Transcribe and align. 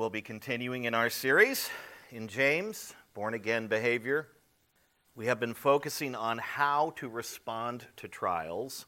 we'll 0.00 0.08
be 0.08 0.22
continuing 0.22 0.84
in 0.84 0.94
our 0.94 1.10
series 1.10 1.68
in 2.10 2.26
James, 2.26 2.94
Born 3.12 3.34
Again 3.34 3.66
Behavior. 3.66 4.28
We 5.14 5.26
have 5.26 5.38
been 5.38 5.52
focusing 5.52 6.14
on 6.14 6.38
how 6.38 6.94
to 6.96 7.06
respond 7.06 7.84
to 7.98 8.08
trials. 8.08 8.86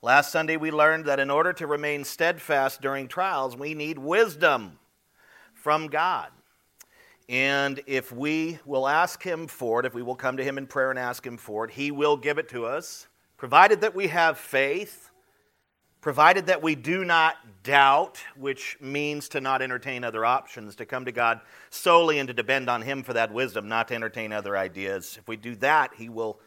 Last 0.00 0.32
Sunday, 0.32 0.56
we 0.56 0.70
learned 0.70 1.04
that 1.04 1.20
in 1.20 1.30
order 1.30 1.52
to 1.52 1.66
remain 1.66 2.04
steadfast 2.04 2.80
during 2.80 3.06
trials, 3.06 3.54
we 3.54 3.74
need 3.74 3.98
wisdom 3.98 4.78
from 5.52 5.88
God. 5.88 6.28
And 7.28 7.82
if 7.86 8.10
we 8.10 8.60
will 8.64 8.88
ask 8.88 9.22
Him 9.22 9.46
for 9.46 9.80
it, 9.80 9.84
if 9.84 9.92
we 9.92 10.02
will 10.02 10.16
come 10.16 10.38
to 10.38 10.44
Him 10.44 10.56
in 10.56 10.66
prayer 10.66 10.88
and 10.88 10.98
ask 10.98 11.26
Him 11.26 11.36
for 11.36 11.66
it, 11.66 11.72
He 11.72 11.90
will 11.90 12.16
give 12.16 12.38
it 12.38 12.48
to 12.48 12.64
us, 12.64 13.08
provided 13.36 13.82
that 13.82 13.94
we 13.94 14.06
have 14.06 14.38
faith 14.38 15.07
provided 16.00 16.46
that 16.46 16.62
we 16.62 16.74
do 16.74 17.04
not 17.04 17.36
doubt, 17.62 18.18
which 18.36 18.76
means 18.80 19.28
to 19.30 19.40
not 19.40 19.62
entertain 19.62 20.04
other 20.04 20.24
options, 20.24 20.76
to 20.76 20.86
come 20.86 21.04
to 21.04 21.12
God 21.12 21.40
solely 21.70 22.18
and 22.18 22.28
to 22.28 22.34
depend 22.34 22.70
on 22.70 22.82
Him 22.82 23.02
for 23.02 23.12
that 23.12 23.32
wisdom, 23.32 23.68
not 23.68 23.88
to 23.88 23.94
entertain 23.94 24.32
other 24.32 24.56
ideas. 24.56 25.16
If 25.18 25.28
we 25.28 25.36
do 25.36 25.56
that, 25.56 25.94
He 25.96 26.08
will 26.08 26.38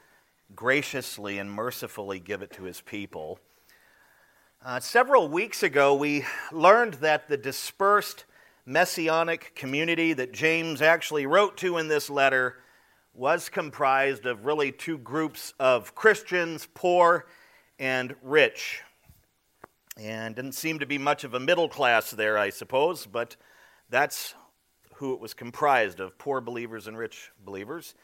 graciously 0.55 1.37
and 1.37 1.51
mercifully 1.51 2.19
give 2.19 2.41
it 2.41 2.51
to 2.53 2.63
His 2.63 2.81
people. 2.81 3.39
Uh, 4.63 4.79
several 4.79 5.27
weeks 5.27 5.63
ago, 5.63 5.95
we 5.95 6.23
learned 6.51 6.95
that 6.95 7.27
the 7.27 7.37
dispersed 7.37 8.25
messianic 8.65 9.53
community 9.55 10.13
that 10.13 10.31
James 10.31 10.81
actually 10.81 11.25
wrote 11.25 11.57
to 11.57 11.77
in 11.77 11.87
this 11.87 12.09
letter 12.09 12.57
was 13.13 13.49
comprised 13.49 14.25
of 14.25 14.45
really 14.45 14.71
two 14.71 14.97
groups 14.97 15.53
of 15.59 15.95
Christians, 15.95 16.67
poor 16.73 17.25
and 17.79 18.15
rich. 18.21 18.81
And 19.97 20.35
didn't 20.35 20.53
seem 20.53 20.79
to 20.79 20.85
be 20.85 20.97
much 20.97 21.23
of 21.23 21.33
a 21.33 21.39
middle 21.39 21.67
class 21.67 22.11
there, 22.11 22.37
I 22.37 22.49
suppose, 22.49 23.05
but 23.05 23.35
that's 23.89 24.33
who 24.95 25.13
it 25.13 25.19
was 25.19 25.33
comprised 25.33 25.99
of 25.99 26.17
poor 26.17 26.39
believers 26.41 26.87
and 26.87 26.97
rich 26.97 27.31
believers. 27.43 27.95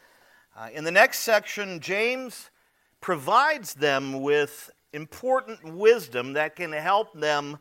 Uh, 0.56 0.70
in 0.74 0.84
the 0.84 0.92
next 0.92 1.20
section, 1.20 1.80
James 1.80 2.50
provides 3.00 3.76
them 3.76 4.22
with 4.22 4.70
important 4.94 5.64
wisdom 5.64 6.34
that 6.34 6.56
can 6.56 6.72
help 6.72 7.14
them 7.14 7.58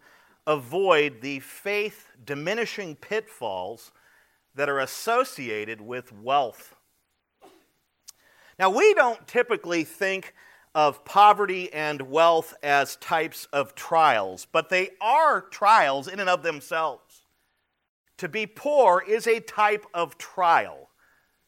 avoid 0.47 1.21
the 1.21 1.41
faith 1.41 2.11
diminishing 2.25 2.97
pitfalls 2.97 3.93
that 4.55 4.69
are 4.69 4.81
associated 4.81 5.81
with 5.81 6.13
wealth. 6.13 6.75
Now, 8.59 8.71
we 8.71 8.95
don't 8.95 9.27
typically 9.29 9.85
think 9.85 10.35
of 10.77 11.07
poverty 11.07 11.73
and 11.73 12.03
wealth 12.03 12.53
as 12.63 12.97
types 12.97 13.49
of 13.51 13.75
trials, 13.75 14.47
but 14.53 14.69
they 14.69 14.91
are 15.01 15.41
trials 15.41 16.07
in 16.07 16.21
and 16.21 16.29
of 16.29 16.43
themselves. 16.43 17.23
To 18.19 18.29
be 18.29 18.45
poor 18.47 19.03
is 19.09 19.27
a 19.27 19.41
type 19.41 19.87
of 19.95 20.19
trial, 20.19 20.91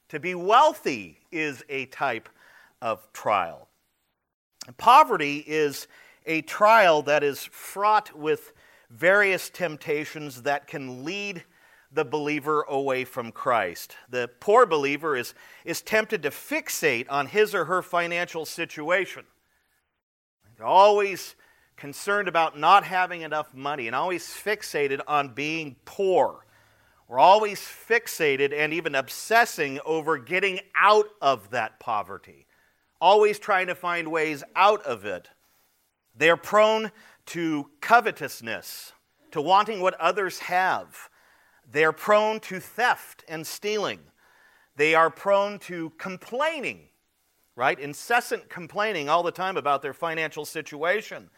to 0.09 0.19
be 0.19 0.35
wealthy 0.35 1.19
is 1.31 1.63
a 1.69 1.85
type 1.87 2.31
of 2.81 3.13
trial. 3.13 3.69
Poverty 4.79 5.45
is 5.47 5.89
a 6.25 6.41
trial 6.41 7.03
that 7.03 7.23
is 7.23 7.45
fraught 7.45 8.17
with 8.19 8.55
various 8.89 9.51
temptations 9.51 10.43
that 10.43 10.67
can 10.67 11.05
lead 11.05 11.45
the 11.91 12.05
believer 12.05 12.63
away 12.69 13.05
from 13.05 13.33
Christ. 13.33 13.97
The 14.11 14.31
poor 14.41 14.67
believer 14.67 15.17
is, 15.17 15.35
is 15.65 15.81
tempted 15.81 16.23
to 16.23 16.31
fixate 16.31 17.07
on 17.09 17.27
his 17.27 17.55
or 17.55 17.65
her 17.65 17.83
financial 17.83 18.45
situation. 18.45 19.25
They're 20.57 20.67
always 20.67 21.35
concerned 21.77 22.29
about 22.29 22.59
not 22.59 22.85
having 22.85 23.23
enough 23.23 23.55
money 23.55 23.87
and 23.87 23.97
always 23.97 24.25
fixated 24.27 25.01
on 25.07 25.35
being 25.35 25.77
poor. 25.85 26.45
We're 27.07 27.21
always 27.21 27.61
fixated 27.61 28.53
and 28.53 28.75
even 28.75 28.95
obsessing 28.95 29.81
over 29.87 30.19
getting 30.19 30.61
out 30.75 31.07
of 31.23 31.51
that 31.51 31.81
poverty, 31.81 32.47
always 33.01 33.39
trying 33.39 33.69
to 33.69 33.75
find 33.75 34.11
ways 34.11 34.45
out 34.55 34.83
of 34.83 35.07
it. 35.07 35.31
They 36.15 36.29
are 36.29 36.37
prone 36.37 36.91
to 37.27 37.71
covetousness, 37.81 38.93
to 39.31 39.41
wanting 39.41 39.81
what 39.81 39.95
others 39.95 40.41
have 40.41 41.08
they 41.71 41.85
are 41.85 41.93
prone 41.93 42.41
to 42.41 42.61
theft 42.61 43.25
and 43.29 43.47
stealing. 43.47 44.01
They 44.77 44.95
are 44.95 45.11
prone 45.11 45.59
to 45.61 45.91
complaining, 45.99 46.89
right? 47.57 47.79
Incessant 47.79 48.49
complaining 48.49 49.09
all 49.09 49.23
the 49.23 49.33
time 49.33 49.57
about 49.57 49.83
their 49.83 49.93
financial 49.93 50.45
situation. 50.45 51.31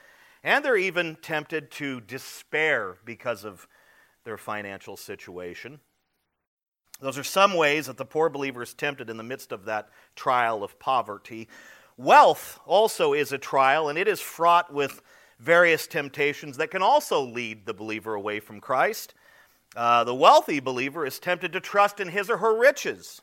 And 0.42 0.64
they're 0.64 0.76
even 0.76 1.16
tempted 1.16 1.70
to 1.72 2.00
despair 2.00 2.98
because 3.04 3.44
of 3.44 3.66
their 4.24 4.38
financial 4.38 4.96
situation. 4.96 5.80
Those 7.00 7.18
are 7.18 7.24
some 7.24 7.54
ways 7.54 7.86
that 7.86 7.96
the 7.96 8.04
poor 8.04 8.28
believer 8.28 8.62
is 8.62 8.74
tempted 8.74 9.08
in 9.08 9.16
the 9.16 9.22
midst 9.22 9.52
of 9.52 9.64
that 9.64 9.88
trial 10.14 10.62
of 10.62 10.78
poverty. 10.78 11.48
Wealth 11.96 12.60
also 12.66 13.14
is 13.14 13.32
a 13.32 13.38
trial, 13.38 13.88
and 13.88 13.98
it 13.98 14.06
is 14.06 14.20
fraught 14.20 14.72
with 14.72 15.02
various 15.38 15.86
temptations 15.86 16.58
that 16.58 16.70
can 16.70 16.82
also 16.82 17.20
lead 17.20 17.64
the 17.64 17.74
believer 17.74 18.14
away 18.14 18.38
from 18.40 18.60
Christ. 18.60 19.14
Uh, 19.76 20.04
the 20.04 20.14
wealthy 20.14 20.60
believer 20.60 21.06
is 21.06 21.18
tempted 21.18 21.52
to 21.52 21.60
trust 21.60 22.00
in 22.00 22.08
his 22.08 22.28
or 22.28 22.38
her 22.38 22.58
riches. 22.58 23.22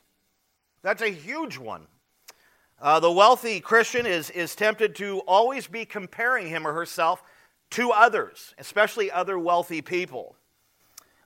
That's 0.82 1.02
a 1.02 1.10
huge 1.10 1.58
one. 1.58 1.88
Uh, 2.80 3.00
the 3.00 3.12
wealthy 3.12 3.60
Christian 3.60 4.06
is, 4.06 4.30
is 4.30 4.56
tempted 4.56 4.96
to 4.96 5.20
always 5.22 5.68
be 5.68 5.84
comparing 5.84 6.48
him 6.48 6.66
or 6.66 6.74
herself 6.74 7.24
to 7.72 7.92
others, 7.92 8.54
especially 8.58 9.12
other 9.12 9.38
wealthy 9.38 9.82
people. 9.82 10.36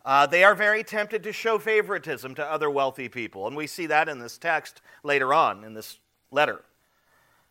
Uh, 0.03 0.25
they 0.25 0.43
are 0.43 0.55
very 0.55 0.83
tempted 0.83 1.21
to 1.23 1.31
show 1.31 1.59
favoritism 1.59 2.33
to 2.35 2.45
other 2.45 2.69
wealthy 2.69 3.07
people, 3.07 3.45
and 3.45 3.55
we 3.55 3.67
see 3.67 3.85
that 3.85 4.09
in 4.09 4.17
this 4.17 4.37
text 4.37 4.81
later 5.03 5.33
on 5.33 5.63
in 5.63 5.73
this 5.73 5.99
letter. 6.31 6.63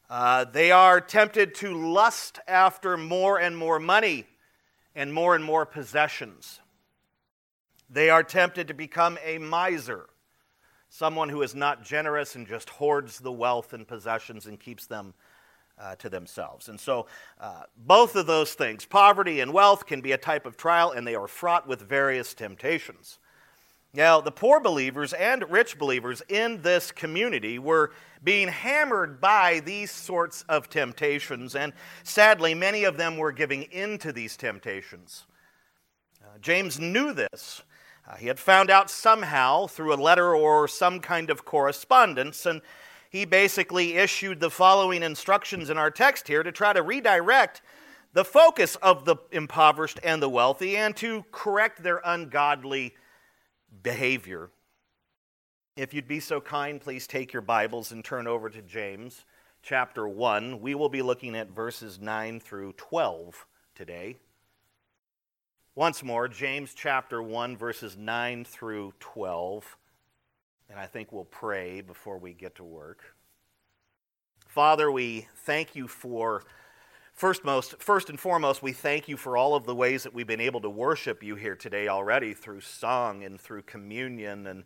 Uh, 0.09 0.45
they 0.45 0.73
are 0.73 1.01
tempted 1.01 1.55
to 1.55 1.73
lust 1.73 2.41
after 2.49 2.97
more 2.97 3.39
and 3.39 3.57
more 3.57 3.79
money 3.79 4.27
and 4.97 5.15
more 5.15 5.37
and 5.37 5.45
more 5.45 5.65
possessions. 5.65 6.59
They 7.93 8.09
are 8.09 8.23
tempted 8.23 8.69
to 8.69 8.75
become 8.75 9.19
a 9.25 9.39
miser, 9.39 10.07
someone 10.89 11.29
who 11.29 11.43
is 11.43 11.55
not 11.57 11.85
generous 11.85 12.37
and 12.37 12.47
just 12.47 12.71
hoards 12.71 13.19
the 13.19 13.33
wealth 13.33 13.73
and 13.73 13.87
possessions 13.87 14.47
and 14.47 14.61
keeps 14.61 14.87
them 14.87 15.13
uh, 15.77 15.97
to 15.97 16.09
themselves. 16.09 16.69
And 16.69 16.79
so, 16.79 17.07
uh, 17.41 17.63
both 17.77 18.15
of 18.15 18.27
those 18.27 18.55
things, 18.55 18.85
poverty 18.85 19.41
and 19.41 19.53
wealth, 19.53 19.87
can 19.87 20.01
be 20.01 20.13
a 20.13 20.19
type 20.19 20.47
of 20.47 20.57
trial, 20.57 20.93
and 20.93 21.07
they 21.07 21.15
are 21.15 21.27
fraught 21.27 21.67
with 21.67 21.81
various 21.83 22.35
temptations. 22.35 23.19
Now, 23.93 24.21
the 24.21 24.31
poor 24.31 24.61
believers 24.61 25.13
and 25.15 25.51
rich 25.51 25.77
believers 25.77 26.23
in 26.29 26.63
this 26.63 26.93
community 26.93 27.59
were 27.59 27.93
being 28.23 28.47
hammered 28.47 29.21
by 29.21 29.61
these 29.65 29.91
sorts 29.91 30.45
of 30.49 30.69
temptations, 30.69 31.57
and 31.57 31.73
sadly, 32.05 32.55
many 32.55 32.85
of 32.85 32.97
them 32.97 33.17
were 33.17 33.33
giving 33.33 33.63
in 33.65 33.99
to 33.99 34.13
these 34.13 34.37
temptations. 34.37 35.27
Uh, 36.23 36.39
James 36.41 36.79
knew 36.79 37.13
this, 37.13 37.63
uh, 38.09 38.17
he 38.17 38.27
had 38.27 38.39
found 38.39 38.71
out 38.71 38.91
somehow 38.91 39.67
through 39.67 39.95
a 39.95 39.97
letter 39.97 40.35
or 40.35 40.67
some 40.67 41.01
kind 41.01 41.31
of 41.31 41.45
correspondence, 41.45 42.47
and 42.47 42.61
he 43.11 43.25
basically 43.25 43.95
issued 43.95 44.41
the 44.41 44.51
following 44.51 45.03
instructions 45.03 45.71
in 45.71 45.79
our 45.79 45.91
text 45.91 46.29
here 46.29 46.43
to 46.43 46.53
try 46.53 46.73
to 46.73 46.83
redirect 46.83 47.63
the 48.13 48.25
focus 48.25 48.77
of 48.77 49.05
the 49.05 49.17
impoverished 49.31 50.01
and 50.03 50.23
the 50.23 50.29
wealthy 50.29 50.77
and 50.77 50.97
to 50.97 51.25
correct 51.31 51.83
their 51.83 52.01
ungodly 52.05 52.95
behavior. 53.83 54.51
If 55.77 55.95
you'd 55.95 56.09
be 56.09 56.21
so 56.21 56.41
kind, 56.41 56.81
please 56.81 57.07
take 57.07 57.33
your 57.33 57.43
Bibles 57.43 57.93
and 57.93 58.05
turn 58.05 58.27
over 58.27 58.51
to 58.51 58.63
James 58.63 59.25
chapter 59.63 60.09
1. 60.09 60.61
We 60.61 60.75
will 60.75 60.89
be 60.89 61.03
looking 61.03 61.37
at 61.37 61.51
verses 61.51 62.01
9 62.01 62.41
through 62.41 62.73
12 62.75 63.47
today. 63.75 64.17
Once 65.81 66.03
more, 66.03 66.29
James 66.29 66.75
chapter 66.75 67.23
1, 67.23 67.57
verses 67.57 67.97
9 67.97 68.45
through 68.45 68.93
12. 69.01 69.79
And 70.69 70.79
I 70.79 70.85
think 70.85 71.11
we'll 71.11 71.25
pray 71.25 71.81
before 71.81 72.19
we 72.19 72.35
get 72.35 72.57
to 72.57 72.65
work. 72.65 73.17
Father, 74.47 74.93
we 74.93 75.27
thank 75.37 75.75
you 75.75 75.89
for, 75.89 76.45
first, 77.15 77.47
most, 77.47 77.83
first 77.83 78.11
and 78.11 78.21
foremost, 78.21 78.63
we 78.63 78.73
thank 78.73 79.09
you 79.09 79.17
for 79.17 79.39
all 79.39 79.55
of 79.55 79.65
the 79.65 79.75
ways 79.75 80.03
that 80.03 80.13
we've 80.13 80.27
been 80.27 80.39
able 80.39 80.61
to 80.61 80.69
worship 80.69 81.23
you 81.23 81.35
here 81.35 81.57
today 81.57 81.89
already 81.89 82.35
through 82.35 82.61
song 82.61 83.25
and 83.25 83.41
through 83.41 83.63
communion 83.63 84.49
and 84.49 84.65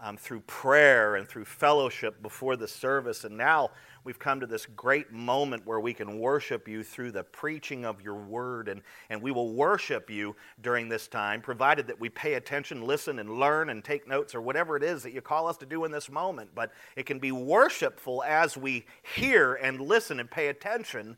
um, 0.00 0.16
through 0.16 0.42
prayer 0.42 1.16
and 1.16 1.26
through 1.26 1.44
fellowship 1.44 2.22
before 2.22 2.54
the 2.54 2.68
service. 2.68 3.24
And 3.24 3.36
now 3.36 3.70
we've 4.04 4.18
come 4.18 4.40
to 4.40 4.46
this 4.46 4.66
great 4.66 5.12
moment 5.12 5.66
where 5.66 5.80
we 5.80 5.94
can 5.94 6.18
worship 6.18 6.68
you 6.68 6.82
through 6.82 7.12
the 7.12 7.24
preaching 7.24 7.84
of 7.84 8.00
your 8.00 8.14
word. 8.14 8.68
And, 8.68 8.82
and 9.10 9.22
we 9.22 9.30
will 9.30 9.52
worship 9.52 10.10
you 10.10 10.36
during 10.60 10.88
this 10.88 11.08
time, 11.08 11.40
provided 11.40 11.86
that 11.86 12.00
we 12.00 12.08
pay 12.08 12.34
attention, 12.34 12.86
listen, 12.86 13.18
and 13.18 13.38
learn 13.38 13.70
and 13.70 13.84
take 13.84 14.08
notes 14.08 14.34
or 14.34 14.40
whatever 14.40 14.76
it 14.76 14.82
is 14.82 15.02
that 15.02 15.12
you 15.12 15.20
call 15.20 15.48
us 15.48 15.56
to 15.58 15.66
do 15.66 15.84
in 15.84 15.92
this 15.92 16.10
moment. 16.10 16.50
But 16.54 16.72
it 16.96 17.06
can 17.06 17.18
be 17.18 17.32
worshipful 17.32 18.22
as 18.24 18.56
we 18.56 18.84
hear 19.14 19.54
and 19.54 19.80
listen 19.80 20.20
and 20.20 20.30
pay 20.30 20.48
attention 20.48 21.16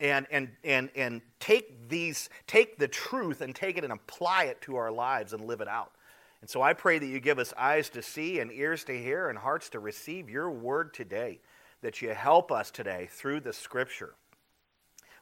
and, 0.00 0.26
and, 0.30 0.50
and, 0.64 0.90
and 0.96 1.22
take 1.38 1.88
these, 1.88 2.28
take 2.46 2.78
the 2.78 2.88
truth 2.88 3.40
and 3.40 3.54
take 3.54 3.78
it 3.78 3.84
and 3.84 3.92
apply 3.92 4.44
it 4.44 4.60
to 4.62 4.76
our 4.76 4.90
lives 4.90 5.32
and 5.32 5.44
live 5.44 5.60
it 5.60 5.68
out. 5.68 5.92
And 6.40 6.50
so 6.50 6.60
I 6.60 6.72
pray 6.72 6.98
that 6.98 7.06
you 7.06 7.20
give 7.20 7.38
us 7.38 7.54
eyes 7.56 7.88
to 7.90 8.02
see 8.02 8.40
and 8.40 8.50
ears 8.50 8.82
to 8.84 9.00
hear 9.00 9.30
and 9.30 9.38
hearts 9.38 9.68
to 9.70 9.78
receive 9.78 10.28
your 10.28 10.50
word 10.50 10.92
today, 10.92 11.38
that 11.82 12.00
you 12.00 12.10
help 12.10 12.50
us 12.50 12.70
today 12.70 13.08
through 13.10 13.40
the 13.40 13.52
scripture. 13.52 14.14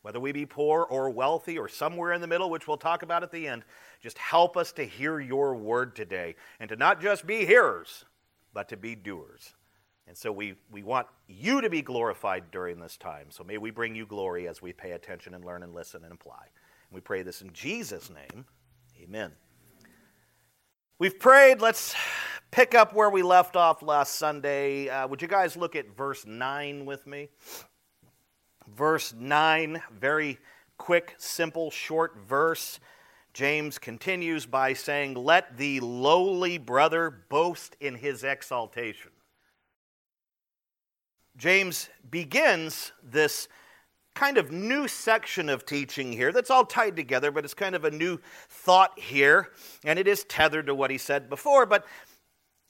Whether 0.02 0.20
we 0.20 0.32
be 0.32 0.46
poor 0.46 0.82
or 0.82 1.10
wealthy 1.10 1.58
or 1.58 1.68
somewhere 1.68 2.12
in 2.12 2.20
the 2.20 2.26
middle, 2.26 2.48
which 2.48 2.66
we'll 2.66 2.78
talk 2.78 3.02
about 3.02 3.22
at 3.22 3.32
the 3.32 3.46
end, 3.46 3.64
just 4.00 4.16
help 4.16 4.56
us 4.56 4.72
to 4.72 4.84
hear 4.84 5.20
your 5.20 5.54
word 5.54 5.94
today 5.94 6.36
and 6.58 6.68
to 6.70 6.76
not 6.76 7.02
just 7.02 7.26
be 7.26 7.44
hearers, 7.44 8.04
but 8.54 8.68
to 8.70 8.76
be 8.76 8.94
doers. 8.94 9.54
And 10.06 10.16
so 10.16 10.32
we, 10.32 10.54
we 10.72 10.82
want 10.82 11.06
you 11.28 11.60
to 11.60 11.70
be 11.70 11.82
glorified 11.82 12.50
during 12.50 12.80
this 12.80 12.96
time. 12.96 13.26
So 13.28 13.44
may 13.44 13.58
we 13.58 13.70
bring 13.70 13.94
you 13.94 14.06
glory 14.06 14.48
as 14.48 14.62
we 14.62 14.72
pay 14.72 14.92
attention 14.92 15.34
and 15.34 15.44
learn 15.44 15.62
and 15.62 15.74
listen 15.74 16.02
and 16.02 16.12
apply. 16.12 16.42
And 16.42 16.94
we 16.94 17.00
pray 17.00 17.22
this 17.22 17.42
in 17.42 17.52
Jesus' 17.52 18.10
name. 18.10 18.44
Amen. 19.02 19.32
We've 20.98 21.18
prayed. 21.18 21.60
Let's 21.60 21.94
pick 22.50 22.74
up 22.74 22.94
where 22.94 23.10
we 23.10 23.22
left 23.22 23.56
off 23.56 23.82
last 23.82 24.16
Sunday. 24.16 24.88
Uh, 24.88 25.06
would 25.06 25.22
you 25.22 25.28
guys 25.28 25.56
look 25.56 25.76
at 25.76 25.96
verse 25.96 26.26
9 26.26 26.84
with 26.84 27.06
me? 27.06 27.28
Verse 28.74 29.14
9, 29.16 29.82
very 29.98 30.38
quick, 30.78 31.14
simple, 31.18 31.70
short 31.70 32.16
verse. 32.28 32.80
James 33.32 33.78
continues 33.78 34.46
by 34.46 34.72
saying, 34.72 35.14
Let 35.14 35.56
the 35.56 35.80
lowly 35.80 36.58
brother 36.58 37.10
boast 37.10 37.76
in 37.80 37.94
his 37.96 38.24
exaltation. 38.24 39.10
James 41.36 41.88
begins 42.10 42.92
this 43.02 43.48
kind 44.14 44.36
of 44.36 44.50
new 44.50 44.88
section 44.88 45.48
of 45.48 45.64
teaching 45.64 46.12
here 46.12 46.32
that's 46.32 46.50
all 46.50 46.66
tied 46.66 46.96
together, 46.96 47.30
but 47.30 47.44
it's 47.44 47.54
kind 47.54 47.74
of 47.74 47.84
a 47.84 47.90
new 47.90 48.18
thought 48.48 48.98
here, 48.98 49.50
and 49.84 49.98
it 49.98 50.08
is 50.08 50.24
tethered 50.24 50.66
to 50.66 50.74
what 50.74 50.90
he 50.90 50.98
said 50.98 51.30
before. 51.30 51.64
But 51.64 51.86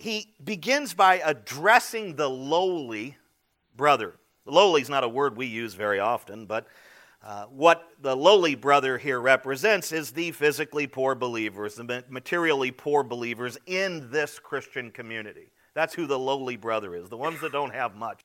he 0.01 0.33
begins 0.43 0.95
by 0.95 1.21
addressing 1.25 2.17
the 2.17 2.29
lowly 2.29 3.19
brother. 3.77 4.15
Lowly 4.47 4.81
is 4.81 4.89
not 4.89 5.05
a 5.05 5.09
word 5.09 5.37
we 5.37 5.47
use 5.47 5.75
very 5.75 6.01
often, 6.01 6.47
but 6.47 6.67
uh, 7.23 7.45
what 7.45 7.87
the 8.01 8.17
lowly 8.17 8.55
brother 8.55 8.97
here 8.97 9.21
represents 9.21 9.93
is 9.93 10.13
the 10.13 10.33
physically 10.33 10.87
poor 10.87 11.15
believers, 11.15 11.75
the 11.75 12.05
materially 12.09 12.71
poor 12.71 13.03
believers 13.03 13.59
in 13.67 14.11
this 14.11 14.39
Christian 14.39 14.91
community. 14.91 15.51
That's 15.75 15.95
who 15.95 16.07
the 16.07 16.19
lowly 16.19 16.57
brother 16.57 16.95
is, 16.95 17.11
the 17.11 17.19
ones 17.19 17.41
that 17.43 17.53
don't 17.53 17.75
have 17.75 17.95
much. 17.95 18.23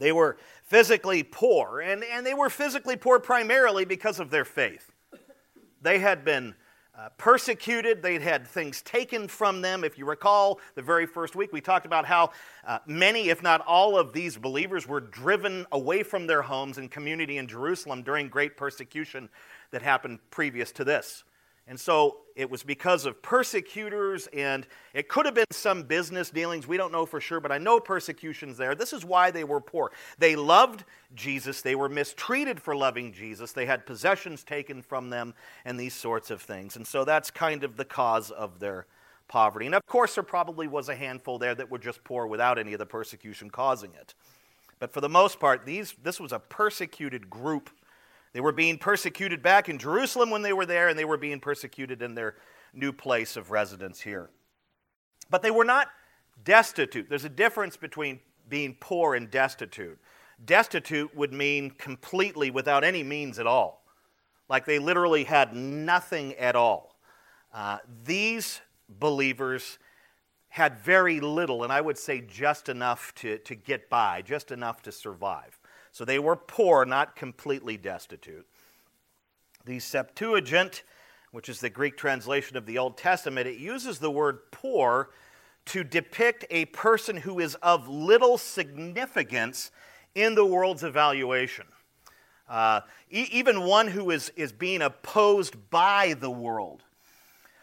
They 0.00 0.10
were 0.10 0.36
physically 0.64 1.22
poor, 1.22 1.80
and, 1.80 2.02
and 2.02 2.26
they 2.26 2.34
were 2.34 2.50
physically 2.50 2.96
poor 2.96 3.20
primarily 3.20 3.84
because 3.84 4.18
of 4.18 4.30
their 4.30 4.44
faith. 4.44 4.90
They 5.80 6.00
had 6.00 6.24
been 6.24 6.56
uh, 6.96 7.08
persecuted, 7.18 8.02
they'd 8.02 8.22
had 8.22 8.46
things 8.46 8.80
taken 8.82 9.26
from 9.26 9.60
them. 9.62 9.82
If 9.82 9.98
you 9.98 10.06
recall, 10.06 10.60
the 10.76 10.82
very 10.82 11.06
first 11.06 11.34
week 11.34 11.52
we 11.52 11.60
talked 11.60 11.86
about 11.86 12.06
how 12.06 12.30
uh, 12.66 12.78
many, 12.86 13.30
if 13.30 13.42
not 13.42 13.60
all, 13.62 13.98
of 13.98 14.12
these 14.12 14.36
believers 14.36 14.86
were 14.86 15.00
driven 15.00 15.66
away 15.72 16.02
from 16.04 16.26
their 16.26 16.42
homes 16.42 16.78
and 16.78 16.90
community 16.90 17.38
in 17.38 17.48
Jerusalem 17.48 18.02
during 18.02 18.28
great 18.28 18.56
persecution 18.56 19.28
that 19.72 19.82
happened 19.82 20.20
previous 20.30 20.70
to 20.72 20.84
this. 20.84 21.24
And 21.66 21.80
so 21.80 22.18
it 22.36 22.50
was 22.50 22.62
because 22.62 23.06
of 23.06 23.22
persecutors, 23.22 24.26
and 24.34 24.66
it 24.92 25.08
could 25.08 25.24
have 25.24 25.34
been 25.34 25.46
some 25.50 25.84
business 25.84 26.28
dealings. 26.28 26.66
We 26.66 26.76
don't 26.76 26.92
know 26.92 27.06
for 27.06 27.20
sure, 27.20 27.40
but 27.40 27.50
I 27.50 27.58
know 27.58 27.80
persecutions 27.80 28.58
there. 28.58 28.74
This 28.74 28.92
is 28.92 29.04
why 29.04 29.30
they 29.30 29.44
were 29.44 29.60
poor. 29.60 29.90
They 30.18 30.36
loved 30.36 30.84
Jesus, 31.14 31.62
they 31.62 31.74
were 31.74 31.88
mistreated 31.88 32.60
for 32.60 32.76
loving 32.76 33.12
Jesus, 33.12 33.52
they 33.52 33.66
had 33.66 33.86
possessions 33.86 34.44
taken 34.44 34.82
from 34.82 35.08
them, 35.08 35.32
and 35.64 35.80
these 35.80 35.94
sorts 35.94 36.30
of 36.30 36.42
things. 36.42 36.76
And 36.76 36.86
so 36.86 37.04
that's 37.04 37.30
kind 37.30 37.64
of 37.64 37.76
the 37.76 37.84
cause 37.84 38.30
of 38.30 38.58
their 38.58 38.86
poverty. 39.28 39.64
And 39.64 39.74
of 39.74 39.86
course, 39.86 40.16
there 40.16 40.24
probably 40.24 40.68
was 40.68 40.90
a 40.90 40.94
handful 40.94 41.38
there 41.38 41.54
that 41.54 41.70
were 41.70 41.78
just 41.78 42.04
poor 42.04 42.26
without 42.26 42.58
any 42.58 42.74
of 42.74 42.78
the 42.78 42.86
persecution 42.86 43.48
causing 43.48 43.92
it. 43.94 44.12
But 44.80 44.92
for 44.92 45.00
the 45.00 45.08
most 45.08 45.40
part, 45.40 45.64
these, 45.64 45.94
this 46.02 46.20
was 46.20 46.32
a 46.32 46.38
persecuted 46.38 47.30
group 47.30 47.70
they 48.34 48.40
were 48.40 48.52
being 48.52 48.78
persecuted 48.78 49.42
back 49.42 49.68
in 49.68 49.78
Jerusalem 49.78 50.28
when 50.28 50.42
they 50.42 50.52
were 50.52 50.66
there, 50.66 50.88
and 50.88 50.98
they 50.98 51.04
were 51.04 51.16
being 51.16 51.38
persecuted 51.40 52.02
in 52.02 52.14
their 52.14 52.34
new 52.74 52.92
place 52.92 53.36
of 53.36 53.52
residence 53.52 54.00
here. 54.00 54.28
But 55.30 55.42
they 55.42 55.52
were 55.52 55.64
not 55.64 55.88
destitute. 56.42 57.08
There's 57.08 57.24
a 57.24 57.30
difference 57.30 57.76
between 57.76 58.18
being 58.48 58.76
poor 58.80 59.14
and 59.14 59.30
destitute. 59.30 59.98
Destitute 60.44 61.14
would 61.14 61.32
mean 61.32 61.70
completely 61.70 62.50
without 62.50 62.82
any 62.82 63.04
means 63.04 63.38
at 63.38 63.46
all, 63.46 63.84
like 64.48 64.66
they 64.66 64.80
literally 64.80 65.24
had 65.24 65.54
nothing 65.54 66.34
at 66.34 66.56
all. 66.56 66.98
Uh, 67.52 67.78
these 68.04 68.60
believers 68.88 69.78
had 70.48 70.76
very 70.76 71.20
little, 71.20 71.62
and 71.62 71.72
I 71.72 71.80
would 71.80 71.98
say 71.98 72.20
just 72.20 72.68
enough 72.68 73.14
to, 73.16 73.38
to 73.38 73.54
get 73.54 73.88
by, 73.88 74.22
just 74.22 74.50
enough 74.50 74.82
to 74.82 74.92
survive. 74.92 75.58
So 75.94 76.04
they 76.04 76.18
were 76.18 76.34
poor, 76.34 76.84
not 76.84 77.14
completely 77.14 77.76
destitute. 77.76 78.44
The 79.64 79.78
Septuagint, 79.78 80.82
which 81.30 81.48
is 81.48 81.60
the 81.60 81.70
Greek 81.70 81.96
translation 81.96 82.56
of 82.56 82.66
the 82.66 82.78
Old 82.78 82.98
Testament, 82.98 83.46
it 83.46 83.58
uses 83.58 84.00
the 84.00 84.10
word 84.10 84.50
poor 84.50 85.10
to 85.66 85.84
depict 85.84 86.46
a 86.50 86.64
person 86.64 87.18
who 87.18 87.38
is 87.38 87.54
of 87.62 87.86
little 87.86 88.36
significance 88.38 89.70
in 90.16 90.34
the 90.34 90.44
world's 90.44 90.82
evaluation. 90.82 91.66
Uh, 92.48 92.80
e- 93.08 93.28
even 93.30 93.62
one 93.62 93.86
who 93.86 94.10
is, 94.10 94.32
is 94.34 94.50
being 94.50 94.82
opposed 94.82 95.70
by 95.70 96.16
the 96.18 96.28
world. 96.28 96.82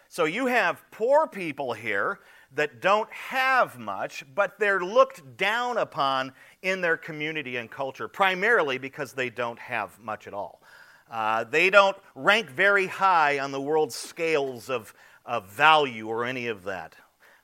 So 0.08 0.24
you 0.24 0.46
have 0.46 0.82
poor 0.90 1.28
people 1.28 1.74
here 1.74 2.20
that 2.54 2.82
don't 2.82 3.12
have 3.12 3.80
much, 3.80 4.26
but 4.36 4.60
they're 4.60 4.82
looked 4.82 5.38
down 5.38 5.78
upon 5.78 6.34
in 6.62 6.82
their 6.82 6.98
community 6.98 7.58
and 7.58 7.72
culture, 7.72 8.08
primarily 8.08 8.78
because 8.78 9.14
they 9.14 9.30
don't 9.30 9.60
have 9.60 9.98
much 10.00 10.28
at 10.28 10.34
all. 10.34 10.62
Uh, 11.10 11.44
they 11.44 11.70
don't 11.70 11.98
rank 12.16 12.50
very 12.50 12.88
high 12.88 13.40
on 13.40 13.52
the 13.52 13.62
world's 13.62 13.96
scales 13.96 14.70
of, 14.70 14.94
of 15.26 15.50
value 15.50 16.08
or 16.08 16.26
any 16.26 16.48
of 16.48 16.64
that. 16.64 16.96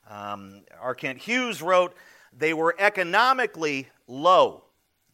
Um, 0.08 0.62
R. 0.80 0.94
Kent 0.94 1.18
Hughes 1.18 1.60
wrote, 1.60 1.94
they 2.36 2.54
were 2.54 2.74
economically 2.78 3.88
low 4.06 4.64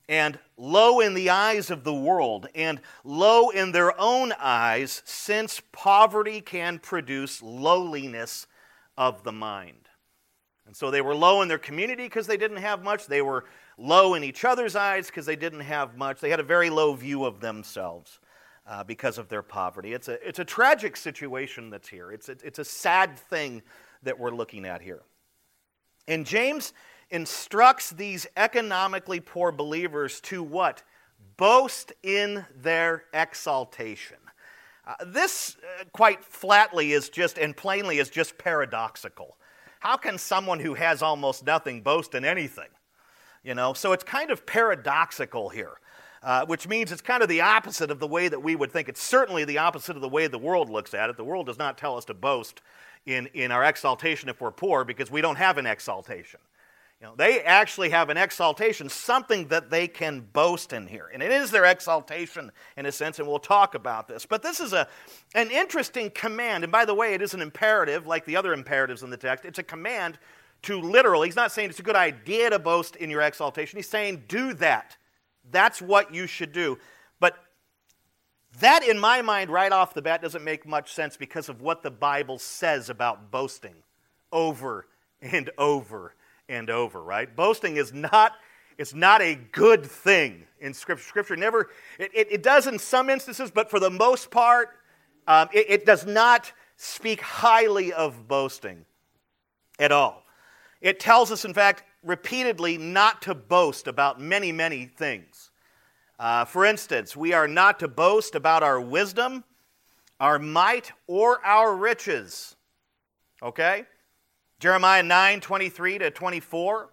and 0.08 0.38
low 0.56 1.00
in 1.00 1.14
the 1.14 1.31
eyes 1.31 1.70
of 1.70 1.82
the 1.85 1.94
world 1.94 2.47
and 2.55 2.81
low 3.02 3.50
in 3.50 3.73
their 3.73 3.99
own 3.99 4.32
eyes 4.38 5.02
since 5.05 5.62
poverty 5.73 6.40
can 6.40 6.79
produce 6.79 7.43
lowliness 7.43 8.47
of 8.97 9.25
the 9.25 9.32
mind. 9.32 9.83
And 10.66 10.75
so 10.75 10.90
they 10.90 11.02
were 11.02 11.14
low 11.14 11.42
in 11.42 11.49
their 11.49 11.59
community 11.59 12.04
because 12.04 12.26
they 12.26 12.37
didn't 12.37 12.59
have 12.59 12.83
much. 12.83 13.06
They 13.06 13.23
were 13.23 13.44
low 13.76 14.14
in 14.14 14.25
each 14.25 14.44
other's 14.44 14.76
eyes 14.76 15.09
because 15.09 15.26
they 15.26 15.37
didn't 15.37 15.61
have 15.61 15.97
much. 15.97 16.21
They 16.21 16.30
had 16.30 16.40
a 16.40 16.44
very 16.44 16.71
low 16.71 16.94
view 16.94 17.25
of 17.25 17.40
themselves 17.40 18.18
uh, 18.66 18.83
because 18.85 19.18
of 19.18 19.28
their 19.28 19.42
poverty. 19.42 19.92
It's 19.92 20.09
a, 20.09 20.26
it's 20.26 20.38
a 20.38 20.44
tragic 20.44 20.97
situation 20.97 21.71
that's 21.71 21.88
here. 21.88 22.12
It's 22.12 22.28
a, 22.28 22.37
it's 22.42 22.59
a 22.59 22.64
sad 22.64 23.18
thing 23.18 23.62
that 24.02 24.18
we're 24.18 24.30
looking 24.30 24.64
at 24.64 24.80
here. 24.80 25.02
And 26.09 26.25
James 26.26 26.73
instructs 27.11 27.90
these 27.90 28.26
economically 28.37 29.21
poor 29.21 29.52
believers 29.52 30.21
to 30.23 30.42
what? 30.42 30.83
Boast 31.37 31.92
in 32.02 32.44
their 32.54 33.04
exaltation. 33.12 34.16
Uh, 34.87 34.94
this, 35.06 35.56
uh, 35.80 35.85
quite 35.92 36.23
flatly, 36.23 36.92
is 36.92 37.09
just, 37.09 37.38
and 37.38 37.56
plainly, 37.56 37.99
is 37.99 38.11
just 38.11 38.37
paradoxical. 38.37 39.37
How 39.85 39.99
can 39.99 40.17
someone 40.17 40.61
who 40.61 40.73
has 40.73 41.03
almost 41.03 41.45
nothing 41.45 41.83
boast 41.83 42.14
in 42.14 42.25
anything? 42.25 42.69
You 43.43 43.55
know, 43.55 43.75
so 43.75 43.93
it's 43.93 44.03
kind 44.03 44.31
of 44.31 44.47
paradoxical 44.47 45.50
here. 45.50 45.75
Uh, 46.23 46.47
which 46.47 46.67
means 46.67 46.91
it's 46.91 47.03
kind 47.03 47.23
of 47.23 47.29
the 47.29 47.43
opposite 47.43 47.91
of 47.91 47.99
the 47.99 48.07
way 48.07 48.29
that 48.29 48.43
we 48.43 48.57
would 48.57 48.73
think. 48.73 48.88
It's 48.88 49.03
certainly 49.03 49.45
the 49.45 49.59
opposite 49.59 49.95
of 49.95 50.00
the 50.00 50.09
way 50.09 50.26
the 50.26 50.38
world 50.38 50.71
looks 50.71 50.95
at 50.95 51.11
it. 51.11 51.19
The 51.19 51.25
world 51.25 51.45
does 51.45 51.59
not 51.59 51.76
tell 51.76 51.99
us 51.99 52.07
to 52.07 52.14
boast 52.14 52.62
in, 53.05 53.26
in 53.35 53.53
our 53.53 53.62
exaltation 53.62 54.31
if 54.31 54.41
we're 54.41 54.50
poor 54.50 54.85
because 54.85 55.11
we 55.11 55.21
don't 55.21 55.37
have 55.37 55.59
an 55.59 55.67
exaltation. 55.67 56.41
You 57.04 57.11
know, 57.11 57.16
they 57.16 57.42
actually 57.42 57.90
have 57.90 58.08
an 58.08 58.16
exaltation, 58.16 58.88
something 58.88 59.49
that 59.49 59.68
they 59.68 59.88
can 59.88 60.20
boast 60.32 60.73
in 60.73 60.87
here. 60.87 61.11
And 61.12 61.23
it 61.23 61.30
is 61.30 61.50
their 61.50 61.66
exaltation 61.66 62.50
in 62.78 62.87
a 62.87 62.92
sense, 62.92 63.18
and 63.18 63.28
we'll 63.28 63.38
talk 63.38 63.75
about 63.75 64.08
this. 64.08 64.25
But 64.25 64.42
this 64.42 64.58
is 64.58 64.73
a, 64.73 64.88
an 65.34 65.50
interesting 65.50 66.11
command. 66.12 66.64
And 66.64 66.73
by 66.73 66.87
the 66.87 66.94
way, 66.94 67.12
it 67.12 67.20
is 67.20 67.34
an 67.34 67.42
imperative, 67.42 68.06
like 68.06 68.25
the 68.25 68.37
other 68.37 68.54
imperatives 68.54 69.02
in 69.02 69.11
the 69.11 69.18
text. 69.18 69.44
It's 69.44 69.58
a 69.58 69.62
command 69.62 70.18
to 70.62 70.80
literally, 70.80 71.28
he's 71.28 71.37
not 71.37 71.52
saying 71.52 71.68
it's 71.68 71.78
a 71.78 71.82
good 71.82 71.94
idea 71.94 72.49
to 72.49 72.58
boast 72.58 72.96
in 72.96 73.11
your 73.11 73.20
exaltation. 73.20 73.76
He's 73.76 73.87
saying, 73.87 74.23
do 74.26 74.54
that. 74.54 74.96
That's 75.50 75.82
what 75.82 76.14
you 76.14 76.26
should 76.26 76.52
do. 76.52 76.78
But 77.20 77.37
that, 78.61 78.82
in 78.82 78.99
my 78.99 79.20
mind, 79.20 79.50
right 79.50 79.73
off 79.73 79.92
the 79.92 80.00
bat, 80.00 80.23
doesn't 80.23 80.42
make 80.42 80.66
much 80.66 80.94
sense 80.94 81.18
because 81.18 81.50
of 81.50 81.61
what 81.61 81.82
the 81.82 81.90
Bible 81.90 82.38
says 82.38 82.88
about 82.88 83.30
boasting 83.30 83.75
over 84.32 84.87
and 85.20 85.50
over 85.58 86.14
and 86.48 86.70
over, 86.70 87.02
right? 87.02 87.34
Boasting 87.34 87.76
is 87.76 87.92
not 87.92 88.32
It's 88.76 88.94
not 88.94 89.22
a 89.22 89.36
good 89.52 89.86
thing 89.86 90.46
in 90.60 90.74
Scripture. 90.74 91.04
Scripture 91.04 91.36
never, 91.36 91.70
it, 91.98 92.10
it, 92.12 92.28
it 92.30 92.42
does 92.42 92.66
in 92.66 92.78
some 92.78 93.08
instances, 93.08 93.50
but 93.50 93.70
for 93.70 93.78
the 93.78 93.90
most 93.90 94.30
part, 94.30 94.70
um, 95.28 95.48
it, 95.52 95.66
it 95.68 95.86
does 95.86 96.04
not 96.06 96.52
speak 96.76 97.20
highly 97.20 97.92
of 97.92 98.26
boasting 98.26 98.84
at 99.78 99.92
all. 99.92 100.24
It 100.80 100.98
tells 100.98 101.30
us, 101.30 101.44
in 101.44 101.54
fact, 101.54 101.84
repeatedly 102.02 102.78
not 102.78 103.22
to 103.22 103.34
boast 103.34 103.86
about 103.86 104.20
many, 104.20 104.52
many 104.52 104.86
things. 104.86 105.50
Uh, 106.18 106.44
for 106.44 106.64
instance, 106.64 107.16
we 107.16 107.32
are 107.32 107.48
not 107.48 107.78
to 107.78 107.88
boast 107.88 108.34
about 108.34 108.62
our 108.62 108.80
wisdom, 108.80 109.44
our 110.18 110.38
might, 110.38 110.92
or 111.06 111.44
our 111.44 111.76
riches. 111.76 112.56
Okay? 113.40 113.84
Jeremiah 114.64 115.02
9 115.02 115.42
23 115.42 115.99
to 115.99 116.11
24. 116.11 116.88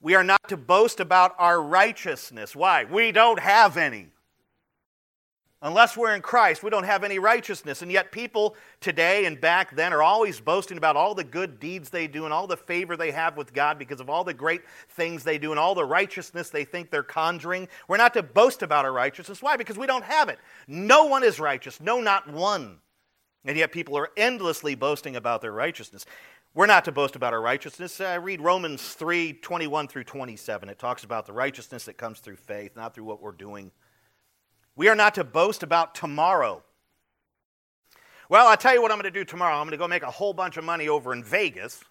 We 0.00 0.16
are 0.16 0.24
not 0.24 0.48
to 0.48 0.56
boast 0.56 0.98
about 0.98 1.36
our 1.38 1.62
righteousness. 1.62 2.56
Why? 2.56 2.82
We 2.82 3.12
don't 3.12 3.38
have 3.38 3.76
any. 3.76 4.08
Unless 5.62 5.96
we're 5.96 6.12
in 6.16 6.22
Christ, 6.22 6.64
we 6.64 6.70
don't 6.70 6.82
have 6.82 7.04
any 7.04 7.20
righteousness. 7.20 7.82
And 7.82 7.92
yet, 7.92 8.10
people 8.10 8.56
today 8.80 9.26
and 9.26 9.40
back 9.40 9.76
then 9.76 9.92
are 9.92 10.02
always 10.02 10.40
boasting 10.40 10.76
about 10.76 10.96
all 10.96 11.14
the 11.14 11.22
good 11.22 11.60
deeds 11.60 11.88
they 11.88 12.08
do 12.08 12.24
and 12.24 12.34
all 12.34 12.48
the 12.48 12.56
favor 12.56 12.96
they 12.96 13.12
have 13.12 13.36
with 13.36 13.54
God 13.54 13.78
because 13.78 14.00
of 14.00 14.10
all 14.10 14.24
the 14.24 14.34
great 14.34 14.62
things 14.88 15.22
they 15.22 15.38
do 15.38 15.52
and 15.52 15.60
all 15.60 15.76
the 15.76 15.84
righteousness 15.84 16.50
they 16.50 16.64
think 16.64 16.90
they're 16.90 17.04
conjuring. 17.04 17.68
We're 17.86 17.96
not 17.96 18.12
to 18.14 18.24
boast 18.24 18.64
about 18.64 18.84
our 18.84 18.92
righteousness. 18.92 19.40
Why? 19.40 19.56
Because 19.56 19.78
we 19.78 19.86
don't 19.86 20.02
have 20.02 20.28
it. 20.30 20.40
No 20.66 21.04
one 21.04 21.22
is 21.22 21.38
righteous, 21.38 21.80
no, 21.80 22.00
not 22.00 22.28
one. 22.28 22.80
And 23.46 23.56
yet, 23.56 23.70
people 23.70 23.96
are 23.96 24.10
endlessly 24.16 24.74
boasting 24.74 25.14
about 25.14 25.40
their 25.40 25.52
righteousness. 25.52 26.04
We're 26.56 26.64
not 26.64 26.86
to 26.86 26.92
boast 26.92 27.16
about 27.16 27.34
our 27.34 27.40
righteousness. 27.42 28.00
I 28.00 28.14
read 28.14 28.40
Romans 28.40 28.94
3 28.94 29.34
21 29.34 29.88
through 29.88 30.04
27. 30.04 30.70
It 30.70 30.78
talks 30.78 31.04
about 31.04 31.26
the 31.26 31.34
righteousness 31.34 31.84
that 31.84 31.98
comes 31.98 32.18
through 32.20 32.36
faith, 32.36 32.74
not 32.74 32.94
through 32.94 33.04
what 33.04 33.20
we're 33.20 33.32
doing. 33.32 33.70
We 34.74 34.88
are 34.88 34.94
not 34.94 35.16
to 35.16 35.24
boast 35.24 35.62
about 35.62 35.94
tomorrow. 35.94 36.64
Well, 38.30 38.48
I'll 38.48 38.56
tell 38.56 38.72
you 38.72 38.80
what 38.80 38.90
I'm 38.90 38.96
going 38.96 39.12
to 39.12 39.20
do 39.20 39.22
tomorrow. 39.22 39.54
I'm 39.54 39.66
going 39.66 39.72
to 39.72 39.76
go 39.76 39.86
make 39.86 40.02
a 40.02 40.10
whole 40.10 40.32
bunch 40.32 40.56
of 40.56 40.64
money 40.64 40.88
over 40.88 41.12
in 41.12 41.22
Vegas. 41.22 41.84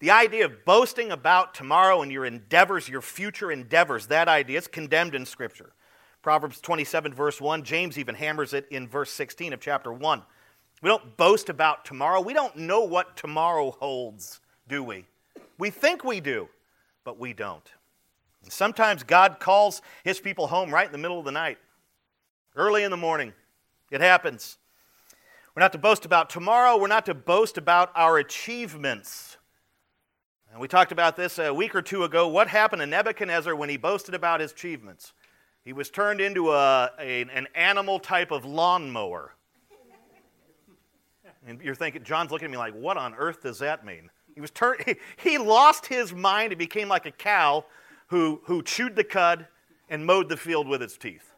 The 0.00 0.10
idea 0.10 0.46
of 0.46 0.64
boasting 0.64 1.12
about 1.12 1.54
tomorrow 1.54 2.02
and 2.02 2.10
your 2.10 2.24
endeavors, 2.24 2.88
your 2.88 3.02
future 3.02 3.52
endeavors, 3.52 4.08
that 4.08 4.26
idea 4.26 4.58
is 4.58 4.66
condemned 4.66 5.14
in 5.14 5.24
Scripture. 5.24 5.74
Proverbs 6.22 6.60
27, 6.60 7.14
verse 7.14 7.40
1, 7.40 7.62
James 7.62 7.96
even 7.96 8.16
hammers 8.16 8.52
it 8.52 8.66
in 8.68 8.88
verse 8.88 9.12
16 9.12 9.52
of 9.52 9.60
chapter 9.60 9.92
1. 9.92 10.22
We 10.82 10.88
don't 10.88 11.16
boast 11.16 11.48
about 11.48 11.84
tomorrow. 11.84 12.20
We 12.20 12.34
don't 12.34 12.56
know 12.56 12.82
what 12.82 13.16
tomorrow 13.16 13.70
holds, 13.70 14.40
do 14.68 14.82
we? 14.82 15.06
We 15.56 15.70
think 15.70 16.04
we 16.04 16.20
do, 16.20 16.48
but 17.04 17.18
we 17.18 17.32
don't. 17.32 17.66
Sometimes 18.48 19.04
God 19.04 19.38
calls 19.38 19.80
his 20.02 20.18
people 20.18 20.48
home 20.48 20.74
right 20.74 20.86
in 20.86 20.92
the 20.92 20.98
middle 20.98 21.20
of 21.20 21.24
the 21.24 21.32
night 21.32 21.58
early 22.56 22.82
in 22.82 22.90
the 22.90 22.96
morning. 22.96 23.32
It 23.92 24.00
happens. 24.00 24.58
We're 25.54 25.60
not 25.60 25.72
to 25.72 25.78
boast 25.78 26.04
about 26.04 26.30
tomorrow, 26.30 26.76
we're 26.76 26.88
not 26.88 27.06
to 27.06 27.14
boast 27.14 27.58
about 27.58 27.92
our 27.94 28.18
achievements. 28.18 29.36
And 30.50 30.60
we 30.60 30.68
talked 30.68 30.92
about 30.92 31.16
this 31.16 31.38
a 31.38 31.54
week 31.54 31.74
or 31.74 31.80
two 31.80 32.04
ago. 32.04 32.28
What 32.28 32.48
happened 32.48 32.80
to 32.80 32.86
Nebuchadnezzar 32.86 33.54
when 33.54 33.68
he 33.68 33.76
boasted 33.76 34.14
about 34.14 34.40
his 34.40 34.52
achievements? 34.52 35.12
He 35.64 35.72
was 35.72 35.88
turned 35.90 36.20
into 36.20 36.50
a, 36.50 36.90
a 36.98 37.22
an 37.22 37.46
animal 37.54 38.00
type 38.00 38.30
of 38.30 38.44
lawnmower. 38.44 39.34
And 41.46 41.60
you're 41.60 41.74
thinking, 41.74 42.04
John's 42.04 42.30
looking 42.30 42.46
at 42.46 42.50
me 42.50 42.58
like, 42.58 42.74
what 42.74 42.96
on 42.96 43.14
earth 43.14 43.42
does 43.42 43.58
that 43.58 43.84
mean? 43.84 44.10
He 44.34 44.40
was 44.40 44.50
turned, 44.50 44.82
he, 44.86 44.96
he 45.16 45.38
lost 45.38 45.86
his 45.86 46.12
mind 46.12 46.52
and 46.52 46.58
became 46.58 46.88
like 46.88 47.06
a 47.06 47.10
cow 47.10 47.64
who, 48.08 48.40
who 48.44 48.62
chewed 48.62 48.96
the 48.96 49.04
cud 49.04 49.46
and 49.88 50.06
mowed 50.06 50.28
the 50.28 50.36
field 50.36 50.68
with 50.68 50.82
its 50.82 50.96
teeth. 50.96 51.32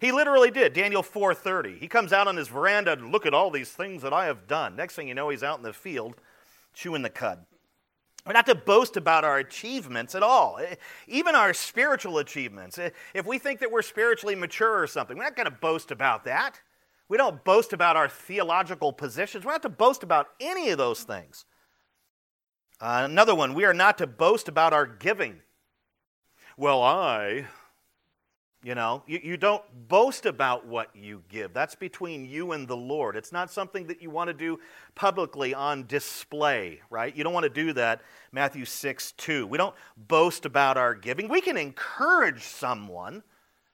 He 0.00 0.12
literally 0.12 0.50
did. 0.50 0.72
Daniel 0.72 1.02
4:30. 1.02 1.78
He 1.78 1.86
comes 1.86 2.12
out 2.12 2.26
on 2.26 2.36
his 2.36 2.48
veranda 2.48 2.92
and 2.92 3.12
look 3.12 3.26
at 3.26 3.34
all 3.34 3.50
these 3.50 3.70
things 3.70 4.00
that 4.02 4.14
I 4.14 4.24
have 4.24 4.46
done. 4.46 4.74
Next 4.74 4.94
thing 4.94 5.08
you 5.08 5.14
know, 5.14 5.28
he's 5.28 5.42
out 5.42 5.58
in 5.58 5.62
the 5.62 5.74
field 5.74 6.14
chewing 6.72 7.02
the 7.02 7.10
cud. 7.10 7.44
We're 8.26 8.32
not 8.32 8.46
to 8.46 8.54
boast 8.54 8.96
about 8.96 9.24
our 9.24 9.38
achievements 9.38 10.14
at 10.14 10.22
all, 10.22 10.58
eh, 10.58 10.74
even 11.06 11.34
our 11.34 11.54
spiritual 11.54 12.18
achievements. 12.18 12.78
Eh, 12.78 12.90
if 13.14 13.26
we 13.26 13.38
think 13.38 13.60
that 13.60 13.70
we're 13.70 13.82
spiritually 13.82 14.34
mature 14.34 14.82
or 14.82 14.86
something, 14.86 15.16
we're 15.16 15.24
not 15.24 15.36
going 15.36 15.46
to 15.46 15.50
boast 15.50 15.90
about 15.90 16.24
that. 16.24 16.60
We 17.10 17.18
don't 17.18 17.44
boast 17.44 17.74
about 17.74 17.96
our 17.96 18.08
theological 18.08 18.92
positions. 18.92 19.44
We're 19.44 19.52
not 19.52 19.62
to 19.62 19.68
boast 19.68 20.02
about 20.02 20.28
any 20.40 20.70
of 20.70 20.78
those 20.78 21.02
things. 21.02 21.44
Uh, 22.80 23.02
another 23.04 23.34
one, 23.34 23.52
we 23.52 23.64
are 23.64 23.74
not 23.74 23.98
to 23.98 24.06
boast 24.06 24.48
about 24.48 24.72
our 24.72 24.86
giving. 24.86 25.40
Well, 26.56 26.82
I 26.82 27.46
you 28.62 28.74
know, 28.74 29.02
you, 29.06 29.20
you 29.22 29.36
don't 29.38 29.62
boast 29.88 30.26
about 30.26 30.66
what 30.66 30.94
you 30.94 31.22
give. 31.30 31.54
That's 31.54 31.74
between 31.74 32.26
you 32.26 32.52
and 32.52 32.68
the 32.68 32.76
Lord. 32.76 33.16
It's 33.16 33.32
not 33.32 33.50
something 33.50 33.86
that 33.86 34.02
you 34.02 34.10
want 34.10 34.28
to 34.28 34.34
do 34.34 34.60
publicly 34.94 35.54
on 35.54 35.86
display, 35.86 36.80
right? 36.90 37.16
You 37.16 37.24
don't 37.24 37.32
want 37.32 37.44
to 37.44 37.50
do 37.50 37.72
that. 37.72 38.02
Matthew 38.32 38.66
6 38.66 39.12
2. 39.12 39.46
We 39.46 39.56
don't 39.56 39.74
boast 39.96 40.44
about 40.44 40.76
our 40.76 40.94
giving. 40.94 41.28
We 41.28 41.40
can 41.40 41.56
encourage 41.56 42.42
someone 42.42 43.22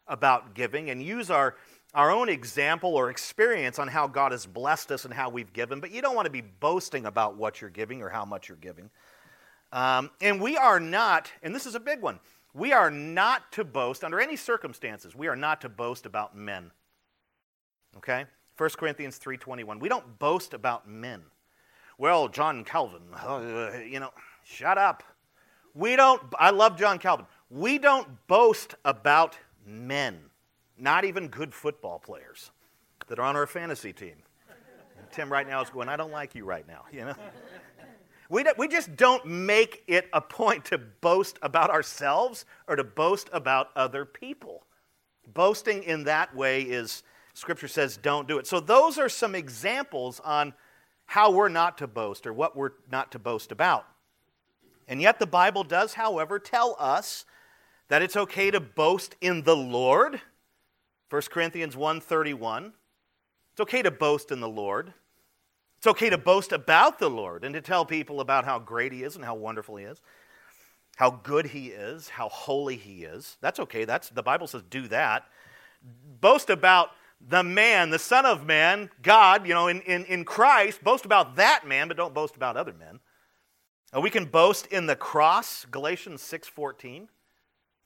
about 0.07 0.55
giving 0.55 0.89
and 0.89 1.03
use 1.03 1.31
our, 1.31 1.57
our 1.97 2.13
own 2.13 2.29
example 2.29 2.95
or 2.95 3.11
experience 3.11 3.81
on 3.81 3.89
how 3.89 4.07
God 4.07 4.31
has 4.31 4.47
blessed 4.47 4.93
us 4.93 5.05
and 5.05 5.13
how 5.13 5.29
we've 5.29 5.53
given, 5.53 5.81
but 5.81 5.91
you 5.91 6.01
don't 6.01 6.15
want 6.15 6.27
to 6.27 6.31
be 6.31 6.43
boasting 6.43 7.07
about 7.07 7.37
what 7.37 7.61
you're 7.61 7.71
giving 7.71 8.03
or 8.03 8.09
how 8.09 8.25
much 8.25 8.49
you're 8.49 8.57
giving. 8.59 8.91
Um, 9.73 10.11
and 10.21 10.41
we 10.41 10.57
are 10.57 10.79
not, 10.79 11.33
and 11.43 11.53
this 11.53 11.67
is 11.67 11.75
a 11.75 11.81
big 11.81 12.01
one 12.01 12.21
we 12.57 12.73
are 12.73 12.91
not 12.91 13.53
to 13.53 13.65
boast, 13.65 14.03
under 14.03 14.19
any 14.19 14.35
circumstances, 14.35 15.15
we 15.15 15.27
are 15.27 15.37
not 15.37 15.61
to 15.61 15.69
boast 15.69 16.07
about 16.07 16.35
men. 16.35 16.71
Okay? 17.99 18.25
1 18.57 18.71
Corinthians 18.71 19.19
3.21. 19.19 19.79
We 19.79 19.91
don't 19.91 20.19
boast 20.19 20.55
about 20.55 20.89
men. 20.89 21.23
Well, 21.99 22.29
John 22.29 22.65
Calvin, 22.65 23.03
uh, 23.15 23.73
you 23.87 24.01
know, 24.01 24.11
shut 24.43 24.79
up. 24.79 25.03
We 25.75 25.97
don't, 25.97 26.23
I 26.39 26.51
love 26.51 26.79
John 26.79 26.99
Calvin. 26.99 27.27
We 27.51 27.79
don't 27.79 28.09
boast 28.27 28.75
about 28.87 29.37
men, 29.67 30.19
not 30.79 31.05
even 31.05 31.29
good 31.29 31.55
football 31.55 31.99
players 31.99 32.51
that 33.09 33.19
are 33.19 33.23
on 33.23 33.37
our 33.37 33.47
fantasy 33.47 33.93
team. 33.93 34.17
Tim 35.13 35.31
right 35.31 35.47
now 35.47 35.63
is 35.63 35.71
going, 35.71 35.89
I 35.89 35.97
don't 35.97 36.11
like 36.11 36.35
you 36.35 36.45
right 36.45 36.67
now, 36.67 36.85
you 36.93 37.05
know? 37.05 37.15
We, 38.29 38.45
we 38.59 38.69
just 38.69 38.97
don't 38.97 39.25
make 39.25 39.85
it 39.87 40.09
a 40.13 40.21
point 40.21 40.65
to 40.67 40.79
boast 40.79 41.39
about 41.43 41.71
ourselves 41.71 42.45
or 42.67 42.75
to 42.77 42.85
boast 42.85 43.31
about 43.33 43.69
other 43.77 44.05
people. 44.05 44.65
Boasting 45.33 45.85
in 45.85 46.05
that 46.05 46.35
way 46.35 46.63
is, 46.63 47.03
Scripture 47.35 47.69
says, 47.69 47.97
don't 47.97 48.27
do 48.27 48.39
it. 48.39 48.47
So, 48.47 48.59
those 48.59 48.99
are 48.99 49.09
some 49.09 49.35
examples 49.35 50.21
on 50.25 50.55
how 51.07 51.31
we're 51.31 51.49
not 51.49 51.79
to 51.79 51.87
boast 51.87 52.27
or 52.27 52.33
what 52.33 52.57
we're 52.57 52.73
not 52.91 53.13
to 53.13 53.19
boast 53.19 53.53
about. 53.53 53.87
And 54.89 55.01
yet, 55.01 55.19
the 55.19 55.27
Bible 55.27 55.63
does, 55.63 55.95
however, 55.95 56.39
tell 56.39 56.77
us 56.79 57.25
that 57.89 58.03
it's 58.03 58.17
okay 58.17 58.51
to 58.51 58.61
boast 58.61 59.15
in 59.21 59.43
the 59.43 59.57
Lord. 59.57 60.21
1 61.09 61.23
Corinthians 61.31 61.77
1:31. 61.77 62.73
It's 63.53 63.61
okay 63.61 63.83
to 63.83 63.91
boast 63.91 64.33
in 64.33 64.41
the 64.41 64.49
Lord. 64.49 64.93
It's 65.79 65.87
okay 65.87 66.11
to 66.11 66.19
boast 66.19 66.53
about 66.53 66.99
the 66.99 67.09
Lord 67.09 67.45
and 67.45 67.55
to 67.55 67.61
tell 67.61 67.85
people 67.85 68.21
about 68.21 68.45
how 68.45 68.59
great 68.59 68.93
He 68.93 69.03
is 69.03 69.15
and 69.17 69.25
how 69.25 69.35
wonderful 69.35 69.77
He 69.77 69.85
is, 69.85 70.03
how 70.97 71.11
good 71.11 71.47
He 71.47 71.69
is, 71.69 72.09
how 72.09 72.29
holy 72.29 72.77
He 72.77 73.05
is. 73.05 73.37
That's 73.41 73.61
okay. 73.61 73.85
That's, 73.85 74.09
the 74.09 74.23
Bible 74.23 74.47
says 74.47 74.63
do 74.69 74.89
that. 74.89 75.29
Boast 76.21 76.51
about 76.51 76.91
the 77.21 77.43
man, 77.43 77.91
the 77.91 77.99
Son 77.99 78.27
of 78.27 78.45
Man, 78.45 78.91
God, 79.03 79.47
you 79.47 79.55
know, 79.55 79.69
in, 79.69 79.81
in, 79.83 80.05
in 80.07 80.25
Christ. 80.25 80.83
Boast 80.83 81.05
about 81.05 81.37
that 81.37 81.67
man, 81.67 81.89
but 81.89 81.97
don't 81.97 82.15
boast 82.15 82.37
about 82.37 82.57
other 82.57 82.75
men. 82.75 83.01
Uh, 83.95 84.01
we 84.01 84.11
can 84.11 84.25
boast 84.25 84.67
in 84.67 84.87
the 84.87 84.97
cross, 84.97 85.65
Galatians 85.71 86.21
6.14. 86.21 87.07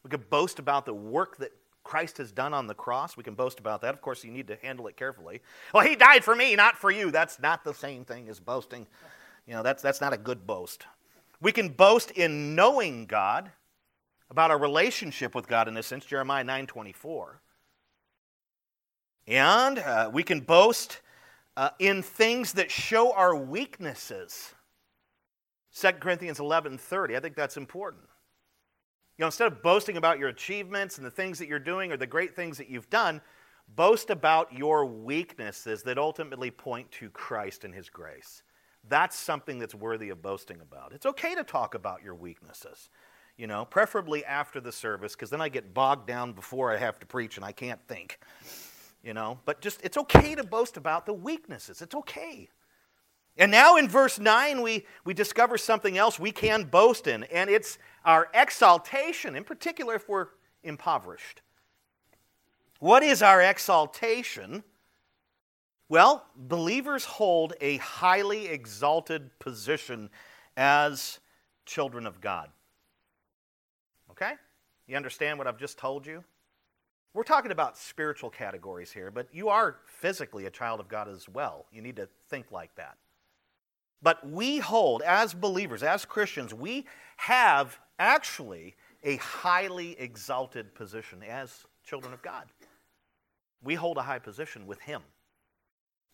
We 0.03 0.11
can 0.11 0.25
boast 0.31 0.59
about 0.59 0.87
the 0.87 0.95
work 0.95 1.37
that 1.39 1.53
Christ 1.83 2.19
has 2.19 2.33
done 2.33 2.55
on 2.55 2.67
the 2.67 2.75
cross. 2.75 3.17
We 3.17 3.25
can 3.25 3.35
boast 3.35 3.59
about 3.59 3.81
that. 3.83 3.95
Of 3.95 4.01
course, 4.01 4.23
you 4.25 4.31
need 4.31 4.49
to 4.49 4.57
handle 4.57 4.87
it 4.87 4.97
carefully. 4.97 5.41
Well, 5.73 5.87
he 5.87 5.97
died 5.97 6.25
for 6.25 6.37
me, 6.37 6.55
not 6.57 6.77
for 6.77 6.91
you. 6.91 7.11
That's 7.11 7.41
not 7.41 7.65
the 7.65 7.75
same 7.75 8.05
thing 8.05 8.29
as 8.29 8.41
boasting. 8.41 8.87
You 9.47 9.55
know, 9.55 9.63
that's, 9.63 9.83
that's 9.83 10.01
not 10.01 10.13
a 10.13 10.19
good 10.19 10.47
boast. 10.47 10.87
We 11.41 11.53
can 11.53 11.71
boast 11.71 12.11
in 12.11 12.55
knowing 12.55 13.07
God, 13.07 13.51
about 14.31 14.51
our 14.51 14.59
relationship 14.59 15.35
with 15.35 15.49
God 15.49 15.67
in 15.69 15.75
this 15.75 15.87
sense, 15.87 16.05
Jeremiah 16.05 16.45
9.24. 16.45 17.27
And 19.27 19.79
uh, 19.79 20.11
we 20.13 20.23
can 20.23 20.41
boast 20.41 21.01
uh, 21.57 21.71
in 21.79 22.03
things 22.03 22.53
that 22.55 22.71
show 22.71 23.13
our 23.13 23.35
weaknesses. 23.35 24.55
2 25.75 25.93
Corinthians 25.93 26.39
11.30, 26.39 27.17
I 27.17 27.21
think 27.21 27.37
that's 27.37 27.57
important. 27.57 28.05
You 29.21 29.25
know, 29.25 29.29
instead 29.29 29.53
of 29.53 29.63
boasting 29.63 29.99
about 29.99 30.19
your 30.19 30.31
achievements 30.31 30.97
and 30.97 31.07
the 31.07 31.11
things 31.11 31.39
that 31.41 31.47
you're 31.47 31.59
doing 31.59 31.93
or 31.93 31.99
the 31.99 32.07
great 32.07 32.35
things 32.35 32.57
that 32.57 32.71
you've 32.71 32.89
done, 32.89 33.21
boast 33.77 34.09
about 34.09 34.51
your 34.51 34.87
weaknesses 34.87 35.83
that 35.83 35.99
ultimately 35.99 36.51
point 36.51 36.91
to 36.93 37.11
Christ 37.11 37.65
and 37.65 37.75
His 37.75 37.91
grace. 37.91 38.43
That's 38.89 39.15
something 39.15 39.59
that's 39.59 39.75
worthy 39.75 40.09
of 40.09 40.23
boasting 40.23 40.63
about. 40.63 40.95
It's 40.95 41.05
okay 41.05 41.35
to 41.35 41.45
talk 41.45 41.75
about 41.75 42.03
your 42.03 42.15
weaknesses. 42.15 42.89
you 43.41 43.47
know, 43.47 43.65
preferably 43.65 44.23
after 44.27 44.61
the 44.61 44.71
service, 44.71 45.15
because 45.15 45.31
then 45.31 45.41
I 45.41 45.49
get 45.49 45.73
bogged 45.73 46.07
down 46.07 46.35
before 46.35 46.71
I 46.71 46.77
have 46.77 46.99
to 47.01 47.07
preach 47.07 47.37
and 47.37 47.45
I 47.45 47.53
can't 47.53 47.81
think, 47.89 48.21
you 49.03 49.15
know. 49.15 49.39
But 49.47 49.63
just, 49.63 49.81
it's 49.83 49.97
okay 49.97 50.35
to 50.35 50.45
boast 50.45 50.77
about 50.77 51.07
the 51.07 51.15
weaknesses. 51.15 51.81
It's 51.81 51.95
okay. 51.95 52.51
And 53.37 53.51
now 53.51 53.77
in 53.77 53.89
verse 53.89 54.19
9, 54.19 54.61
we, 54.61 54.87
we 55.05 55.15
discover 55.15 55.57
something 55.57 55.97
else 55.97 56.19
we 56.19 56.33
can 56.33 56.65
boast 56.65 57.07
in, 57.07 57.25
and 57.25 57.49
it's 57.49 57.79
our 58.05 58.29
exaltation, 58.35 59.37
in 59.37 59.45
particular 59.45 59.95
if 59.95 60.09
we're 60.09 60.29
impoverished. 60.63 61.43
What 62.81 63.03
is 63.03 63.23
our 63.23 63.41
exaltation? 63.43 64.65
Well, 65.89 66.25
believers 66.37 67.05
hold 67.05 67.55
a 67.61 67.77
highly 67.79 68.47
exalted 68.47 69.39
position 69.39 70.11
as 70.57 71.19
children 71.67 72.07
of 72.07 72.21
God. 72.21 72.49
Okay? 74.11 74.33
You 74.87 74.97
understand 74.97 75.39
what 75.39 75.47
I've 75.47 75.59
just 75.59 75.79
told 75.79 76.07
you? 76.07 76.25
We're 77.13 77.23
talking 77.25 77.51
about 77.51 77.77
spiritual 77.77 78.31
categories 78.31 78.93
here, 78.93 79.11
but 79.11 79.27
you 79.33 79.49
are 79.49 79.79
physically 79.87 80.47
a 80.47 80.51
child 80.51 80.79
of 80.79 80.89
God 80.89 81.09
as 81.09 81.29
well. 81.29 81.67
You 81.73 81.83
need 81.83 81.97
to 81.97 82.09
think 82.29 82.53
like 82.53 82.75
that. 82.77 82.97
But 84.03 84.29
we 84.29 84.59
hold, 84.59 85.03
as 85.03 85.35
believers, 85.35 85.83
as 85.83 86.05
Christians, 86.05 86.55
we 86.55 86.87
have 87.17 87.79
actually 87.99 88.77
a 89.03 89.17
highly 89.17 89.99
exalted 89.99 90.75
position 90.75 91.23
as 91.23 91.65
children 91.85 92.13
of 92.13 92.23
God. 92.23 92.47
We 93.63 93.75
hold 93.75 93.99
a 93.99 94.03
high 94.03 94.19
position 94.19 94.67
with 94.67 94.81
Him. 94.81 95.03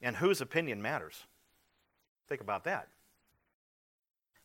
And 0.03 0.17
whose 0.17 0.41
opinion 0.41 0.83
matters? 0.83 1.25
Think 2.29 2.41
about 2.41 2.65
that. 2.65 2.89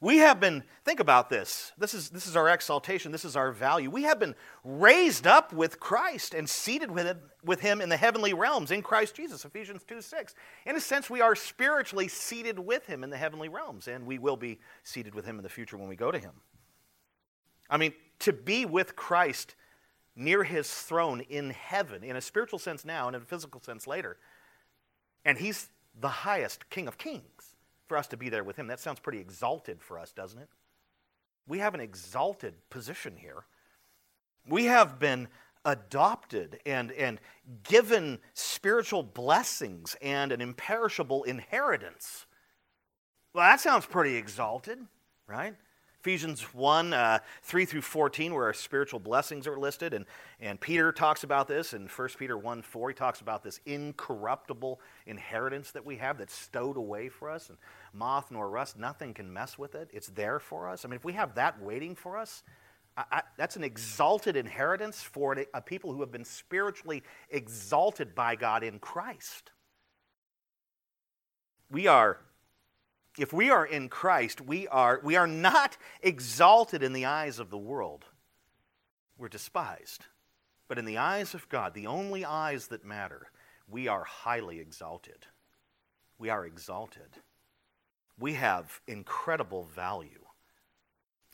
We 0.03 0.17
have 0.17 0.39
been, 0.39 0.63
think 0.84 1.00
about 1.00 1.29
this. 1.29 1.72
This 1.77 1.93
is, 1.93 2.10
this 2.10 2.25
is 2.25 2.36
our 2.36 2.50
exaltation, 2.50 3.12
this 3.12 3.24
is 3.24 3.36
our 3.36 3.51
value. 3.51 3.91
We 3.91 4.01
have 4.03 4.20
been 4.20 4.34
raised 4.63 5.27
up 5.27 5.53
with 5.53 5.79
Christ 5.79 6.34
and 6.34 6.50
seated 6.50 6.89
with 6.89 7.05
him, 7.05 7.20
with 7.46 7.62
him 7.62 7.81
in 7.81 7.89
the 7.89 7.98
heavenly 7.98 8.34
realms 8.34 8.72
in 8.72 8.81
Christ 8.81 9.13
Jesus, 9.13 9.46
Ephesians 9.46 9.84
2 9.84 10.01
6. 10.01 10.34
In 10.65 10.75
a 10.75 10.79
sense, 10.79 11.08
we 11.08 11.22
are 11.22 11.36
spiritually 11.36 12.08
seated 12.08 12.58
with 12.58 12.88
him 12.88 13.03
in 13.03 13.12
the 13.12 13.17
heavenly 13.17 13.48
realms, 13.48 13.88
and 13.88 14.08
we 14.08 14.17
will 14.17 14.38
be 14.38 14.60
seated 14.84 15.13
with 15.13 15.24
him 15.24 15.38
in 15.38 15.43
the 15.43 15.50
future 15.50 15.77
when 15.77 15.88
we 15.88 15.96
go 15.96 16.10
to 16.10 16.17
him. 16.17 16.34
I 17.70 17.77
mean, 17.77 17.93
to 18.20 18.34
be 18.34 18.65
with 18.65 18.96
Christ 18.96 19.53
near 20.15 20.43
his 20.43 20.74
throne 20.74 21.22
in 21.22 21.51
heaven, 21.51 22.03
in 22.03 22.15
a 22.15 22.22
spiritual 22.22 22.58
sense 22.58 22.84
now 22.84 23.05
and 23.05 23.15
in 23.15 23.22
a 23.22 23.25
physical 23.25 23.62
sense 23.62 23.86
later, 23.86 24.17
and 25.24 25.38
he's 25.38 25.70
the 26.00 26.10
highest 26.10 26.72
King 26.72 26.88
of 26.88 26.98
Kings 26.98 27.50
for 27.91 27.98
us 27.98 28.07
to 28.07 28.15
be 28.15 28.29
there 28.29 28.45
with 28.45 28.55
him. 28.55 28.67
That 28.67 28.79
sounds 28.79 29.01
pretty 29.01 29.19
exalted 29.19 29.81
for 29.81 30.00
us, 30.00 30.13
doesn't 30.13 30.39
it? 30.39 30.48
We 31.45 31.60
have 31.60 31.74
an 31.74 31.81
exalted 31.81 32.53
position 32.69 33.17
here. 33.17 33.43
We 34.48 34.63
have 34.67 34.98
been 34.98 35.27
adopted 35.65 36.62
and, 36.65 36.93
and 36.93 37.19
given 37.63 38.19
spiritual 38.33 39.03
blessings 39.03 39.98
and 40.01 40.31
an 40.31 40.39
imperishable 40.39 41.24
inheritance. 41.24 42.27
Well, 43.33 43.43
that 43.43 43.60
sounds 43.60 43.86
pretty 43.86 44.15
exalted, 44.15 44.79
right? 45.27 45.55
Ephesians 46.01 46.41
1 46.55 46.93
uh, 46.93 47.20
3 47.43 47.63
through 47.65 47.84
14, 47.84 48.34
where 48.34 48.46
our 48.46 48.53
spiritual 48.53 49.00
blessings 49.00 49.46
are 49.46 49.60
listed. 49.60 49.93
And, 49.93 50.05
and 50.39 50.60
Peter 50.60 50.91
talks 50.91 51.24
about 51.24 51.48
this 51.48 51.75
in 51.75 51.88
1 51.88 52.10
Peter 52.17 52.36
1 52.36 52.63
4. 52.63 52.89
He 52.89 52.96
talks 52.96 53.22
about 53.22 53.43
this 53.43 53.60
incorruptible 53.67 54.81
inheritance 55.05 55.70
that 55.72 55.86
we 55.86 55.98
have 55.98 56.17
that's 56.17 56.34
stowed 56.34 56.75
away 56.75 57.08
for 57.08 57.29
us. 57.29 57.50
And 57.50 57.60
moth 57.93 58.31
nor 58.31 58.50
rust, 58.50 58.79
nothing 58.79 59.13
can 59.13 59.31
mess 59.31 59.60
with 59.60 59.75
it. 59.75 59.91
It's 59.93 60.08
there 60.08 60.39
for 60.39 60.67
us. 60.67 60.86
I 60.86 60.88
mean, 60.88 60.96
if 60.96 61.05
we 61.05 61.13
have 61.13 61.36
that 61.36 61.62
waiting 61.62 61.93
for 61.93 62.17
us, 62.17 62.41
I, 62.98 63.03
I, 63.12 63.22
that's 63.38 63.55
an 63.55 63.63
exalted 63.63 64.36
inheritance 64.36 65.03
for 65.03 65.38
a, 65.38 65.46
a 65.53 65.62
people 65.62 65.93
who 65.93 66.00
have 66.00 66.12
been 66.12 66.25
spiritually 66.25 67.03
exalted 67.29 68.15
by 68.15 68.36
God 68.36 68.63
in 68.63 68.79
Christ. 68.79 69.51
We 71.70 71.86
are 71.86 72.17
if 73.18 73.34
we 73.34 73.50
are 73.50 73.65
in 73.65 73.89
Christ, 73.89 74.41
we 74.41 74.68
are, 74.68 75.01
we 75.03 75.15
are 75.15 75.27
not 75.27 75.77
exalted 76.01 76.82
in 76.82 76.94
the 76.94 77.06
eyes 77.06 77.39
of 77.39 77.50
the 77.50 77.58
world. 77.58 78.06
We're 79.17 79.28
despised. 79.28 80.06
But 80.67 80.78
in 80.78 80.86
the 80.86 80.97
eyes 80.97 81.34
of 81.34 81.50
God, 81.50 81.74
the 81.74 81.88
only 81.88 82.24
eyes 82.24 82.67
that 82.67 82.86
matter, 82.86 83.32
we 83.67 83.88
are 83.88 84.06
highly 84.06 84.60
exalted. 84.60 85.28
We 86.17 86.30
are 86.30 86.45
exalted. 86.45 87.17
We 88.17 88.34
have 88.34 88.80
incredible 88.88 89.63
value. 89.63 90.26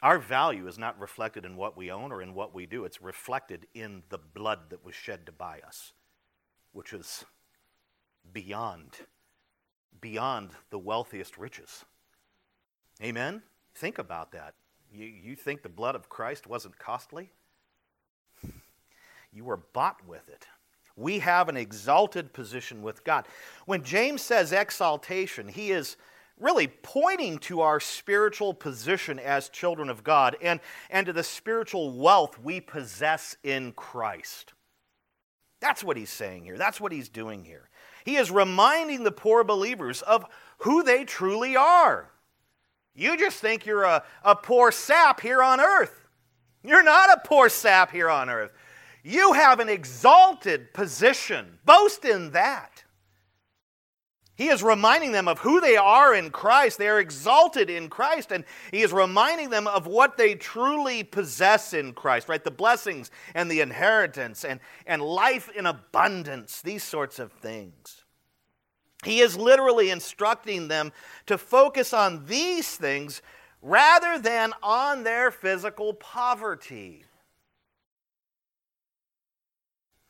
Our 0.02 0.18
value 0.20 0.68
is 0.68 0.78
not 0.78 1.00
reflected 1.00 1.46
in 1.46 1.56
what 1.56 1.78
we 1.78 1.92
own 1.92 2.12
or 2.12 2.22
in 2.22 2.34
what 2.34 2.54
we 2.54 2.66
do, 2.66 2.86
it's 2.86 3.02
reflected 3.02 3.68
in 3.74 4.04
the 4.10 4.18
blood 4.18 4.70
that 4.70 4.86
was 4.86 4.96
shed 4.96 5.26
to 5.26 5.32
buy 5.32 5.60
us, 5.66 5.94
which 6.72 6.94
is 6.94 7.26
beyond 8.32 8.98
beyond 10.02 10.52
the 10.70 10.80
wealthiest 10.80 11.38
riches. 11.38 11.86
Amen? 13.02 13.42
Think 13.76 13.98
about 13.98 14.32
that. 14.32 14.54
You, 14.92 15.06
you 15.06 15.36
think 15.36 15.62
the 15.62 15.70
blood 15.70 15.96
of 15.96 16.10
Christ 16.10 16.48
wasn't 16.48 16.78
costly? 16.80 17.32
You 19.34 19.44
were 19.44 19.58
bought 19.58 20.06
with 20.08 20.30
it. 20.30 20.48
We 20.96 21.20
have 21.20 21.48
an 21.48 21.58
exalted 21.58 22.34
position 22.34 22.82
with 22.82 23.04
God. 23.04 23.28
When 23.66 23.84
James 23.84 24.22
says 24.22 24.52
exaltation, 24.52 25.48
he 25.48 25.72
is 25.72 25.96
really 26.40 26.68
pointing 26.68 27.38
to 27.40 27.62
our 27.62 27.80
spiritual 27.80 28.54
position 28.54 29.20
as 29.20 29.50
children 29.50 29.90
of 29.90 30.04
God 30.04 30.38
and, 30.42 30.60
and 30.90 31.06
to 31.06 31.14
the 31.14 31.24
spiritual 31.24 31.98
wealth 31.98 32.40
we 32.40 32.60
possess 32.60 33.38
in 33.44 33.74
Christ. 33.74 34.54
That's 35.60 35.84
what 35.84 35.98
he's 35.98 36.12
saying 36.12 36.44
here. 36.44 36.58
That's 36.58 36.80
what 36.80 36.92
he's 36.92 37.10
doing 37.10 37.44
here. 37.44 37.70
He 38.08 38.16
is 38.16 38.32
reminding 38.32 39.04
the 39.04 39.12
poor 39.12 39.44
believers 39.44 40.02
of 40.02 40.26
who 40.60 40.82
they 40.82 41.04
truly 41.04 41.58
are. 41.58 42.10
You 42.96 43.18
just 43.18 43.42
think 43.42 43.66
you're 43.66 43.84
a, 43.84 44.02
a 44.24 44.34
poor 44.34 44.72
sap 44.72 45.20
here 45.20 45.44
on 45.44 45.60
earth. 45.60 46.08
You're 46.64 46.84
not 46.84 47.10
a 47.10 47.28
poor 47.28 47.50
sap 47.50 47.92
here 47.92 48.10
on 48.10 48.30
earth. 48.30 48.52
You 49.04 49.34
have 49.34 49.60
an 49.60 49.68
exalted 49.68 50.74
position. 50.74 51.60
Boast 51.66 52.06
in 52.06 52.32
that. 52.32 52.77
He 54.38 54.50
is 54.50 54.62
reminding 54.62 55.14
them 55.14 55.28
of 55.28 55.40
who 55.40 55.60
they 55.60 55.78
are 55.78 56.14
in 56.14 56.30
Christ. 56.30 56.78
They 56.78 56.88
are 56.88 57.00
exalted 57.00 57.72
in 57.72 57.90
Christ, 57.90 58.32
and 58.32 58.46
He 58.72 58.84
is 58.84 58.94
reminding 58.94 59.50
them 59.50 59.66
of 59.66 59.88
what 59.88 60.16
they 60.16 60.36
truly 60.36 61.04
possess 61.04 61.74
in 61.74 61.94
Christ, 61.94 62.30
right? 62.30 62.44
The 62.44 62.52
blessings 62.52 63.10
and 63.34 63.50
the 63.50 63.62
inheritance 63.62 64.46
and, 64.46 64.60
and 64.86 65.02
life 65.02 65.50
in 65.50 65.66
abundance, 65.66 66.62
these 66.62 66.84
sorts 66.84 67.18
of 67.18 67.32
things. 67.32 68.04
He 69.04 69.22
is 69.22 69.36
literally 69.36 69.90
instructing 69.90 70.68
them 70.68 70.92
to 71.26 71.40
focus 71.40 71.92
on 71.92 72.26
these 72.26 72.76
things 72.76 73.24
rather 73.64 74.20
than 74.20 74.54
on 74.62 75.04
their 75.04 75.32
physical 75.32 75.96
poverty. 75.96 77.07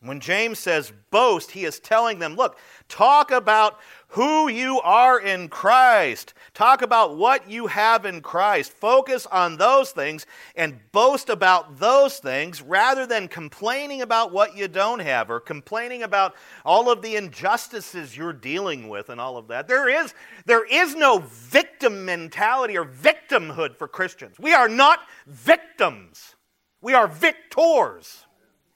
When 0.02 0.20
James 0.20 0.60
says 0.60 0.94
boast, 1.10 1.50
he 1.50 1.66
is 1.66 1.80
telling 1.80 2.20
them, 2.20 2.36
look, 2.36 2.60
talk 2.88 3.32
about 3.32 3.80
who 4.10 4.48
you 4.48 4.80
are 4.82 5.20
in 5.20 5.50
Christ. 5.50 6.36
Talk 6.54 6.84
about 6.84 7.18
what 7.18 7.50
you 7.50 7.66
have 7.66 8.06
in 8.06 8.22
Christ. 8.22 8.74
Focus 8.74 9.26
on 9.26 9.58
those 9.58 9.90
things 9.90 10.28
and 10.56 10.80
boast 10.92 11.30
about 11.30 11.80
those 11.80 12.20
things 12.20 12.62
rather 12.62 13.08
than 13.08 13.28
complaining 13.28 14.04
about 14.04 14.32
what 14.32 14.56
you 14.56 14.68
don't 14.68 15.00
have 15.00 15.32
or 15.32 15.40
complaining 15.40 16.04
about 16.04 16.36
all 16.64 16.92
of 16.92 17.02
the 17.02 17.16
injustices 17.16 18.16
you're 18.16 18.34
dealing 18.34 18.90
with 18.90 19.10
and 19.10 19.20
all 19.20 19.36
of 19.36 19.48
that. 19.48 19.68
There 19.68 19.90
is, 19.90 20.14
there 20.46 20.66
is 20.66 20.96
no 20.96 21.24
victim 21.28 22.06
mentality 22.06 22.78
or 22.78 22.86
victimhood 22.86 23.76
for 23.76 23.88
Christians. 23.88 24.38
We 24.40 24.54
are 24.54 24.70
not 24.70 25.00
victims, 25.26 26.36
we 26.82 26.94
are 26.94 27.08
victors. 27.08 28.26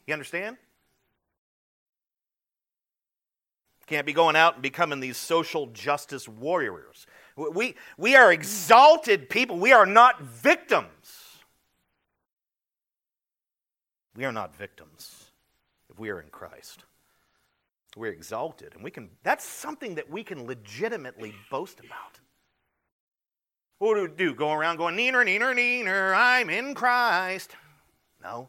You 0.07 0.13
understand? 0.13 0.57
Can't 3.91 4.06
be 4.06 4.13
going 4.13 4.38
out 4.38 4.54
and 4.54 4.62
becoming 4.62 5.01
these 5.01 5.17
social 5.17 5.67
justice 5.67 6.25
warriors. 6.25 7.06
We, 7.36 7.75
we 7.97 8.15
are 8.15 8.32
exalted 8.32 9.30
people. 9.30 9.60
We 9.60 9.73
are 9.73 9.86
not 9.86 10.21
victims. 10.21 11.41
We 14.15 14.23
are 14.23 14.32
not 14.32 14.56
victims 14.56 15.25
if 15.89 15.99
we 15.99 16.10
are 16.10 16.21
in 16.21 16.30
Christ. 16.30 16.86
We're 17.97 18.13
exalted, 18.13 18.75
and 18.75 18.82
we 18.82 18.91
can 18.91 19.10
that's 19.23 19.43
something 19.43 19.95
that 19.95 20.10
we 20.10 20.23
can 20.23 20.45
legitimately 20.45 21.36
boast 21.49 21.82
about. 21.82 22.21
What 23.80 23.95
do 23.95 24.04
we 24.04 24.08
do? 24.08 24.34
Go 24.34 24.54
around 24.54 24.77
going, 24.77 24.95
neener, 24.95 25.25
neener, 25.25 25.54
neener, 25.54 26.15
I'm 26.15 26.49
in 26.49 26.75
Christ. 26.75 27.58
No. 28.23 28.47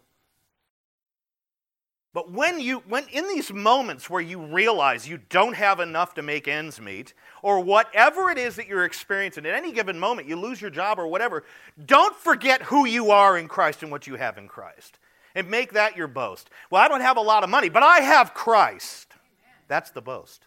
But 2.14 2.30
when 2.30 2.60
you 2.60 2.82
when 2.88 3.06
in 3.08 3.26
these 3.28 3.52
moments 3.52 4.10
where 4.10 4.20
you 4.20 4.38
realize 4.38 5.08
you 5.08 5.18
don't 5.30 5.54
have 5.54 5.80
enough 5.80 6.14
to 6.14 6.22
make 6.22 6.46
ends 6.46 6.80
meet 6.80 7.14
or 7.42 7.60
whatever 7.60 8.30
it 8.30 8.36
is 8.36 8.56
that 8.56 8.66
you're 8.66 8.84
experiencing 8.84 9.46
at 9.46 9.54
any 9.54 9.72
given 9.72 9.98
moment 9.98 10.28
you 10.28 10.36
lose 10.36 10.60
your 10.60 10.70
job 10.70 10.98
or 10.98 11.06
whatever 11.06 11.42
don't 11.86 12.14
forget 12.14 12.62
who 12.62 12.86
you 12.86 13.10
are 13.10 13.38
in 13.38 13.48
Christ 13.48 13.82
and 13.82 13.90
what 13.90 14.06
you 14.06 14.16
have 14.16 14.36
in 14.36 14.46
Christ 14.46 14.98
and 15.34 15.48
make 15.48 15.72
that 15.72 15.96
your 15.96 16.08
boast. 16.08 16.50
Well, 16.70 16.82
I 16.82 16.88
don't 16.88 17.00
have 17.00 17.16
a 17.16 17.22
lot 17.22 17.44
of 17.44 17.50
money, 17.50 17.70
but 17.70 17.82
I 17.82 18.00
have 18.00 18.34
Christ. 18.34 19.14
That's 19.68 19.90
the 19.90 20.02
boast. 20.02 20.44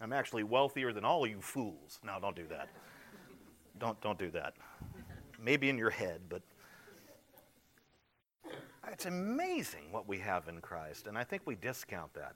I'm 0.00 0.12
actually 0.12 0.42
wealthier 0.42 0.92
than 0.92 1.04
all 1.04 1.26
you 1.26 1.40
fools. 1.40 2.00
No, 2.04 2.18
don't 2.20 2.34
do 2.34 2.46
that. 2.50 2.68
Don't 3.78 4.00
don't 4.00 4.18
do 4.18 4.30
that. 4.30 4.54
Maybe 5.40 5.68
in 5.68 5.78
your 5.78 5.90
head, 5.90 6.22
but 6.28 6.42
it's 8.92 9.06
amazing 9.06 9.90
what 9.90 10.08
we 10.08 10.18
have 10.18 10.48
in 10.48 10.60
Christ, 10.60 11.06
and 11.06 11.16
I 11.16 11.24
think 11.24 11.42
we 11.44 11.54
discount 11.54 12.14
that. 12.14 12.34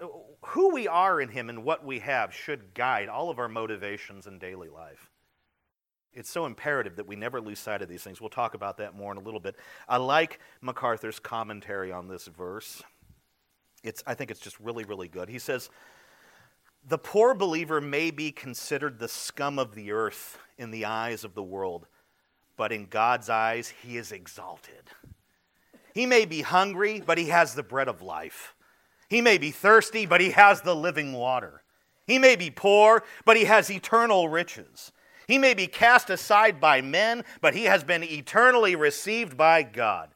Uh, 0.00 0.06
who 0.42 0.72
we 0.72 0.88
are 0.88 1.20
in 1.20 1.28
Him 1.28 1.48
and 1.48 1.64
what 1.64 1.84
we 1.84 1.98
have 2.00 2.34
should 2.34 2.74
guide 2.74 3.08
all 3.08 3.30
of 3.30 3.38
our 3.38 3.48
motivations 3.48 4.26
in 4.26 4.38
daily 4.38 4.68
life. 4.68 5.10
It's 6.12 6.30
so 6.30 6.46
imperative 6.46 6.96
that 6.96 7.06
we 7.06 7.16
never 7.16 7.40
lose 7.40 7.58
sight 7.58 7.82
of 7.82 7.88
these 7.88 8.02
things. 8.02 8.20
We'll 8.20 8.30
talk 8.30 8.54
about 8.54 8.78
that 8.78 8.94
more 8.94 9.12
in 9.12 9.18
a 9.18 9.22
little 9.22 9.40
bit. 9.40 9.56
I 9.88 9.98
like 9.98 10.40
MacArthur's 10.60 11.20
commentary 11.20 11.92
on 11.92 12.08
this 12.08 12.26
verse. 12.26 12.82
It's, 13.84 14.02
I 14.06 14.14
think 14.14 14.30
it's 14.30 14.40
just 14.40 14.58
really, 14.58 14.84
really 14.84 15.08
good. 15.08 15.28
He 15.28 15.38
says, 15.38 15.70
The 16.86 16.98
poor 16.98 17.34
believer 17.34 17.80
may 17.80 18.10
be 18.10 18.32
considered 18.32 18.98
the 18.98 19.08
scum 19.08 19.58
of 19.58 19.74
the 19.74 19.92
earth 19.92 20.38
in 20.56 20.70
the 20.70 20.86
eyes 20.86 21.24
of 21.24 21.34
the 21.34 21.42
world, 21.42 21.86
but 22.56 22.72
in 22.72 22.86
God's 22.86 23.30
eyes, 23.30 23.72
he 23.82 23.96
is 23.96 24.10
exalted. 24.10 24.90
He 25.98 26.06
may 26.06 26.26
be 26.26 26.42
hungry, 26.42 27.02
but 27.04 27.18
he 27.18 27.24
has 27.30 27.54
the 27.54 27.64
bread 27.64 27.88
of 27.88 28.02
life. 28.02 28.54
He 29.08 29.20
may 29.20 29.36
be 29.36 29.50
thirsty, 29.50 30.06
but 30.06 30.20
he 30.20 30.30
has 30.30 30.60
the 30.60 30.76
living 30.76 31.12
water. 31.12 31.64
He 32.06 32.20
may 32.20 32.36
be 32.36 32.50
poor, 32.50 33.02
but 33.24 33.36
he 33.36 33.46
has 33.46 33.68
eternal 33.68 34.28
riches. 34.28 34.92
He 35.26 35.38
may 35.38 35.54
be 35.54 35.66
cast 35.66 36.08
aside 36.08 36.60
by 36.60 36.82
men, 36.82 37.24
but 37.40 37.52
he 37.52 37.64
has 37.64 37.82
been 37.82 38.04
eternally 38.04 38.76
received 38.76 39.36
by 39.36 39.64
God. 39.64 40.10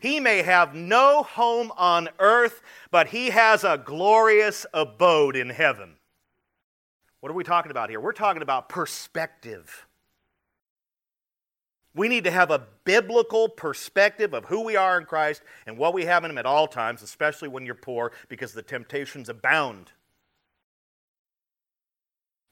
He 0.00 0.18
may 0.18 0.42
have 0.42 0.74
no 0.74 1.22
home 1.22 1.70
on 1.76 2.08
earth, 2.18 2.60
but 2.90 3.06
he 3.06 3.30
has 3.30 3.62
a 3.62 3.78
glorious 3.78 4.66
abode 4.74 5.36
in 5.36 5.50
heaven. 5.50 5.94
What 7.20 7.30
are 7.30 7.36
we 7.36 7.44
talking 7.44 7.70
about 7.70 7.88
here? 7.88 8.00
We're 8.00 8.10
talking 8.10 8.42
about 8.42 8.68
perspective. 8.68 9.86
We 11.94 12.08
need 12.08 12.24
to 12.24 12.30
have 12.30 12.50
a 12.50 12.66
biblical 12.84 13.48
perspective 13.48 14.32
of 14.32 14.44
who 14.44 14.62
we 14.62 14.76
are 14.76 14.98
in 14.98 15.06
Christ 15.06 15.42
and 15.66 15.76
what 15.76 15.92
we 15.92 16.04
have 16.04 16.24
in 16.24 16.30
Him 16.30 16.38
at 16.38 16.46
all 16.46 16.68
times, 16.68 17.02
especially 17.02 17.48
when 17.48 17.66
you're 17.66 17.74
poor, 17.74 18.12
because 18.28 18.52
the 18.52 18.62
temptations 18.62 19.28
abound. 19.28 19.90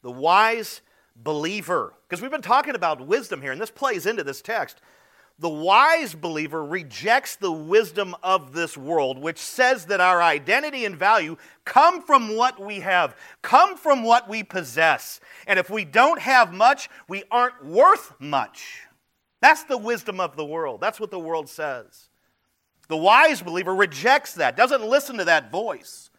The 0.02 0.10
wise 0.10 0.80
believer, 1.14 1.94
because 2.08 2.20
we've 2.20 2.30
been 2.30 2.42
talking 2.42 2.74
about 2.74 3.06
wisdom 3.06 3.40
here, 3.40 3.52
and 3.52 3.60
this 3.60 3.70
plays 3.70 4.06
into 4.06 4.24
this 4.24 4.42
text. 4.42 4.80
The 5.40 5.48
wise 5.48 6.14
believer 6.14 6.64
rejects 6.64 7.36
the 7.36 7.52
wisdom 7.52 8.16
of 8.24 8.52
this 8.52 8.76
world, 8.76 9.18
which 9.18 9.38
says 9.38 9.86
that 9.86 10.00
our 10.00 10.20
identity 10.20 10.84
and 10.84 10.96
value 10.96 11.36
come 11.64 12.02
from 12.02 12.34
what 12.34 12.60
we 12.60 12.80
have, 12.80 13.14
come 13.40 13.76
from 13.76 14.02
what 14.02 14.28
we 14.28 14.42
possess. 14.42 15.20
And 15.46 15.60
if 15.60 15.70
we 15.70 15.84
don't 15.84 16.20
have 16.20 16.52
much, 16.52 16.90
we 17.06 17.22
aren't 17.30 17.64
worth 17.64 18.14
much. 18.18 18.87
That's 19.40 19.64
the 19.64 19.78
wisdom 19.78 20.20
of 20.20 20.36
the 20.36 20.44
world. 20.44 20.80
That's 20.80 20.98
what 21.00 21.10
the 21.10 21.18
world 21.18 21.48
says. 21.48 22.08
The 22.88 22.96
wise 22.96 23.42
believer 23.42 23.74
rejects 23.74 24.34
that, 24.34 24.56
doesn't 24.56 24.82
listen 24.82 25.18
to 25.18 25.24
that 25.26 25.52
voice. 25.52 26.10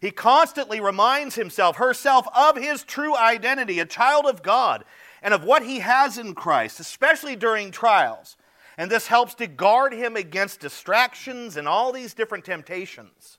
He 0.00 0.10
constantly 0.10 0.80
reminds 0.80 1.36
himself, 1.36 1.76
herself, 1.76 2.26
of 2.34 2.56
his 2.56 2.82
true 2.82 3.16
identity, 3.16 3.78
a 3.78 3.86
child 3.86 4.26
of 4.26 4.42
God, 4.42 4.84
and 5.22 5.32
of 5.32 5.44
what 5.44 5.62
he 5.62 5.78
has 5.78 6.18
in 6.18 6.34
Christ, 6.34 6.80
especially 6.80 7.36
during 7.36 7.70
trials. 7.70 8.36
And 8.76 8.90
this 8.90 9.06
helps 9.06 9.34
to 9.36 9.46
guard 9.46 9.92
him 9.92 10.16
against 10.16 10.58
distractions 10.58 11.56
and 11.56 11.68
all 11.68 11.92
these 11.92 12.14
different 12.14 12.44
temptations. 12.44 13.38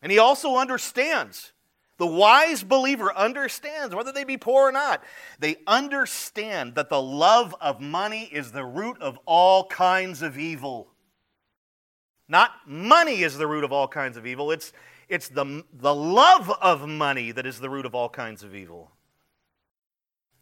And 0.00 0.12
he 0.12 0.18
also 0.18 0.56
understands 0.56 1.52
the 1.98 2.06
wise 2.06 2.62
believer 2.62 3.14
understands, 3.14 3.94
whether 3.94 4.12
they 4.12 4.24
be 4.24 4.36
poor 4.36 4.68
or 4.68 4.72
not, 4.72 5.02
they 5.40 5.56
understand 5.66 6.76
that 6.76 6.88
the 6.88 7.02
love 7.02 7.54
of 7.60 7.80
money 7.80 8.28
is 8.32 8.52
the 8.52 8.64
root 8.64 8.96
of 9.00 9.18
all 9.26 9.66
kinds 9.66 10.22
of 10.22 10.38
evil. 10.38 10.88
Not 12.28 12.52
money 12.66 13.22
is 13.22 13.36
the 13.36 13.48
root 13.48 13.64
of 13.64 13.72
all 13.72 13.88
kinds 13.88 14.16
of 14.16 14.26
evil, 14.26 14.52
it's, 14.52 14.72
it's 15.08 15.28
the, 15.28 15.64
the 15.72 15.94
love 15.94 16.50
of 16.62 16.86
money 16.86 17.32
that 17.32 17.46
is 17.46 17.58
the 17.58 17.70
root 17.70 17.84
of 17.84 17.94
all 17.94 18.08
kinds 18.08 18.44
of 18.44 18.54
evil. 18.54 18.92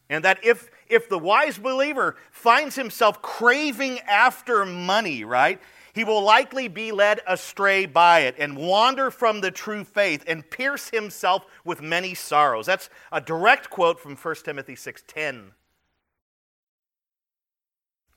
And 0.09 0.25
that 0.25 0.45
if, 0.45 0.71
if 0.88 1.09
the 1.09 1.19
wise 1.19 1.59
believer 1.59 2.16
finds 2.31 2.77
himself 2.77 3.23
craving 3.23 3.99
after 4.01 4.64
money, 4.64 5.25
right, 5.25 5.61
he 5.96 6.04
will 6.04 6.20
likely 6.20 6.68
be 6.68 6.92
led 6.92 7.22
astray 7.26 7.87
by 7.87 8.20
it 8.20 8.35
and 8.38 8.54
wander 8.54 9.11
from 9.11 9.40
the 9.40 9.50
true 9.50 9.82
faith 9.82 10.22
and 10.26 10.50
pierce 10.50 10.90
himself 10.90 11.46
with 11.64 11.80
many 11.80 12.12
sorrows. 12.12 12.66
That's 12.66 12.90
a 13.11 13.18
direct 13.18 13.70
quote 13.70 13.98
from 13.98 14.14
1 14.14 14.44
Timothy 14.44 14.74
6:10. 14.76 15.54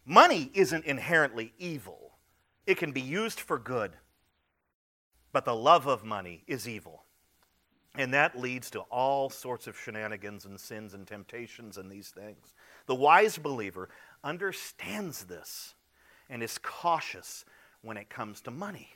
Money 0.04 0.52
isn't 0.54 0.84
inherently 0.84 1.54
evil. 1.58 2.18
It 2.66 2.76
can 2.76 2.92
be 2.92 3.00
used 3.00 3.40
for 3.40 3.58
good. 3.58 3.96
But 5.32 5.46
the 5.46 5.56
love 5.56 5.88
of 5.88 6.04
money 6.04 6.44
is 6.48 6.68
evil. 6.68 7.06
And 7.96 8.14
that 8.14 8.38
leads 8.38 8.70
to 8.72 8.82
all 8.82 9.30
sorts 9.30 9.68
of 9.68 9.80
shenanigans 9.80 10.44
and 10.44 10.60
sins 10.60 10.94
and 10.94 11.08
temptations 11.08 11.78
and 11.78 11.90
these 11.90 12.10
things. 12.10 12.54
The 12.88 12.96
wise 12.96 13.38
believer 13.38 13.88
understands 14.22 15.24
this 15.24 15.76
and 16.30 16.44
is 16.44 16.58
cautious 16.58 17.46
when 17.82 17.98
it 17.98 18.10
comes 18.10 18.42
to 18.42 18.52
money. 18.52 18.90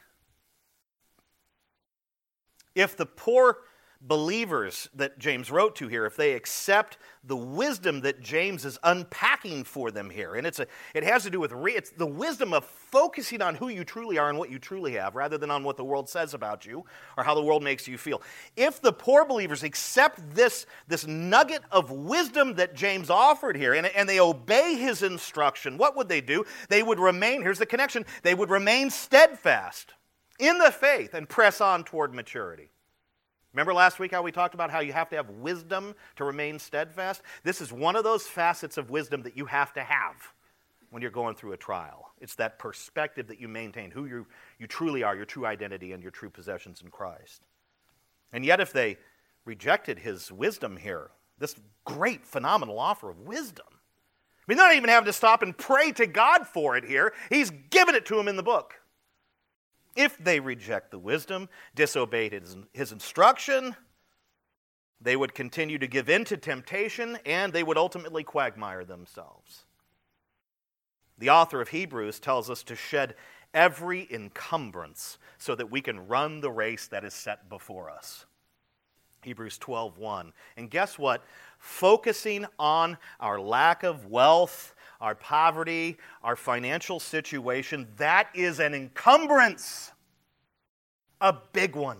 If 2.75 2.97
the 2.97 3.05
poor 3.05 3.57
believers 4.05 4.89
that 4.93 5.17
James 5.17 5.49
wrote 5.49 5.75
to 5.77 5.87
here, 5.87 6.05
if 6.05 6.17
they 6.17 6.33
accept 6.33 6.97
the 7.23 7.37
wisdom 7.37 8.01
that 8.01 8.19
James 8.19 8.65
is 8.65 8.77
unpacking 8.83 9.63
for 9.63 9.91
them 9.91 10.09
here, 10.09 10.35
and 10.35 10.45
it's 10.45 10.59
a, 10.59 10.67
it 10.93 11.03
has 11.03 11.23
to 11.23 11.29
do 11.29 11.39
with 11.39 11.53
re, 11.53 11.73
it's 11.73 11.91
the 11.91 12.05
wisdom 12.05 12.53
of 12.53 12.65
focusing 12.65 13.41
on 13.41 13.55
who 13.55 13.69
you 13.69 13.85
truly 13.85 14.17
are 14.17 14.29
and 14.29 14.37
what 14.37 14.49
you 14.51 14.59
truly 14.59 14.93
have, 14.93 15.15
rather 15.15 15.37
than 15.37 15.49
on 15.49 15.63
what 15.63 15.77
the 15.77 15.83
world 15.85 16.09
says 16.09 16.33
about 16.33 16.65
you 16.65 16.83
or 17.17 17.23
how 17.23 17.33
the 17.33 17.41
world 17.41 17.63
makes 17.63 17.87
you 17.87 17.97
feel. 17.97 18.21
If 18.57 18.81
the 18.81 18.91
poor 18.91 19.25
believers 19.25 19.63
accept 19.63 20.35
this, 20.35 20.65
this 20.87 21.07
nugget 21.07 21.61
of 21.71 21.89
wisdom 21.89 22.55
that 22.55 22.75
James 22.75 23.09
offered 23.09 23.55
here, 23.55 23.73
and, 23.73 23.87
and 23.87 24.07
they 24.07 24.19
obey 24.19 24.75
his 24.75 25.01
instruction, 25.01 25.77
what 25.77 25.95
would 25.95 26.09
they 26.09 26.21
do? 26.21 26.43
They 26.67 26.83
would 26.83 26.99
remain, 26.99 27.41
here's 27.41 27.59
the 27.59 27.65
connection, 27.65 28.05
they 28.21 28.35
would 28.35 28.49
remain 28.49 28.89
steadfast 28.89 29.93
in 30.39 30.57
the 30.57 30.71
faith 30.71 31.13
and 31.13 31.29
press 31.29 31.61
on 31.61 31.85
toward 31.85 32.13
maturity. 32.13 32.72
Remember 33.53 33.73
last 33.73 33.99
week 33.99 34.11
how 34.11 34.23
we 34.23 34.31
talked 34.31 34.55
about 34.55 34.71
how 34.71 34.79
you 34.79 34.93
have 34.93 35.09
to 35.09 35.15
have 35.15 35.29
wisdom 35.29 35.95
to 36.15 36.23
remain 36.23 36.57
steadfast? 36.57 37.21
This 37.43 37.61
is 37.61 37.71
one 37.71 37.95
of 37.95 38.03
those 38.03 38.27
facets 38.27 38.77
of 38.77 38.89
wisdom 38.89 39.21
that 39.23 39.37
you 39.37 39.45
have 39.45 39.73
to 39.73 39.83
have 39.83 40.33
when 40.89 41.01
you're 41.01 41.11
going 41.11 41.35
through 41.35 41.53
a 41.53 41.57
trial. 41.57 42.11
It's 42.19 42.35
that 42.35 42.57
perspective 42.57 43.27
that 43.27 43.39
you 43.39 43.47
maintain, 43.47 43.91
who 43.91 44.05
you, 44.05 44.25
you 44.59 44.65
truly 44.65 45.03
are, 45.03 45.15
your 45.15 45.25
true 45.25 45.45
identity, 45.45 45.91
and 45.91 46.01
your 46.01 46.11
true 46.11 46.29
possessions 46.31 46.81
in 46.81 46.89
Christ. 46.89 47.43
And 48.31 48.43
yet, 48.43 48.59
if 48.59 48.73
they 48.73 48.97
rejected 49.45 49.99
his 49.99 50.31
wisdom 50.31 50.77
here, 50.77 51.11
this 51.37 51.55
great, 51.85 52.25
phenomenal 52.25 52.79
offer 52.79 53.09
of 53.09 53.19
wisdom, 53.19 53.65
I 53.69 54.45
mean, 54.47 54.57
they're 54.57 54.67
not 54.67 54.75
even 54.75 54.89
having 54.89 55.05
to 55.05 55.13
stop 55.13 55.41
and 55.43 55.57
pray 55.57 55.91
to 55.93 56.07
God 56.07 56.47
for 56.47 56.75
it 56.75 56.85
here. 56.85 57.13
He's 57.29 57.51
given 57.69 57.95
it 57.95 58.05
to 58.07 58.15
them 58.15 58.27
in 58.27 58.35
the 58.35 58.43
book. 58.43 58.75
If 59.95 60.17
they 60.17 60.39
reject 60.39 60.91
the 60.91 60.99
wisdom, 60.99 61.49
disobey 61.75 62.29
his, 62.29 62.57
his 62.73 62.91
instruction, 62.91 63.75
they 64.99 65.15
would 65.15 65.33
continue 65.33 65.77
to 65.77 65.87
give 65.87 66.09
in 66.09 66.25
to 66.25 66.37
temptation 66.37 67.17
and 67.25 67.51
they 67.51 67.63
would 67.63 67.77
ultimately 67.77 68.23
quagmire 68.23 68.85
themselves. 68.85 69.65
The 71.17 71.29
author 71.29 71.61
of 71.61 71.69
Hebrews 71.69 72.19
tells 72.19 72.49
us 72.49 72.63
to 72.63 72.75
shed 72.75 73.15
every 73.53 74.07
encumbrance 74.11 75.17
so 75.37 75.55
that 75.55 75.69
we 75.69 75.81
can 75.81 76.07
run 76.07 76.41
the 76.41 76.51
race 76.51 76.87
that 76.87 77.05
is 77.05 77.13
set 77.13 77.49
before 77.49 77.89
us. 77.89 78.25
Hebrews 79.21 79.57
12:1. 79.59 80.33
And 80.57 80.69
guess 80.69 80.97
what? 80.97 81.23
Focusing 81.57 82.45
on 82.59 82.97
our 83.19 83.39
lack 83.39 83.83
of 83.83 84.07
wealth 84.07 84.72
our 85.03 85.15
poverty, 85.15 85.97
our 86.23 86.37
financial 86.37 86.97
situation, 86.97 87.85
that 87.97 88.29
is 88.33 88.61
an 88.61 88.73
encumbrance, 88.73 89.91
a 91.19 91.35
big 91.51 91.75
one. 91.75 91.97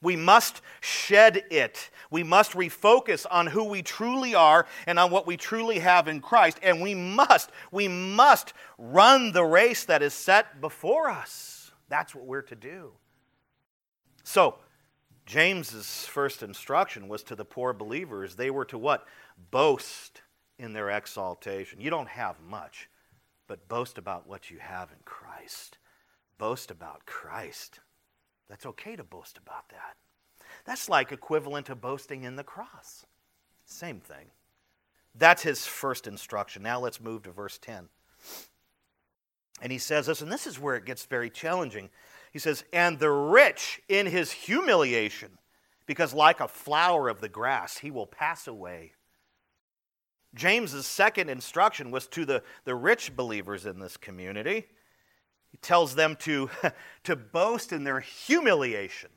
We 0.00 0.16
must 0.16 0.62
shed 0.80 1.44
it. 1.50 1.90
We 2.10 2.22
must 2.22 2.52
refocus 2.52 3.26
on 3.30 3.46
who 3.46 3.64
we 3.64 3.82
truly 3.82 4.34
are 4.34 4.64
and 4.86 4.98
on 4.98 5.10
what 5.10 5.26
we 5.26 5.36
truly 5.36 5.80
have 5.80 6.08
in 6.08 6.20
Christ. 6.22 6.60
And 6.62 6.80
we 6.80 6.94
must, 6.94 7.50
we 7.70 7.88
must 7.88 8.54
run 8.78 9.32
the 9.32 9.44
race 9.44 9.84
that 9.84 10.02
is 10.02 10.14
set 10.14 10.62
before 10.62 11.10
us. 11.10 11.72
That's 11.90 12.14
what 12.14 12.24
we're 12.24 12.42
to 12.42 12.56
do. 12.56 12.92
So, 14.24 14.54
James's 15.26 16.06
first 16.06 16.42
instruction 16.42 17.06
was 17.06 17.22
to 17.24 17.36
the 17.36 17.44
poor 17.44 17.74
believers. 17.74 18.34
They 18.34 18.50
were 18.50 18.64
to 18.66 18.78
what? 18.78 19.06
Boast 19.50 20.22
in 20.58 20.72
their 20.72 20.90
exaltation. 20.90 21.80
You 21.80 21.90
don't 21.90 22.08
have 22.08 22.40
much, 22.40 22.88
but 23.46 23.68
boast 23.68 23.98
about 23.98 24.28
what 24.28 24.50
you 24.50 24.58
have 24.58 24.90
in 24.90 24.98
Christ. 25.04 25.78
Boast 26.38 26.70
about 26.70 27.06
Christ. 27.06 27.80
That's 28.48 28.66
okay 28.66 28.96
to 28.96 29.04
boast 29.04 29.38
about 29.38 29.68
that. 29.70 29.96
That's 30.64 30.88
like 30.88 31.12
equivalent 31.12 31.66
to 31.66 31.74
boasting 31.74 32.24
in 32.24 32.36
the 32.36 32.44
cross. 32.44 33.06
Same 33.64 34.00
thing. 34.00 34.26
That's 35.14 35.42
his 35.42 35.66
first 35.66 36.06
instruction. 36.06 36.62
Now 36.62 36.80
let's 36.80 37.00
move 37.00 37.24
to 37.24 37.30
verse 37.30 37.58
10. 37.58 37.88
And 39.60 39.72
he 39.72 39.78
says 39.78 40.06
this, 40.06 40.22
and 40.22 40.30
this 40.30 40.46
is 40.46 40.58
where 40.58 40.76
it 40.76 40.84
gets 40.84 41.04
very 41.04 41.30
challenging. 41.30 41.90
He 42.32 42.38
says, 42.38 42.64
And 42.72 42.98
the 42.98 43.10
rich 43.10 43.80
in 43.88 44.06
his 44.06 44.30
humiliation, 44.30 45.38
because 45.86 46.14
like 46.14 46.40
a 46.40 46.48
flower 46.48 47.08
of 47.08 47.20
the 47.20 47.28
grass, 47.28 47.78
he 47.78 47.90
will 47.90 48.06
pass 48.06 48.46
away. 48.46 48.92
James's 50.34 50.86
second 50.86 51.30
instruction 51.30 51.90
was 51.90 52.06
to 52.08 52.24
the, 52.24 52.42
the 52.64 52.74
rich 52.74 53.16
believers 53.16 53.66
in 53.66 53.78
this 53.78 53.96
community. 53.96 54.66
He 55.50 55.56
tells 55.58 55.94
them 55.94 56.16
to, 56.20 56.50
to 57.04 57.16
boast 57.16 57.72
in 57.72 57.84
their 57.84 58.00
humiliation. 58.00 59.10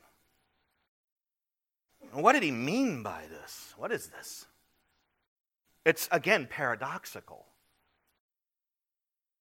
what 2.14 2.34
did 2.34 2.44
he 2.44 2.52
mean 2.52 3.04
by 3.04 3.24
this? 3.30 3.74
What 3.78 3.92
is 3.92 4.08
this? 4.08 4.46
It's, 5.86 6.08
again, 6.12 6.48
paradoxical. 6.50 7.48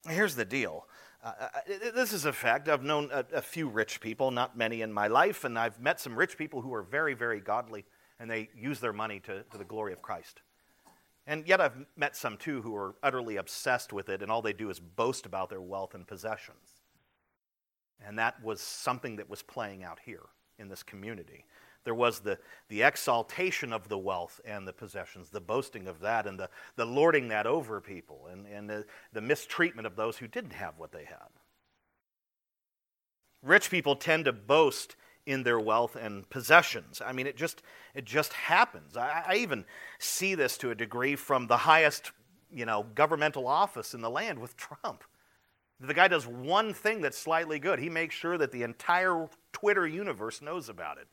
Here's 0.09 0.35
the 0.35 0.45
deal. 0.45 0.87
Uh, 1.23 1.33
uh 1.39 1.49
this 1.95 2.13
is 2.13 2.25
a 2.25 2.33
fact. 2.33 2.69
I've 2.69 2.83
known 2.83 3.11
a, 3.13 3.25
a, 3.35 3.43
few 3.43 3.69
rich 3.69 4.01
people, 4.01 4.31
not 4.31 4.57
many 4.57 4.81
in 4.81 4.93
my 4.93 5.07
life, 5.07 5.45
and 5.45 5.59
I've 5.59 5.79
met 5.79 6.01
some 6.01 6.17
rich 6.17 6.39
people 6.39 6.63
who 6.63 6.73
are 6.73 6.83
very, 6.83 7.13
very 7.13 7.41
godly, 7.41 7.85
and 8.19 8.31
they 8.31 8.49
use 8.57 8.81
their 8.81 8.95
money 8.95 9.21
to, 9.21 9.43
to 9.43 9.59
the 9.59 9.65
glory 9.65 9.93
of 9.93 10.01
Christ. 10.01 10.41
And 11.27 11.47
yet 11.47 11.61
I've 11.61 11.87
met 11.97 12.17
some 12.17 12.37
too 12.37 12.63
who 12.63 12.75
are 12.75 12.95
utterly 13.03 13.37
obsessed 13.37 13.93
with 13.93 14.09
it, 14.09 14.23
and 14.23 14.31
all 14.31 14.43
they 14.43 14.53
do 14.53 14.71
is 14.71 14.81
boast 14.81 15.27
about 15.27 15.49
their 15.49 15.61
wealth 15.61 15.95
and 15.95 16.07
possessions. 16.07 16.83
And 18.05 18.19
that 18.19 18.43
was 18.43 18.61
something 18.61 19.17
that 19.17 19.29
was 19.29 19.43
playing 19.43 19.85
out 19.85 19.99
here 20.05 20.27
in 20.59 20.69
this 20.69 20.83
community. 20.83 21.45
There 21.85 21.95
was 21.95 22.21
the, 22.21 22.39
the 22.69 22.83
exaltation 22.83 23.73
of 23.73 23.89
the 23.89 23.99
wealth 23.99 24.41
and 24.45 24.67
the 24.67 24.73
possessions, 24.73 25.31
the 25.31 25.41
boasting 25.41 25.87
of 25.87 26.01
that, 26.01 26.27
and 26.27 26.39
the, 26.39 26.51
the 26.77 26.85
lording 26.85 27.29
that 27.29 27.47
over 27.47 27.81
people, 27.81 28.29
and, 28.31 28.47
and 28.47 28.69
the, 28.69 28.85
the 29.13 29.21
mistreatment 29.21 29.87
of 29.87 29.97
those 29.97 30.19
who 30.19 30.29
didn't 30.29 30.53
have 30.53 30.75
what 30.79 30.93
they 30.93 31.05
had. 31.05 31.29
Rich 33.43 33.71
people 33.71 33.97
tend 33.97 34.27
to 34.27 34.33
boast 34.33 34.97
in 35.27 35.43
their 35.43 35.61
wealth 35.61 35.97
and 35.97 36.29
possessions. 36.31 37.01
I 37.05 37.13
mean, 37.13 37.27
it 37.27 37.37
just, 37.37 37.63
it 37.95 38.05
just 38.05 38.33
happens. 38.33 38.97
I, 38.97 39.25
I 39.29 39.35
even 39.37 39.65
see 39.99 40.35
this 40.35 40.59
to 40.59 40.71
a 40.71 40.75
degree 40.75 41.17
from 41.17 41.47
the 41.47 41.59
highest 41.59 42.13
you 42.53 42.67
know, 42.67 42.87
governmental 42.95 43.47
office 43.47 43.95
in 43.95 44.01
the 44.01 44.11
land 44.11 44.39
with 44.39 44.57
Trump. 44.57 45.05
The 45.79 45.95
guy 45.95 46.09
does 46.09 46.27
one 46.27 46.75
thing 46.75 47.01
that's 47.01 47.17
slightly 47.17 47.59
good. 47.59 47.79
He 47.79 47.89
makes 47.89 48.15
sure 48.15 48.37
that 48.37 48.53
the 48.53 48.63
entire 48.63 49.29
Twitter 49.53 49.87
universe 49.87 50.43
knows 50.43 50.69
about 50.69 50.99
it. 50.99 51.09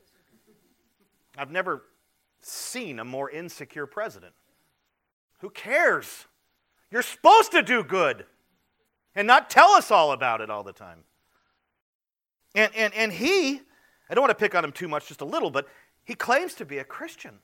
I've 1.38 1.52
never 1.52 1.84
seen 2.42 3.00
a 3.00 3.06
more 3.06 3.30
insecure 3.30 3.86
president. 3.86 4.34
Who 5.40 5.50
cares? 5.50 6.26
You're 6.92 7.02
supposed 7.02 7.52
to 7.52 7.62
do 7.62 7.84
good 7.84 8.26
and 9.16 9.28
not 9.28 9.50
tell 9.50 9.70
us 9.72 9.92
all 9.92 10.12
about 10.12 10.42
it 10.42 10.50
all 10.50 10.64
the 10.64 10.74
time. 10.74 11.00
And, 12.56 12.72
and, 12.76 12.94
and 12.94 13.12
he, 13.14 13.62
I 14.10 14.14
don't 14.14 14.22
want 14.22 14.38
to 14.38 14.44
pick 14.44 14.56
on 14.56 14.64
him 14.64 14.72
too 14.72 14.88
much, 14.88 15.08
just 15.08 15.22
a 15.22 15.26
little, 15.26 15.50
but 15.50 15.68
he 16.04 16.16
claims 16.16 16.54
to 16.56 16.66
be 16.66 16.78
a 16.78 16.84
Christian. 16.84 17.40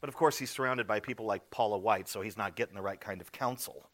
But 0.00 0.08
of 0.08 0.14
course, 0.14 0.38
he's 0.38 0.50
surrounded 0.50 0.86
by 0.86 1.00
people 1.00 1.26
like 1.26 1.50
Paula 1.50 1.78
White, 1.78 2.08
so 2.08 2.20
he's 2.20 2.36
not 2.36 2.56
getting 2.56 2.74
the 2.74 2.82
right 2.82 3.00
kind 3.00 3.20
of 3.20 3.32
counsel. 3.32 3.88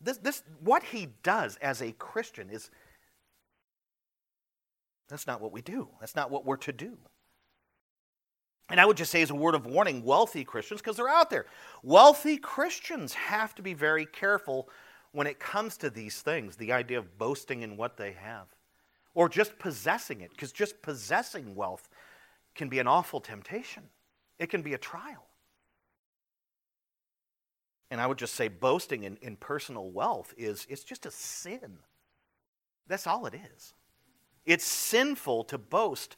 This, 0.00 0.16
this, 0.16 0.42
what 0.60 0.82
he 0.82 1.08
does 1.22 1.56
as 1.56 1.82
a 1.82 1.92
Christian 1.92 2.48
is 2.50 2.70
that's 5.08 5.26
not 5.26 5.40
what 5.40 5.52
we 5.52 5.60
do. 5.60 5.88
That's 6.00 6.16
not 6.16 6.30
what 6.30 6.46
we're 6.46 6.56
to 6.58 6.72
do. 6.72 6.96
And 8.70 8.80
I 8.80 8.86
would 8.86 8.96
just 8.96 9.10
say, 9.10 9.20
as 9.20 9.30
a 9.30 9.34
word 9.34 9.56
of 9.56 9.66
warning, 9.66 10.04
wealthy 10.04 10.44
Christians, 10.44 10.80
because 10.80 10.96
they're 10.96 11.08
out 11.08 11.28
there, 11.28 11.46
wealthy 11.82 12.36
Christians 12.36 13.12
have 13.14 13.54
to 13.56 13.62
be 13.62 13.74
very 13.74 14.06
careful 14.06 14.68
when 15.12 15.26
it 15.26 15.40
comes 15.40 15.76
to 15.78 15.90
these 15.90 16.22
things 16.22 16.56
the 16.56 16.72
idea 16.72 16.98
of 16.98 17.18
boasting 17.18 17.62
in 17.62 17.76
what 17.76 17.96
they 17.96 18.12
have 18.12 18.46
or 19.20 19.28
just 19.28 19.58
possessing 19.58 20.22
it, 20.22 20.30
because 20.30 20.50
just 20.50 20.80
possessing 20.80 21.54
wealth 21.54 21.90
can 22.54 22.70
be 22.70 22.78
an 22.78 22.86
awful 22.86 23.20
temptation, 23.20 23.82
it 24.38 24.48
can 24.48 24.62
be 24.62 24.72
a 24.72 24.78
trial. 24.78 25.26
And 27.90 28.00
I 28.00 28.06
would 28.06 28.16
just 28.16 28.34
say 28.34 28.48
boasting 28.48 29.04
in, 29.04 29.18
in 29.20 29.36
personal 29.36 29.90
wealth 29.90 30.32
is 30.38 30.66
it's 30.70 30.84
just 30.84 31.04
a 31.04 31.10
sin. 31.10 31.80
That's 32.88 33.06
all 33.06 33.26
it 33.26 33.34
is. 33.34 33.74
It's 34.46 34.64
sinful 34.64 35.44
to 35.44 35.58
boast 35.58 36.16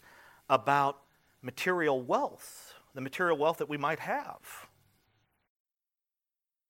about 0.48 1.00
material 1.42 2.00
wealth, 2.00 2.72
the 2.94 3.00
material 3.00 3.36
wealth 3.36 3.56
that 3.56 3.68
we 3.68 3.78
might 3.78 3.98
have. 3.98 4.68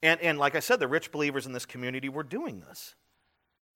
And, 0.03 0.19
and 0.23 0.39
like 0.39 0.55
I 0.55 0.61
said, 0.61 0.81
the 0.81 0.89
rich 0.89 1.13
believers 1.13 1.45
in 1.45 1.53
this 1.53 1.67
community 1.67 2.09
were 2.09 2.23
doing 2.23 2.61
this. 2.67 2.95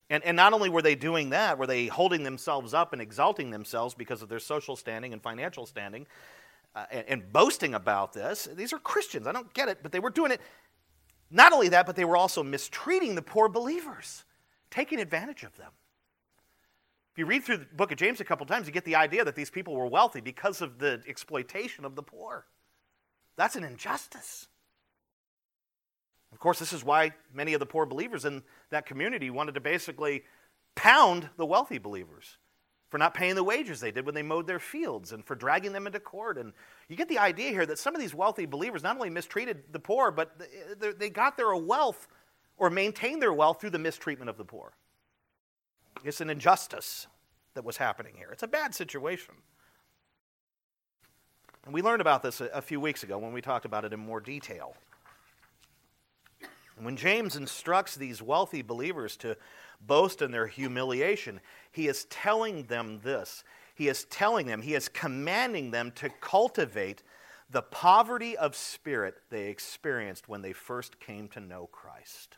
And, 0.09 0.23
and 0.23 0.37
not 0.37 0.53
only 0.53 0.69
were 0.69 0.81
they 0.81 0.95
doing 0.95 1.31
that, 1.31 1.57
were 1.57 1.67
they 1.67 1.87
holding 1.87 2.23
themselves 2.23 2.73
up 2.73 2.93
and 2.93 3.01
exalting 3.01 3.51
themselves 3.51 3.93
because 3.93 4.21
of 4.21 4.29
their 4.29 4.39
social 4.39 4.75
standing 4.75 5.11
and 5.11 5.21
financial 5.21 5.65
standing 5.65 6.07
uh, 6.75 6.85
and, 6.91 7.05
and 7.07 7.33
boasting 7.33 7.73
about 7.73 8.13
this. 8.13 8.47
These 8.55 8.71
are 8.71 8.79
Christians. 8.79 9.27
I 9.27 9.31
don't 9.31 9.53
get 9.53 9.67
it, 9.67 9.79
but 9.83 9.91
they 9.91 9.99
were 9.99 10.09
doing 10.09 10.31
it 10.31 10.41
not 11.29 11.51
only 11.51 11.69
that, 11.69 11.85
but 11.85 11.95
they 11.95 12.05
were 12.05 12.15
also 12.15 12.41
mistreating 12.41 13.15
the 13.15 13.21
poor 13.21 13.49
believers, 13.49 14.23
taking 14.71 14.99
advantage 14.99 15.43
of 15.43 15.55
them. 15.57 15.71
If 17.11 17.19
you 17.19 17.25
read 17.25 17.43
through 17.43 17.57
the 17.57 17.65
book 17.65 17.91
of 17.91 17.97
James 17.97 18.21
a 18.21 18.23
couple 18.23 18.45
times, 18.45 18.67
you 18.67 18.71
get 18.71 18.85
the 18.85 18.95
idea 18.95 19.25
that 19.25 19.35
these 19.35 19.49
people 19.49 19.75
were 19.75 19.87
wealthy 19.87 20.21
because 20.21 20.61
of 20.61 20.77
the 20.77 21.01
exploitation 21.07 21.83
of 21.83 21.95
the 21.95 22.03
poor. 22.03 22.45
That's 23.35 23.55
an 23.55 23.63
injustice. 23.63 24.47
Of 26.37 26.39
course, 26.39 26.59
this 26.59 26.71
is 26.71 26.83
why 26.83 27.13
many 27.33 27.55
of 27.55 27.59
the 27.59 27.65
poor 27.65 27.87
believers 27.87 28.23
in 28.23 28.43
that 28.69 28.85
community 28.85 29.31
wanted 29.31 29.55
to 29.55 29.59
basically 29.59 30.21
pound 30.75 31.27
the 31.35 31.47
wealthy 31.47 31.79
believers 31.79 32.37
for 32.91 32.99
not 32.99 33.15
paying 33.15 33.33
the 33.33 33.43
wages 33.43 33.79
they 33.79 33.89
did 33.89 34.05
when 34.05 34.13
they 34.13 34.21
mowed 34.21 34.45
their 34.45 34.59
fields 34.59 35.13
and 35.13 35.25
for 35.25 35.33
dragging 35.33 35.73
them 35.73 35.87
into 35.87 35.99
court. 35.99 36.37
And 36.37 36.53
you 36.89 36.95
get 36.95 37.09
the 37.09 37.17
idea 37.17 37.49
here 37.49 37.65
that 37.65 37.79
some 37.79 37.95
of 37.95 37.99
these 37.99 38.13
wealthy 38.13 38.45
believers 38.45 38.83
not 38.83 38.95
only 38.97 39.09
mistreated 39.09 39.63
the 39.71 39.79
poor, 39.79 40.11
but 40.11 40.39
they 40.99 41.09
got 41.09 41.37
their 41.37 41.55
wealth 41.55 42.07
or 42.55 42.69
maintained 42.69 43.19
their 43.19 43.33
wealth 43.33 43.59
through 43.59 43.71
the 43.71 43.79
mistreatment 43.79 44.29
of 44.29 44.37
the 44.37 44.45
poor. 44.45 44.73
It's 46.03 46.21
an 46.21 46.29
injustice 46.29 47.07
that 47.55 47.65
was 47.65 47.77
happening 47.77 48.13
here. 48.15 48.29
It's 48.31 48.43
a 48.43 48.47
bad 48.47 48.75
situation. 48.75 49.33
And 51.65 51.73
we 51.73 51.81
learned 51.81 52.01
about 52.01 52.21
this 52.21 52.41
a, 52.41 52.61
few 52.61 52.79
weeks 52.79 53.01
ago 53.01 53.17
when 53.17 53.33
we 53.33 53.41
talked 53.41 53.65
about 53.65 53.85
it 53.85 53.91
in 53.91 53.99
more 53.99 54.19
detail. 54.19 54.75
When 56.79 56.95
James 56.95 57.35
instructs 57.35 57.95
these 57.95 58.21
wealthy 58.21 58.61
believers 58.61 59.17
to 59.17 59.35
boast 59.81 60.21
in 60.21 60.31
their 60.31 60.47
humiliation, 60.47 61.39
he 61.71 61.87
is 61.87 62.05
telling 62.05 62.65
them 62.65 62.99
this. 63.03 63.43
He 63.75 63.87
is 63.87 64.05
telling 64.05 64.47
them, 64.47 64.61
he 64.61 64.75
is 64.75 64.89
commanding 64.89 65.71
them 65.71 65.91
to 65.95 66.09
cultivate 66.21 67.03
the 67.49 67.61
poverty 67.61 68.37
of 68.37 68.55
spirit 68.55 69.17
they 69.29 69.47
experienced 69.47 70.27
when 70.27 70.41
they 70.41 70.53
first 70.53 70.99
came 70.99 71.27
to 71.29 71.39
know 71.39 71.67
Christ. 71.71 72.37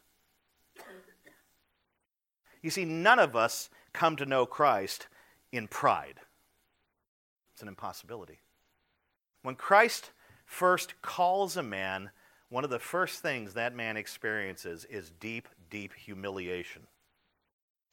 You 2.62 2.69
see, 2.69 2.86
none 2.86 3.19
of 3.19 3.36
us 3.36 3.69
come 3.93 4.15
to 4.17 4.25
know 4.25 4.45
Christ 4.45 5.08
in 5.52 5.67
pride. 5.67 6.19
It's 7.54 7.62
an 7.62 7.67
impossibility. 7.67 8.39
When 9.41 9.56
Christ 9.56 10.12
first 10.45 11.02
calls 11.02 11.56
a 11.58 11.63
man, 11.63 12.12
one 12.49 12.63
of 12.63 12.69
the 12.69 12.79
first 12.79 13.21
things 13.21 13.53
that 13.53 13.75
man 13.75 13.95
experiences 13.95 14.85
is 14.85 15.12
deep, 15.19 15.47
deep 15.69 15.93
humiliation. 15.93 16.88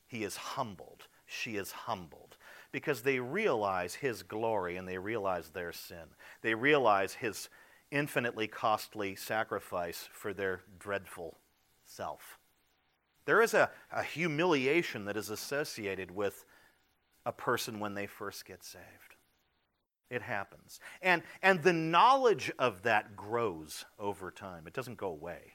He 0.07 0.25
is 0.25 0.37
humbled. 0.37 1.09
She 1.27 1.57
is 1.57 1.73
humbled 1.73 2.37
because 2.73 3.03
they 3.03 3.19
realize 3.19 3.95
his 3.95 4.23
glory 4.23 4.77
and 4.77 4.87
they 4.87 4.99
realize 4.99 5.51
their 5.51 5.73
sin. 5.73 6.15
They 6.43 6.55
realize 6.55 7.15
his 7.15 7.49
infinitely 7.91 8.49
costly 8.49 9.15
sacrifice 9.15 10.09
for 10.13 10.33
their 10.33 10.61
dreadful 10.79 11.39
self. 11.85 12.39
There 13.25 13.43
is 13.43 13.55
a, 13.55 13.71
a 13.93 14.03
humiliation 14.03 15.05
that 15.07 15.17
is 15.17 15.31
associated 15.31 16.11
with 16.11 16.45
a 17.25 17.33
person 17.33 17.81
when 17.81 17.95
they 17.95 18.07
first 18.07 18.45
get 18.45 18.65
saved. 18.65 19.06
It 20.11 20.23
happens. 20.23 20.79
And, 21.03 21.23
and 21.43 21.63
the 21.63 21.73
knowledge 21.73 22.53
of 22.59 22.83
that 22.83 23.17
grows 23.17 23.85
over 23.99 24.31
time, 24.31 24.67
it 24.67 24.73
doesn't 24.75 24.99
go 24.99 25.09
away. 25.09 25.55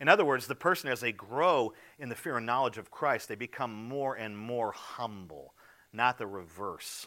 In 0.00 0.08
other 0.08 0.24
words, 0.24 0.46
the 0.46 0.54
person, 0.56 0.90
as 0.90 1.00
they 1.00 1.12
grow 1.12 1.74
in 1.98 2.08
the 2.08 2.16
fear 2.16 2.36
and 2.36 2.46
knowledge 2.46 2.76
of 2.76 2.90
Christ, 2.90 3.28
they 3.28 3.36
become 3.36 3.72
more 3.72 4.16
and 4.16 4.36
more 4.36 4.72
humble, 4.72 5.54
not 5.92 6.18
the 6.18 6.26
reverse. 6.26 7.06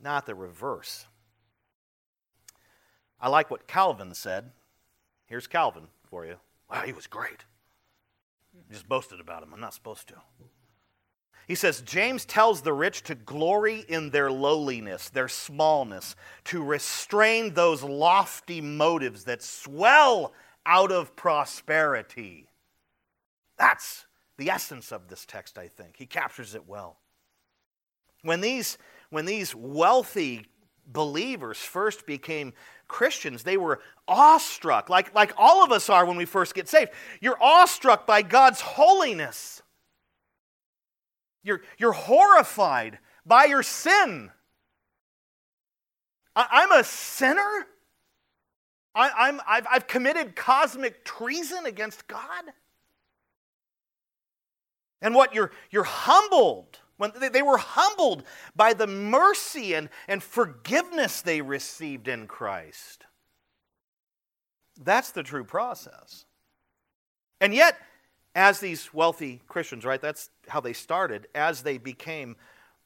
Not 0.00 0.26
the 0.26 0.34
reverse. 0.34 1.06
I 3.20 3.28
like 3.28 3.50
what 3.50 3.68
Calvin 3.68 4.14
said. 4.14 4.50
Here's 5.26 5.46
Calvin 5.46 5.88
for 6.08 6.24
you. 6.24 6.36
Wow, 6.70 6.82
he 6.82 6.92
was 6.92 7.06
great. 7.06 7.44
I 8.68 8.72
just 8.72 8.88
boasted 8.88 9.20
about 9.20 9.42
him. 9.42 9.52
I'm 9.52 9.60
not 9.60 9.74
supposed 9.74 10.08
to. 10.08 10.14
He 11.50 11.56
says, 11.56 11.80
James 11.80 12.24
tells 12.24 12.62
the 12.62 12.72
rich 12.72 13.02
to 13.02 13.16
glory 13.16 13.84
in 13.88 14.10
their 14.10 14.30
lowliness, 14.30 15.08
their 15.08 15.26
smallness, 15.26 16.14
to 16.44 16.62
restrain 16.62 17.54
those 17.54 17.82
lofty 17.82 18.60
motives 18.60 19.24
that 19.24 19.42
swell 19.42 20.32
out 20.64 20.92
of 20.92 21.16
prosperity. 21.16 22.46
That's 23.58 24.06
the 24.38 24.48
essence 24.48 24.92
of 24.92 25.08
this 25.08 25.26
text, 25.26 25.58
I 25.58 25.66
think. 25.66 25.96
He 25.96 26.06
captures 26.06 26.54
it 26.54 26.68
well. 26.68 26.98
When 28.22 28.40
these, 28.40 28.78
when 29.08 29.24
these 29.24 29.52
wealthy 29.52 30.46
believers 30.86 31.58
first 31.58 32.06
became 32.06 32.52
Christians, 32.86 33.42
they 33.42 33.56
were 33.56 33.80
awestruck, 34.06 34.88
like, 34.88 35.12
like 35.16 35.32
all 35.36 35.64
of 35.64 35.72
us 35.72 35.90
are 35.90 36.06
when 36.06 36.16
we 36.16 36.26
first 36.26 36.54
get 36.54 36.68
saved. 36.68 36.92
You're 37.20 37.42
awestruck 37.42 38.06
by 38.06 38.22
God's 38.22 38.60
holiness. 38.60 39.62
You're, 41.42 41.62
you're 41.78 41.92
horrified 41.92 42.98
by 43.24 43.44
your 43.46 43.62
sin. 43.62 44.30
I, 46.36 46.62
am 46.62 46.72
a 46.72 46.84
sinner? 46.84 47.66
I, 48.94 49.28
am 49.28 49.40
I've, 49.46 49.66
I've 49.70 49.86
committed 49.86 50.36
cosmic 50.36 51.04
treason 51.04 51.66
against 51.66 52.06
God? 52.06 52.44
And 55.02 55.14
what? 55.14 55.34
You're, 55.34 55.50
you're 55.70 55.84
humbled. 55.84 56.78
When 56.98 57.12
they, 57.18 57.30
they 57.30 57.42
were 57.42 57.56
humbled 57.56 58.24
by 58.54 58.74
the 58.74 58.86
mercy 58.86 59.74
and, 59.74 59.88
and 60.06 60.22
forgiveness 60.22 61.22
they 61.22 61.40
received 61.40 62.08
in 62.08 62.26
Christ. 62.26 63.06
That's 64.82 65.10
the 65.10 65.22
true 65.22 65.44
process. 65.44 66.26
And 67.40 67.54
yet, 67.54 67.76
as 68.34 68.60
these 68.60 68.92
wealthy 68.94 69.40
Christians, 69.48 69.84
right, 69.84 70.00
that's 70.00 70.30
how 70.48 70.60
they 70.60 70.72
started, 70.72 71.26
as 71.34 71.62
they 71.62 71.78
became 71.78 72.36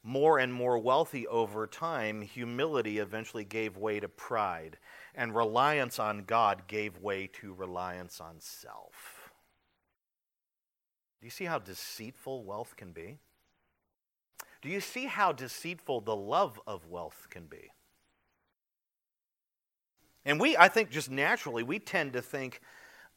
more 0.03 0.37
and 0.37 0.53
more 0.53 0.77
wealthy 0.77 1.27
over 1.27 1.65
time, 1.65 2.21
humility 2.21 2.99
eventually 2.99 3.43
gave 3.43 3.77
way 3.77 3.99
to 3.99 4.07
pride, 4.07 4.77
and 5.15 5.35
reliance 5.35 5.99
on 5.99 6.23
God 6.25 6.67
gave 6.67 6.99
way 6.99 7.27
to 7.41 7.53
reliance 7.53 8.21
on 8.21 8.35
self. 8.39 9.31
Do 11.19 11.25
you 11.25 11.31
see 11.31 11.45
how 11.45 11.57
deceitful 11.57 12.43
wealth 12.43 12.75
can 12.77 12.91
be? 12.91 13.17
Do 14.61 14.69
you 14.69 14.79
see 14.79 15.05
how 15.05 15.31
deceitful 15.31 16.01
the 16.01 16.15
love 16.15 16.59
of 16.67 16.87
wealth 16.87 17.27
can 17.29 17.45
be? 17.45 17.71
And 20.23 20.39
we, 20.39 20.57
I 20.57 20.67
think, 20.67 20.89
just 20.89 21.09
naturally, 21.09 21.63
we 21.63 21.79
tend 21.79 22.13
to 22.13 22.21
think 22.21 22.61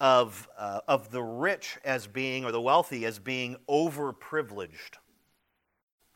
of, 0.00 0.48
uh, 0.56 0.80
of 0.86 1.10
the 1.10 1.22
rich 1.22 1.78
as 1.84 2.06
being, 2.06 2.44
or 2.44 2.52
the 2.52 2.60
wealthy 2.60 3.04
as 3.04 3.18
being 3.18 3.56
overprivileged, 3.68 4.96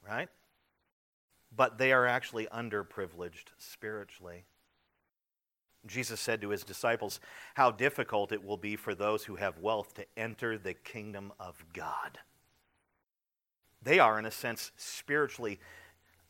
right? 0.07 0.29
But 1.55 1.79
they 1.79 1.93
are 1.93 2.07
actually 2.07 2.47
underprivileged 2.47 3.47
spiritually. 3.59 4.45
Jesus 5.87 6.21
said 6.21 6.41
to 6.43 6.51
his 6.51 6.63
disciples, 6.63 7.19
How 7.55 7.71
difficult 7.71 8.31
it 8.31 8.45
will 8.45 8.57
be 8.57 8.77
for 8.77 8.95
those 8.95 9.25
who 9.25 9.37
have 9.37 9.59
wealth 9.59 9.95
to 9.95 10.07
enter 10.17 10.57
the 10.57 10.75
kingdom 10.75 11.33
of 11.41 11.65
God. 11.73 12.19
They 13.83 13.99
are, 13.99 14.19
in 14.19 14.25
a 14.25 14.31
sense, 14.31 14.71
spiritually 14.77 15.59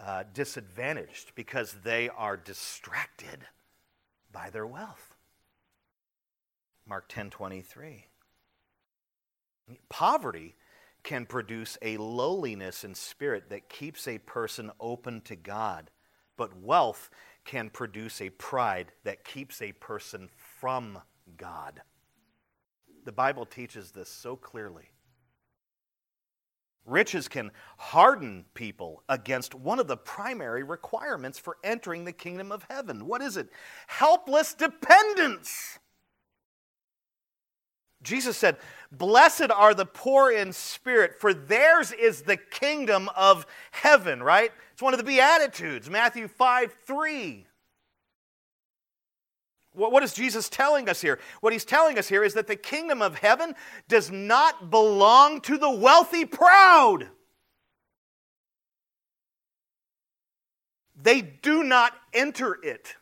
uh, 0.01 0.25
disadvantaged 0.33 1.33
because 1.35 1.77
they 1.85 2.09
are 2.09 2.37
distracted 2.37 3.41
by 4.33 4.49
their 4.49 4.67
wealth. 4.67 5.12
Mark 6.93 7.09
10 7.09 7.31
23. 7.31 8.05
Poverty 9.89 10.57
can 11.03 11.25
produce 11.25 11.79
a 11.81 11.97
lowliness 11.97 12.85
in 12.85 12.95
spirit 12.95 13.49
that 13.49 13.71
keeps 13.71 14.07
a 14.07 14.19
person 14.19 14.71
open 14.79 15.23
to 15.23 15.35
God, 15.35 15.91
but 16.37 16.55
wealth 16.55 17.09
can 17.47 17.71
produce 17.71 18.21
a 18.21 18.29
pride 18.29 18.93
that 19.05 19.25
keeps 19.25 19.63
a 19.63 19.73
person 19.73 20.29
from 20.37 20.99
God. 21.39 21.81
The 23.07 23.13
Bible 23.13 23.47
teaches 23.47 23.93
this 23.93 24.11
so 24.11 24.37
clearly. 24.37 24.91
Riches 26.85 27.27
can 27.27 27.53
harden 27.79 28.45
people 28.53 29.03
against 29.09 29.55
one 29.55 29.79
of 29.79 29.87
the 29.87 29.97
primary 29.97 30.63
requirements 30.63 31.39
for 31.39 31.57
entering 31.65 32.05
the 32.05 32.13
kingdom 32.13 32.53
of 32.53 32.67
heaven. 32.69 33.07
What 33.07 33.23
is 33.23 33.39
it? 33.39 33.49
Helpless 33.87 34.53
dependence. 34.53 35.79
Jesus 38.03 38.37
said, 38.37 38.57
Blessed 38.91 39.51
are 39.51 39.75
the 39.75 39.87
poor 39.87 40.31
in 40.31 40.53
spirit, 40.53 41.19
for 41.19 41.33
theirs 41.33 41.93
is 41.93 42.23
the 42.23 42.37
kingdom 42.37 43.09
of 43.17 43.47
heaven, 43.71 44.23
right? 44.23 44.51
It's 44.73 44.83
one 44.83 44.93
of 44.93 44.99
the 44.99 45.05
Beatitudes, 45.05 45.88
Matthew 45.88 46.29
5 46.29 46.75
3. 46.87 47.47
What 49.75 50.03
is 50.03 50.12
Jesus 50.12 50.51
telling 50.51 50.91
us 50.91 51.01
here? 51.01 51.19
What 51.41 51.55
he's 51.55 51.65
telling 51.65 51.99
us 51.99 52.07
here 52.07 52.23
is 52.23 52.35
that 52.35 52.47
the 52.47 52.57
kingdom 52.57 53.01
of 53.01 53.17
heaven 53.17 53.55
does 53.88 54.11
not 54.11 54.71
belong 54.71 55.41
to 55.43 55.57
the 55.57 55.71
wealthy 55.71 56.27
proud. 56.27 57.09
They 60.95 61.23
do 61.23 61.62
not 61.62 61.95
enter 62.12 62.59
it. 62.62 62.95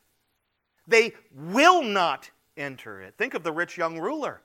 They 0.87 1.13
will 1.35 1.83
not 1.83 2.31
enter 2.57 3.01
it. 3.01 3.15
Think 3.19 3.35
of 3.35 3.43
the 3.43 3.53
rich 3.53 3.77
young 3.77 3.99
ruler. 3.99 4.41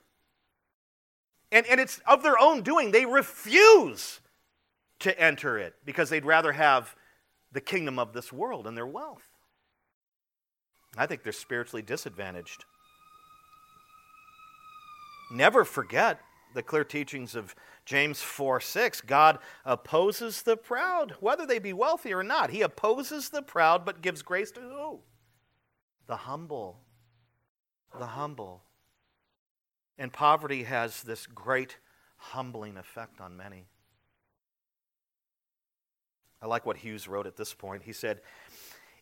And, 1.56 1.66
and 1.68 1.80
it's 1.80 2.02
of 2.06 2.22
their 2.22 2.38
own 2.38 2.64
doing. 2.64 2.92
They 2.92 3.06
refuse 3.06 4.20
to 5.00 5.18
enter 5.18 5.58
it 5.58 5.74
because 5.86 6.10
they'd 6.10 6.26
rather 6.26 6.52
have 6.52 6.94
the 7.54 7.62
kingdom 7.62 7.98
of 7.98 8.12
this 8.12 8.34
world 8.34 8.68
and 8.68 8.76
their 8.76 8.86
wealth. 8.86 9.24
I 10.98 11.06
think 11.06 11.24
they're 11.24 11.32
spiritually 11.32 11.82
disadvantaged. 11.82 12.66
Never 15.32 15.64
forget 15.64 16.20
the 16.56 16.62
clear 16.62 16.84
teachings 16.84 17.36
of 17.36 17.56
James 17.86 18.22
4 18.22 18.60
6. 18.60 19.00
God 19.02 19.40
opposes 19.64 20.42
the 20.42 20.58
proud, 20.58 21.16
whether 21.22 21.46
they 21.46 21.60
be 21.60 21.72
wealthy 21.72 22.14
or 22.14 22.24
not. 22.24 22.50
He 22.50 22.64
opposes 22.64 23.30
the 23.30 23.42
proud, 23.42 23.86
but 23.86 24.02
gives 24.02 24.22
grace 24.22 24.52
to 24.52 24.60
who? 24.60 25.00
The 26.08 26.18
humble. 26.18 26.82
The 27.98 28.08
humble. 28.08 28.66
And 29.98 30.12
poverty 30.12 30.64
has 30.64 31.04
this 31.04 31.26
great 31.28 31.78
humbling 32.18 32.78
effect 32.78 33.22
on 33.22 33.38
many. 33.38 33.66
I 36.42 36.48
like 36.48 36.66
what 36.66 36.78
Hughes 36.78 37.08
wrote 37.08 37.28
at 37.28 37.38
this 37.38 37.54
point. 37.54 37.84
He 37.84 37.94
said, 37.94 38.22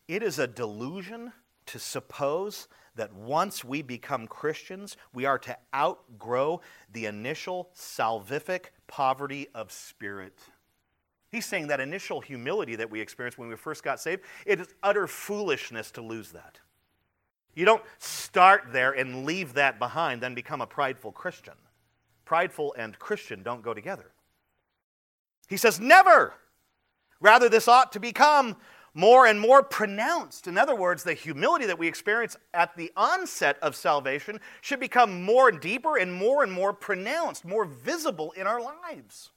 It 0.08 0.24
is 0.24 0.40
a 0.40 0.48
delusion 0.48 1.34
to 1.68 1.80
suppose 1.80 2.68
that 2.96 3.14
once 3.14 3.64
we 3.64 3.82
become 3.82 4.28
Christians, 4.28 4.98
we 5.14 5.26
are 5.26 5.40
to 5.40 5.58
outgrow 5.74 6.62
the 6.92 7.06
initial 7.06 7.70
salvific 7.76 8.66
poverty 8.88 9.48
of 9.56 9.72
spirit. 9.72 10.38
He's 11.32 11.48
saying 11.48 11.68
that 11.68 11.80
initial 11.80 12.22
humility 12.22 12.76
that 12.76 12.92
we 12.92 13.02
experienced 13.02 13.40
when 13.40 13.50
we 13.50 13.56
first 13.56 13.84
got 13.84 14.00
saved, 14.00 14.22
it 14.46 14.60
is 14.60 14.68
utter 14.84 15.08
foolishness 15.08 15.90
to 15.92 16.02
lose 16.02 16.32
that. 16.32 16.60
You 17.56 17.66
don't 17.66 17.84
start 18.00 18.70
there 18.72 18.92
and 18.92 19.26
leave 19.26 19.54
that 19.54 19.80
behind, 19.80 20.22
then 20.22 20.34
become 20.34 20.62
a 20.62 20.68
prideful 20.68 21.12
Christian. 21.12 21.54
Prideful 22.26 22.74
and 22.78 22.98
Christian 22.98 23.44
don't 23.44 23.62
go 23.62 23.74
together. 23.74 24.12
He 25.48 25.58
says, 25.58 25.80
never. 25.80 26.34
Rather, 27.20 27.50
this 27.50 27.68
ought 27.68 27.92
to 27.94 28.00
become 28.00 28.56
more 28.94 29.26
and 29.26 29.40
more 29.40 29.64
pronounced. 29.64 30.48
In 30.48 30.58
other 30.58 30.76
words, 30.76 31.04
the 31.04 31.14
humility 31.14 31.66
that 31.66 31.80
we 31.80 31.88
experience 31.88 32.38
at 32.54 32.76
the 32.76 32.92
onset 32.96 33.58
of 33.62 33.76
salvation 33.76 34.40
should 34.62 34.80
become 34.80 35.24
more 35.24 35.50
and 35.50 35.60
deeper 35.60 35.98
and 35.98 36.14
more 36.14 36.44
and 36.44 36.52
more 36.52 36.74
pronounced, 36.74 37.44
more 37.44 37.66
visible 37.66 38.32
in 38.34 38.46
our 38.46 38.62
lives. 38.62 39.32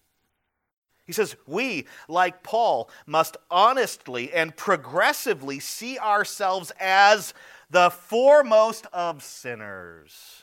He 1.07 1.13
says, 1.13 1.37
We, 1.47 1.87
like 2.09 2.43
Paul, 2.43 2.91
must 3.07 3.37
honestly 3.51 4.33
and 4.33 4.55
progressively 4.57 5.61
see 5.61 5.99
ourselves 5.99 6.73
as 6.81 7.33
the 7.71 7.91
foremost 7.91 8.87
of 8.93 9.23
sinners. 9.23 10.43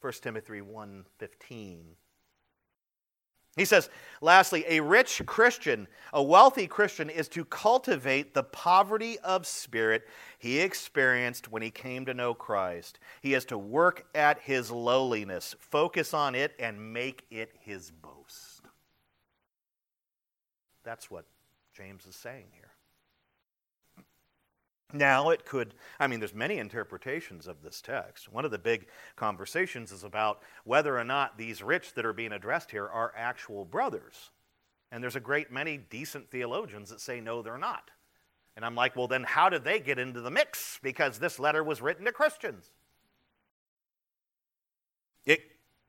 1 0.00 0.12
Timothy 0.22 0.60
1:15. 0.60 1.96
He 3.56 3.64
says, 3.64 3.88
lastly, 4.20 4.64
a 4.68 4.80
rich 4.80 5.22
Christian, 5.26 5.86
a 6.12 6.20
wealthy 6.20 6.66
Christian, 6.66 7.08
is 7.08 7.28
to 7.28 7.44
cultivate 7.44 8.34
the 8.34 8.42
poverty 8.42 9.16
of 9.20 9.46
spirit 9.46 10.08
he 10.38 10.58
experienced 10.58 11.52
when 11.52 11.62
he 11.62 11.70
came 11.70 12.04
to 12.06 12.14
know 12.14 12.34
Christ. 12.34 12.98
He 13.20 13.32
is 13.34 13.44
to 13.46 13.56
work 13.56 14.06
at 14.12 14.40
his 14.40 14.72
lowliness, 14.72 15.54
focus 15.60 16.12
on 16.12 16.34
it, 16.34 16.52
and 16.58 16.92
make 16.92 17.26
it 17.30 17.52
his 17.60 17.92
boast. 17.92 18.62
That's 20.82 21.08
what 21.08 21.24
James 21.72 22.06
is 22.06 22.16
saying 22.16 22.46
here. 22.52 22.63
Now, 24.94 25.30
it 25.30 25.44
could, 25.44 25.74
I 25.98 26.06
mean, 26.06 26.20
there's 26.20 26.34
many 26.34 26.58
interpretations 26.58 27.48
of 27.48 27.62
this 27.62 27.80
text. 27.80 28.32
One 28.32 28.44
of 28.44 28.52
the 28.52 28.58
big 28.58 28.86
conversations 29.16 29.90
is 29.90 30.04
about 30.04 30.40
whether 30.62 30.96
or 30.96 31.02
not 31.02 31.36
these 31.36 31.64
rich 31.64 31.94
that 31.94 32.06
are 32.06 32.12
being 32.12 32.30
addressed 32.30 32.70
here 32.70 32.86
are 32.86 33.12
actual 33.16 33.64
brothers. 33.64 34.30
And 34.92 35.02
there's 35.02 35.16
a 35.16 35.20
great 35.20 35.50
many 35.50 35.78
decent 35.78 36.30
theologians 36.30 36.90
that 36.90 37.00
say, 37.00 37.20
no, 37.20 37.42
they're 37.42 37.58
not. 37.58 37.90
And 38.54 38.64
I'm 38.64 38.76
like, 38.76 38.94
well, 38.94 39.08
then 39.08 39.24
how 39.24 39.48
did 39.48 39.64
they 39.64 39.80
get 39.80 39.98
into 39.98 40.20
the 40.20 40.30
mix? 40.30 40.78
Because 40.80 41.18
this 41.18 41.40
letter 41.40 41.64
was 41.64 41.82
written 41.82 42.04
to 42.04 42.12
Christians. 42.12 42.70
It 45.26 45.40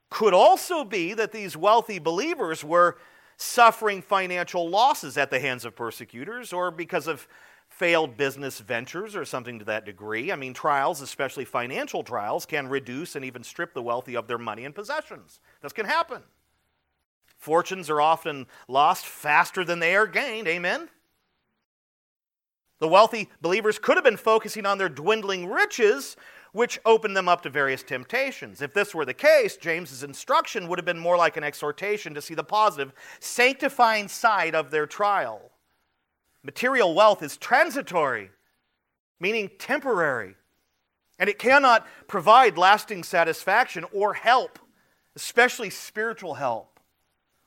could 0.09 0.33
also 0.33 0.83
be 0.83 1.13
that 1.13 1.31
these 1.31 1.55
wealthy 1.55 1.99
believers 1.99 2.63
were 2.63 2.97
suffering 3.37 4.01
financial 4.01 4.67
losses 4.67 5.15
at 5.15 5.29
the 5.29 5.39
hands 5.39 5.63
of 5.63 5.75
persecutors 5.75 6.51
or 6.51 6.71
because 6.71 7.05
of 7.05 7.27
failed 7.77 8.15
business 8.15 8.59
ventures 8.59 9.15
or 9.15 9.25
something 9.25 9.59
to 9.59 9.65
that 9.65 9.85
degree. 9.85 10.31
I 10.31 10.37
mean, 10.37 10.53
trials, 10.53 11.01
especially 11.01 11.43
financial 11.43 12.03
trials, 12.03 12.45
can 12.45 12.69
reduce 12.69 13.15
and 13.15 13.25
even 13.25 13.43
strip 13.43 13.73
the 13.73 13.81
wealthy 13.81 14.15
of 14.15 14.27
their 14.27 14.37
money 14.37 14.63
and 14.63 14.73
possessions. 14.73 15.41
This 15.61 15.73
can 15.73 15.85
happen. 15.85 16.21
Fortunes 17.37 17.89
are 17.89 17.99
often 17.99 18.47
lost 18.69 19.05
faster 19.05 19.65
than 19.65 19.79
they 19.79 19.93
are 19.93 20.07
gained. 20.07 20.47
Amen? 20.47 20.87
The 22.79 22.87
wealthy 22.87 23.29
believers 23.41 23.77
could 23.77 23.97
have 23.97 24.05
been 24.05 24.15
focusing 24.15 24.65
on 24.65 24.77
their 24.77 24.89
dwindling 24.89 25.47
riches, 25.47 26.15
which 26.53 26.79
opened 26.85 27.17
them 27.17 27.27
up 27.27 27.41
to 27.41 27.49
various 27.49 27.83
temptations. 27.83 28.61
If 28.61 28.73
this 28.73 28.95
were 28.95 29.05
the 29.05 29.13
case, 29.13 29.57
James's 29.57 30.03
instruction 30.03 30.69
would 30.69 30.79
have 30.79 30.85
been 30.85 30.97
more 30.97 31.17
like 31.17 31.35
an 31.35 31.43
exhortation 31.43 32.13
to 32.13 32.21
see 32.21 32.35
the 32.35 32.43
positive, 32.43 32.93
sanctifying 33.19 34.07
side 34.07 34.55
of 34.55 34.71
their 34.71 34.87
trial. 34.87 35.51
Material 36.45 36.93
wealth 36.93 37.23
is 37.23 37.37
transitory, 37.37 38.29
meaning 39.19 39.49
temporary, 39.57 40.35
and 41.17 41.27
it 41.27 41.39
cannot 41.39 41.87
provide 42.07 42.55
lasting 42.55 43.03
satisfaction 43.03 43.83
or 43.91 44.13
help, 44.13 44.59
especially 45.15 45.71
spiritual 45.71 46.35
help. 46.35 46.79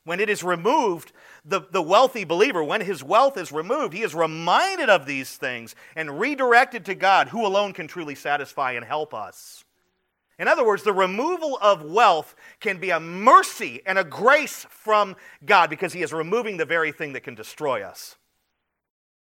When 0.03 0.19
it 0.19 0.29
is 0.29 0.43
removed, 0.43 1.13
the, 1.45 1.61
the 1.71 1.83
wealthy 1.83 2.25
believer, 2.25 2.65
when 2.65 2.81
his 2.81 3.05
wealth 3.05 3.37
is 3.37 3.53
removed, 3.53 3.95
he 3.95 4.03
is 4.03 4.17
reminded 4.17 4.89
of 4.89 5.07
these 5.07 5.37
things 5.37 5.77
and 5.95 6.19
redirected 6.19 6.85
to 6.87 6.97
God, 6.97 7.29
who 7.29 7.47
alone 7.47 7.75
can 7.75 7.87
truly 7.87 8.17
satisfy 8.17 8.73
and 8.73 8.85
help 8.85 9.15
us. 9.15 9.65
In 10.41 10.49
other 10.49 10.67
words, 10.67 10.83
the 10.83 10.93
removal 10.93 11.57
of 11.63 11.83
wealth 11.83 12.35
can 12.59 12.79
be 12.79 12.91
a 12.91 12.99
mercy 12.99 13.81
and 13.87 13.97
a 13.97 14.03
grace 14.03 14.67
from 14.71 15.15
God 15.45 15.71
because 15.71 15.93
he 15.93 16.03
is 16.03 16.13
removing 16.13 16.57
the 16.57 16.65
very 16.65 16.91
thing 16.91 17.13
that 17.13 17.23
can 17.23 17.37
destroy 17.37 17.83
us. 17.83 18.17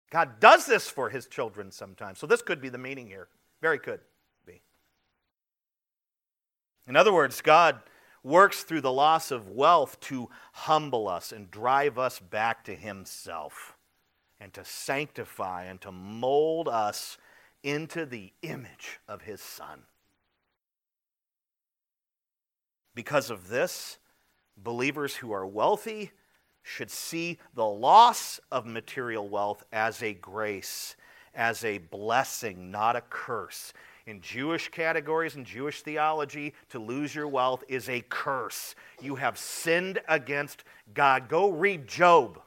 God 0.09 0.39
does 0.39 0.65
this 0.65 0.89
for 0.89 1.09
his 1.09 1.27
children 1.27 1.71
sometimes. 1.71 2.19
So 2.19 2.27
this 2.27 2.41
could 2.41 2.61
be 2.61 2.69
the 2.69 2.77
meaning 2.77 3.07
here. 3.07 3.27
Very 3.61 3.79
could 3.79 3.99
be. 4.45 4.61
In 6.87 6.95
other 6.95 7.13
words, 7.13 7.41
God 7.41 7.79
works 8.23 8.63
through 8.63 8.81
the 8.81 8.91
loss 8.91 9.31
of 9.31 9.49
wealth 9.49 9.99
to 10.01 10.29
humble 10.53 11.07
us 11.07 11.31
and 11.31 11.51
drive 11.51 11.97
us 11.97 12.19
back 12.19 12.63
to 12.65 12.75
himself 12.75 13.77
and 14.39 14.53
to 14.53 14.63
sanctify 14.63 15.65
and 15.65 15.81
to 15.81 15.91
mold 15.91 16.67
us 16.67 17.17
into 17.63 18.05
the 18.05 18.31
image 18.41 18.99
of 19.07 19.23
his 19.23 19.41
son. 19.41 19.81
Because 22.95 23.29
of 23.29 23.49
this, 23.49 23.97
believers 24.55 25.15
who 25.15 25.31
are 25.31 25.45
wealthy 25.45 26.11
should 26.67 26.91
see 26.91 27.37
the 27.55 27.65
loss 27.65 28.39
of 28.51 28.65
material 28.65 29.27
wealth 29.27 29.63
as 29.71 30.03
a 30.03 30.13
grace, 30.13 30.97
as 31.33 31.63
a 31.63 31.77
blessing, 31.77 32.69
not 32.69 32.95
a 32.95 33.01
curse. 33.09 33.71
In 34.05 34.21
Jewish 34.21 34.69
categories 34.69 35.35
and 35.35 35.45
Jewish 35.45 35.81
theology, 35.81 36.53
to 36.69 36.79
lose 36.79 37.15
your 37.15 37.27
wealth 37.27 37.63
is 37.67 37.87
a 37.87 38.03
curse. 38.09 38.75
You 39.01 39.15
have 39.15 39.37
sinned 39.37 39.99
against 40.09 40.65
God. 40.93 41.29
Go 41.29 41.49
read 41.49 41.87
Job. 41.87 42.41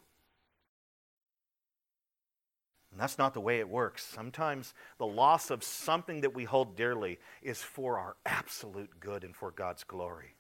And 2.93 3.01
that's 3.01 3.19
not 3.19 3.35
the 3.35 3.41
way 3.41 3.59
it 3.61 3.69
works. 3.69 4.05
Sometimes 4.05 4.75
the 4.99 5.07
loss 5.07 5.51
of 5.51 5.65
something 5.65 6.21
that 6.23 6.35
we 6.35 6.45
hold 6.45 6.77
dearly 6.77 7.19
is 7.43 7.63
for 7.63 7.99
our 7.99 8.17
absolute 8.27 9.01
good 9.01 9.25
and 9.25 9.35
for 9.35 9.51
God's 9.51 9.85
glory. 9.85 10.35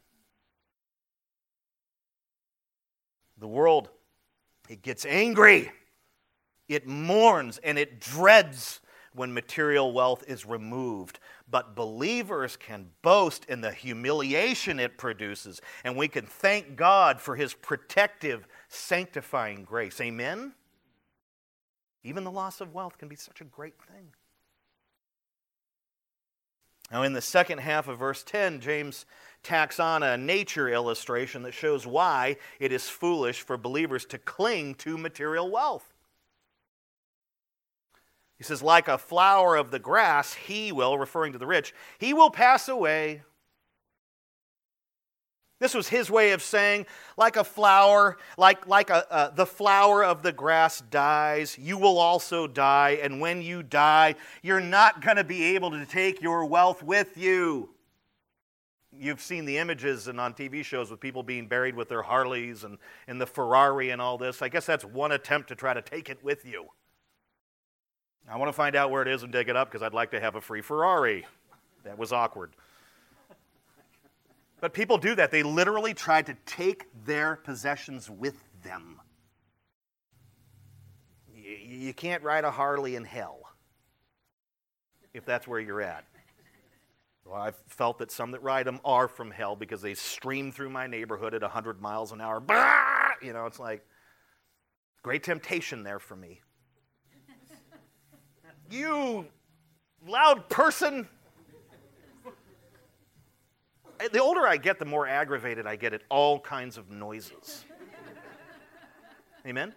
The 3.40 3.48
world, 3.48 3.88
it 4.68 4.82
gets 4.82 5.04
angry, 5.04 5.72
it 6.68 6.86
mourns, 6.86 7.58
and 7.64 7.78
it 7.78 7.98
dreads 7.98 8.80
when 9.14 9.34
material 9.34 9.92
wealth 9.92 10.22
is 10.28 10.46
removed. 10.46 11.18
But 11.50 11.74
believers 11.74 12.56
can 12.56 12.90
boast 13.02 13.46
in 13.46 13.60
the 13.60 13.72
humiliation 13.72 14.78
it 14.78 14.98
produces, 14.98 15.60
and 15.82 15.96
we 15.96 16.06
can 16.06 16.26
thank 16.26 16.76
God 16.76 17.20
for 17.20 17.34
his 17.34 17.54
protective, 17.54 18.46
sanctifying 18.68 19.64
grace. 19.64 20.00
Amen? 20.00 20.52
Even 22.04 22.24
the 22.24 22.30
loss 22.30 22.60
of 22.60 22.72
wealth 22.72 22.98
can 22.98 23.08
be 23.08 23.16
such 23.16 23.40
a 23.40 23.44
great 23.44 23.74
thing. 23.82 24.12
Now, 26.90 27.02
in 27.04 27.12
the 27.12 27.20
second 27.20 27.58
half 27.58 27.88
of 27.88 27.98
verse 27.98 28.22
10, 28.24 28.60
James 28.60 29.06
tacks 29.42 29.80
on 29.80 30.02
a 30.02 30.16
nature 30.16 30.68
illustration 30.68 31.42
that 31.42 31.54
shows 31.54 31.86
why 31.86 32.36
it 32.58 32.72
is 32.72 32.88
foolish 32.88 33.40
for 33.40 33.56
believers 33.56 34.04
to 34.06 34.18
cling 34.18 34.74
to 34.76 34.98
material 34.98 35.50
wealth. 35.50 35.94
He 38.36 38.44
says, 38.44 38.62
like 38.62 38.88
a 38.88 38.98
flower 38.98 39.56
of 39.56 39.70
the 39.70 39.78
grass, 39.78 40.32
he 40.32 40.72
will, 40.72 40.96
referring 40.98 41.32
to 41.32 41.38
the 41.38 41.46
rich, 41.46 41.74
he 41.98 42.14
will 42.14 42.30
pass 42.30 42.68
away. 42.68 43.22
This 45.58 45.74
was 45.74 45.88
his 45.88 46.10
way 46.10 46.32
of 46.32 46.42
saying, 46.42 46.86
like 47.18 47.36
a 47.36 47.44
flower, 47.44 48.16
like, 48.38 48.66
like 48.66 48.88
a, 48.88 49.12
uh, 49.12 49.30
the 49.30 49.44
flower 49.44 50.02
of 50.02 50.22
the 50.22 50.32
grass 50.32 50.80
dies, 50.90 51.58
you 51.58 51.76
will 51.76 51.98
also 51.98 52.46
die. 52.46 52.98
And 53.02 53.20
when 53.20 53.42
you 53.42 53.62
die, 53.62 54.14
you're 54.42 54.58
not 54.60 55.02
going 55.02 55.18
to 55.18 55.24
be 55.24 55.54
able 55.54 55.70
to 55.72 55.84
take 55.84 56.22
your 56.22 56.46
wealth 56.46 56.82
with 56.82 57.18
you 57.18 57.68
you've 59.00 59.20
seen 59.20 59.46
the 59.46 59.56
images 59.56 60.08
and 60.08 60.20
on 60.20 60.34
TV 60.34 60.62
shows 60.62 60.90
with 60.90 61.00
people 61.00 61.22
being 61.22 61.46
buried 61.46 61.74
with 61.74 61.88
their 61.88 62.02
Harleys 62.02 62.64
and, 62.64 62.78
and 63.08 63.20
the 63.20 63.26
Ferrari 63.26 63.90
and 63.90 64.00
all 64.00 64.18
this. 64.18 64.42
I 64.42 64.48
guess 64.48 64.66
that's 64.66 64.84
one 64.84 65.10
attempt 65.10 65.48
to 65.48 65.54
try 65.54 65.72
to 65.72 65.80
take 65.80 66.10
it 66.10 66.22
with 66.22 66.44
you. 66.44 66.66
I 68.28 68.36
want 68.36 68.50
to 68.50 68.52
find 68.52 68.76
out 68.76 68.90
where 68.90 69.02
it 69.02 69.08
is 69.08 69.22
and 69.22 69.32
dig 69.32 69.48
it 69.48 69.56
up 69.56 69.70
because 69.70 69.82
I'd 69.82 69.94
like 69.94 70.10
to 70.10 70.20
have 70.20 70.36
a 70.36 70.40
free 70.40 70.60
Ferrari. 70.60 71.26
That 71.84 71.98
was 71.98 72.12
awkward. 72.12 72.52
But 74.60 74.74
people 74.74 74.98
do 74.98 75.14
that. 75.14 75.30
They 75.30 75.42
literally 75.42 75.94
try 75.94 76.20
to 76.20 76.36
take 76.44 76.86
their 77.06 77.36
possessions 77.36 78.10
with 78.10 78.36
them. 78.62 79.00
You, 81.34 81.56
you 81.56 81.94
can't 81.94 82.22
ride 82.22 82.44
a 82.44 82.50
Harley 82.50 82.94
in 82.94 83.04
hell 83.04 83.40
if 85.14 85.24
that's 85.24 85.48
where 85.48 85.58
you're 85.58 85.80
at. 85.80 86.04
Well, 87.30 87.40
I've 87.40 87.58
felt 87.68 87.98
that 87.98 88.10
some 88.10 88.32
that 88.32 88.42
ride 88.42 88.66
them 88.66 88.80
are 88.84 89.06
from 89.06 89.30
hell 89.30 89.54
because 89.54 89.80
they 89.80 89.94
stream 89.94 90.50
through 90.50 90.70
my 90.70 90.88
neighborhood 90.88 91.32
at 91.32 91.42
100 91.42 91.80
miles 91.80 92.10
an 92.10 92.20
hour. 92.20 92.42
You 93.22 93.32
know, 93.32 93.46
it's 93.46 93.60
like 93.60 93.86
great 95.04 95.22
temptation 95.22 95.84
there 95.84 96.00
for 96.00 96.16
me. 96.16 96.40
you 98.70 99.26
loud 100.04 100.48
person. 100.48 101.06
Eh, 104.00 104.08
the 104.12 104.18
older 104.18 104.44
I 104.44 104.56
get, 104.56 104.80
the 104.80 104.84
more 104.84 105.06
aggravated 105.06 105.68
I 105.68 105.76
get 105.76 105.94
at 105.94 106.02
all 106.08 106.40
kinds 106.40 106.78
of 106.78 106.90
noises. 106.90 107.64
Amen? 109.46 109.72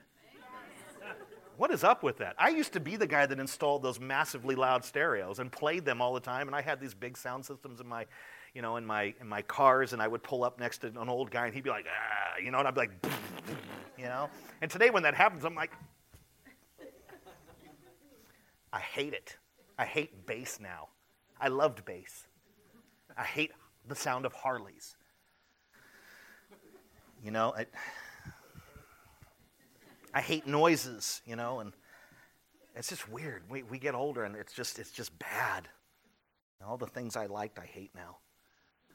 What 1.58 1.72
is 1.72 1.84
up 1.84 2.02
with 2.02 2.18
that? 2.18 2.36
I 2.38 2.50
used 2.50 2.74
to 2.74 2.80
be 2.80 2.96
the 2.96 3.06
guy 3.06 3.26
that 3.26 3.40
installed 3.40 3.84
those 3.84 4.00
massively 4.00 4.56
loud 4.56 4.84
stereos 4.84 5.40
and 5.40 5.52
played 5.52 5.86
them 5.86 6.02
all 6.02 6.14
the 6.14 6.20
time, 6.20 6.48
and 6.48 6.56
I 6.56 6.62
had 6.62 6.80
these 6.80 6.94
big 6.94 7.16
sound 7.16 7.46
systems 7.46 7.80
in 7.80 7.88
my, 7.88 8.06
you 8.54 8.62
know, 8.62 8.78
in 8.78 8.86
my 8.86 9.14
in 9.22 9.28
my 9.28 9.44
cars, 9.44 9.94
and 9.94 10.02
I 10.02 10.08
would 10.08 10.24
pull 10.24 10.44
up 10.44 10.60
next 10.60 10.80
to 10.80 10.88
an 10.88 11.10
old 11.10 11.30
guy, 11.30 11.46
and 11.46 11.54
he'd 11.54 11.64
be 11.64 11.70
like, 11.70 11.86
ah, 11.88 12.38
you 12.44 12.50
know, 12.50 12.60
and 12.60 12.68
I'd 12.68 12.74
be 12.74 12.82
like, 12.82 12.92
you 13.98 14.06
know. 14.06 14.30
And 14.62 14.72
today, 14.72 14.90
when 14.90 15.04
that 15.04 15.14
happens, 15.14 15.46
I'm 15.46 15.56
like, 15.56 15.72
I 18.72 18.80
hate 18.80 19.14
it. 19.14 19.38
I 19.78 19.86
hate 19.86 20.26
bass 20.26 20.60
now. 20.60 20.90
I 21.40 21.50
loved 21.50 21.86
bass. 21.86 22.28
I 23.16 23.24
hate 23.24 23.52
the 23.88 23.96
sound 23.96 24.26
of 24.26 24.34
Harleys. 24.34 24.96
You 27.24 27.32
know, 27.32 27.54
I, 27.56 27.66
I 30.14 30.22
hate 30.22 30.46
noises, 30.46 31.22
you 31.26 31.36
know, 31.36 31.60
and 31.60 31.74
it's 32.76 32.90
just 32.90 33.10
weird. 33.10 33.44
We, 33.50 33.64
we 33.64 33.80
get 33.80 33.96
older 33.96 34.24
and 34.24 34.36
it's 34.36 34.54
just, 34.54 34.80
it's 34.80 34.92
just 34.92 35.18
bad. 35.20 35.68
all 36.66 36.78
the 36.78 36.88
things 36.88 37.16
I 37.16 37.26
liked, 37.26 37.60
I 37.60 37.66
hate 37.66 37.92
now. 37.96 38.18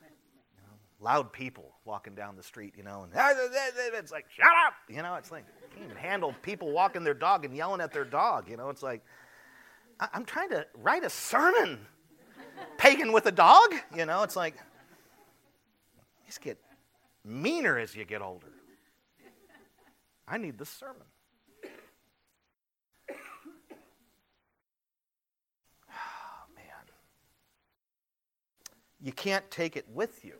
You 0.00 0.62
know, 0.62 0.74
loud 1.00 1.32
people 1.32 1.74
walking 1.84 2.14
down 2.14 2.36
the 2.36 2.42
street, 2.42 2.74
you 2.76 2.84
know, 2.84 3.02
and 3.02 3.12
it's 3.16 4.12
like, 4.12 4.26
shut 4.30 4.46
up! 4.66 4.74
You 4.88 5.02
know, 5.02 5.16
it's 5.16 5.32
like, 5.32 5.44
can't 5.74 5.84
even 5.84 5.96
handle 5.96 6.34
people 6.42 6.70
walking 6.70 7.04
their 7.04 7.14
dog 7.14 7.44
and 7.44 7.54
yelling 7.54 7.80
at 7.80 7.92
their 7.92 8.04
dog. 8.04 8.48
You 8.48 8.56
know, 8.56 8.70
it's 8.70 8.82
like, 8.82 9.04
I, 10.00 10.08
I'm 10.12 10.24
trying 10.24 10.50
to 10.50 10.66
write 10.74 11.04
a 11.04 11.10
sermon. 11.10 11.80
Pagan 12.76 13.12
with 13.12 13.26
a 13.26 13.32
dog? 13.32 13.74
You 13.96 14.06
know, 14.06 14.22
it's 14.22 14.36
like, 14.36 14.54
just 16.26 16.40
get 16.40 16.58
meaner 17.24 17.78
as 17.78 17.94
you 17.94 18.04
get 18.04 18.22
older. 18.22 18.46
I 20.30 20.36
need 20.36 20.58
this 20.58 20.68
sermon. 20.68 21.06
Oh, 25.90 26.44
man. 26.54 26.64
You 29.00 29.12
can't 29.12 29.50
take 29.50 29.76
it 29.76 29.86
with 29.92 30.24
you. 30.24 30.34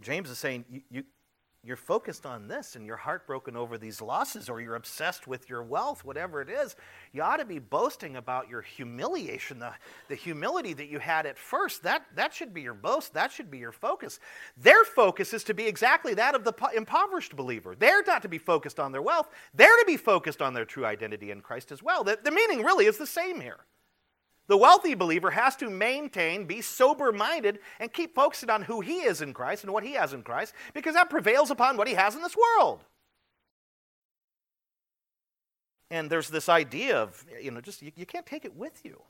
James 0.00 0.30
is 0.30 0.38
saying 0.38 0.64
you, 0.70 0.82
you, 0.90 1.04
you're 1.68 1.76
focused 1.76 2.24
on 2.24 2.48
this 2.48 2.74
and 2.74 2.86
you're 2.86 2.96
heartbroken 2.96 3.54
over 3.54 3.76
these 3.76 4.00
losses 4.00 4.48
or 4.48 4.60
you're 4.60 4.74
obsessed 4.74 5.26
with 5.26 5.48
your 5.50 5.62
wealth, 5.62 6.02
whatever 6.04 6.40
it 6.40 6.48
is, 6.48 6.74
you 7.12 7.22
ought 7.22 7.36
to 7.36 7.44
be 7.44 7.58
boasting 7.58 8.16
about 8.16 8.48
your 8.48 8.62
humiliation, 8.62 9.58
the, 9.58 9.72
the 10.08 10.14
humility 10.14 10.72
that 10.72 10.88
you 10.88 10.98
had 10.98 11.26
at 11.26 11.36
first. 11.36 11.82
That, 11.82 12.06
that 12.16 12.32
should 12.32 12.54
be 12.54 12.62
your 12.62 12.74
boast. 12.74 13.12
That 13.12 13.30
should 13.30 13.50
be 13.50 13.58
your 13.58 13.72
focus. 13.72 14.18
Their 14.56 14.82
focus 14.84 15.34
is 15.34 15.44
to 15.44 15.54
be 15.54 15.66
exactly 15.66 16.14
that 16.14 16.34
of 16.34 16.42
the 16.42 16.54
impoverished 16.74 17.36
believer. 17.36 17.76
They're 17.78 18.02
not 18.02 18.22
to 18.22 18.28
be 18.28 18.38
focused 18.38 18.80
on 18.80 18.90
their 18.90 19.02
wealth, 19.02 19.28
they're 19.54 19.76
to 19.76 19.84
be 19.86 19.98
focused 19.98 20.40
on 20.40 20.54
their 20.54 20.64
true 20.64 20.86
identity 20.86 21.30
in 21.30 21.42
Christ 21.42 21.70
as 21.70 21.82
well. 21.82 22.02
The, 22.02 22.18
the 22.22 22.30
meaning 22.30 22.64
really 22.64 22.86
is 22.86 22.96
the 22.96 23.06
same 23.06 23.40
here. 23.40 23.60
The 24.48 24.56
wealthy 24.56 24.94
believer 24.94 25.30
has 25.30 25.56
to 25.56 25.68
maintain, 25.68 26.46
be 26.46 26.62
sober 26.62 27.12
minded, 27.12 27.58
and 27.78 27.92
keep 27.92 28.14
focusing 28.14 28.48
on 28.50 28.62
who 28.62 28.80
he 28.80 29.00
is 29.00 29.20
in 29.20 29.34
Christ 29.34 29.62
and 29.62 29.72
what 29.72 29.84
he 29.84 29.92
has 29.92 30.14
in 30.14 30.22
Christ 30.22 30.54
because 30.74 30.94
that 30.94 31.10
prevails 31.10 31.50
upon 31.50 31.76
what 31.76 31.86
he 31.86 31.94
has 31.94 32.16
in 32.16 32.22
this 32.22 32.36
world. 32.36 32.82
And 35.90 36.10
there's 36.10 36.28
this 36.28 36.48
idea 36.48 36.96
of, 36.96 37.24
you 37.40 37.50
know, 37.50 37.60
just 37.60 37.82
you, 37.82 37.92
you 37.94 38.06
can't 38.06 38.26
take 38.26 38.44
it 38.44 38.56
with 38.56 38.84
you. 38.84 39.02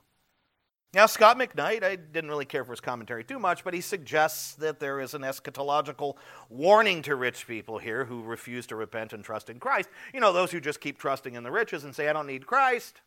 Now, 0.93 1.05
Scot 1.05 1.37
McKnight, 1.37 1.83
I 1.83 1.95
didn't 1.97 2.31
really 2.31 2.45
care 2.45 2.65
for 2.65 2.71
his 2.71 2.81
commentary 2.81 3.23
too 3.23 3.37
much, 3.37 3.63
but 3.63 3.75
he 3.75 3.81
suggests 3.81 4.55
that 4.55 4.79
there 4.79 4.99
is 4.99 5.13
an 5.13 5.21
eschatological 5.21 6.15
warning 6.49 7.03
to 7.03 7.15
rich 7.15 7.45
people 7.45 7.77
here 7.77 8.05
who 8.05 8.23
refuse 8.23 8.65
to 8.67 8.75
repent 8.75 9.13
and 9.13 9.23
trust 9.23 9.51
in 9.51 9.59
Christ. 9.59 9.87
You 10.13 10.19
know, 10.19 10.33
those 10.33 10.51
who 10.51 10.59
just 10.59 10.81
keep 10.81 10.97
trusting 10.97 11.35
in 11.35 11.43
the 11.43 11.51
riches 11.51 11.83
and 11.83 11.93
say, 11.93 12.09
I 12.09 12.13
don't 12.13 12.25
need 12.25 12.47
Christ. 12.47 13.01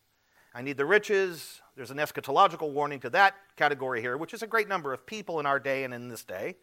I 0.54 0.62
need 0.62 0.76
the 0.76 0.86
riches. 0.86 1.61
There's 1.74 1.90
an 1.90 1.96
eschatological 1.96 2.72
warning 2.72 3.00
to 3.00 3.10
that 3.10 3.34
category 3.56 4.00
here, 4.00 4.16
which 4.16 4.34
is 4.34 4.42
a 4.42 4.46
great 4.46 4.68
number 4.68 4.92
of 4.92 5.06
people 5.06 5.40
in 5.40 5.46
our 5.46 5.58
day 5.58 5.84
and 5.84 5.94
in 5.94 6.08
this 6.08 6.22
day. 6.22 6.56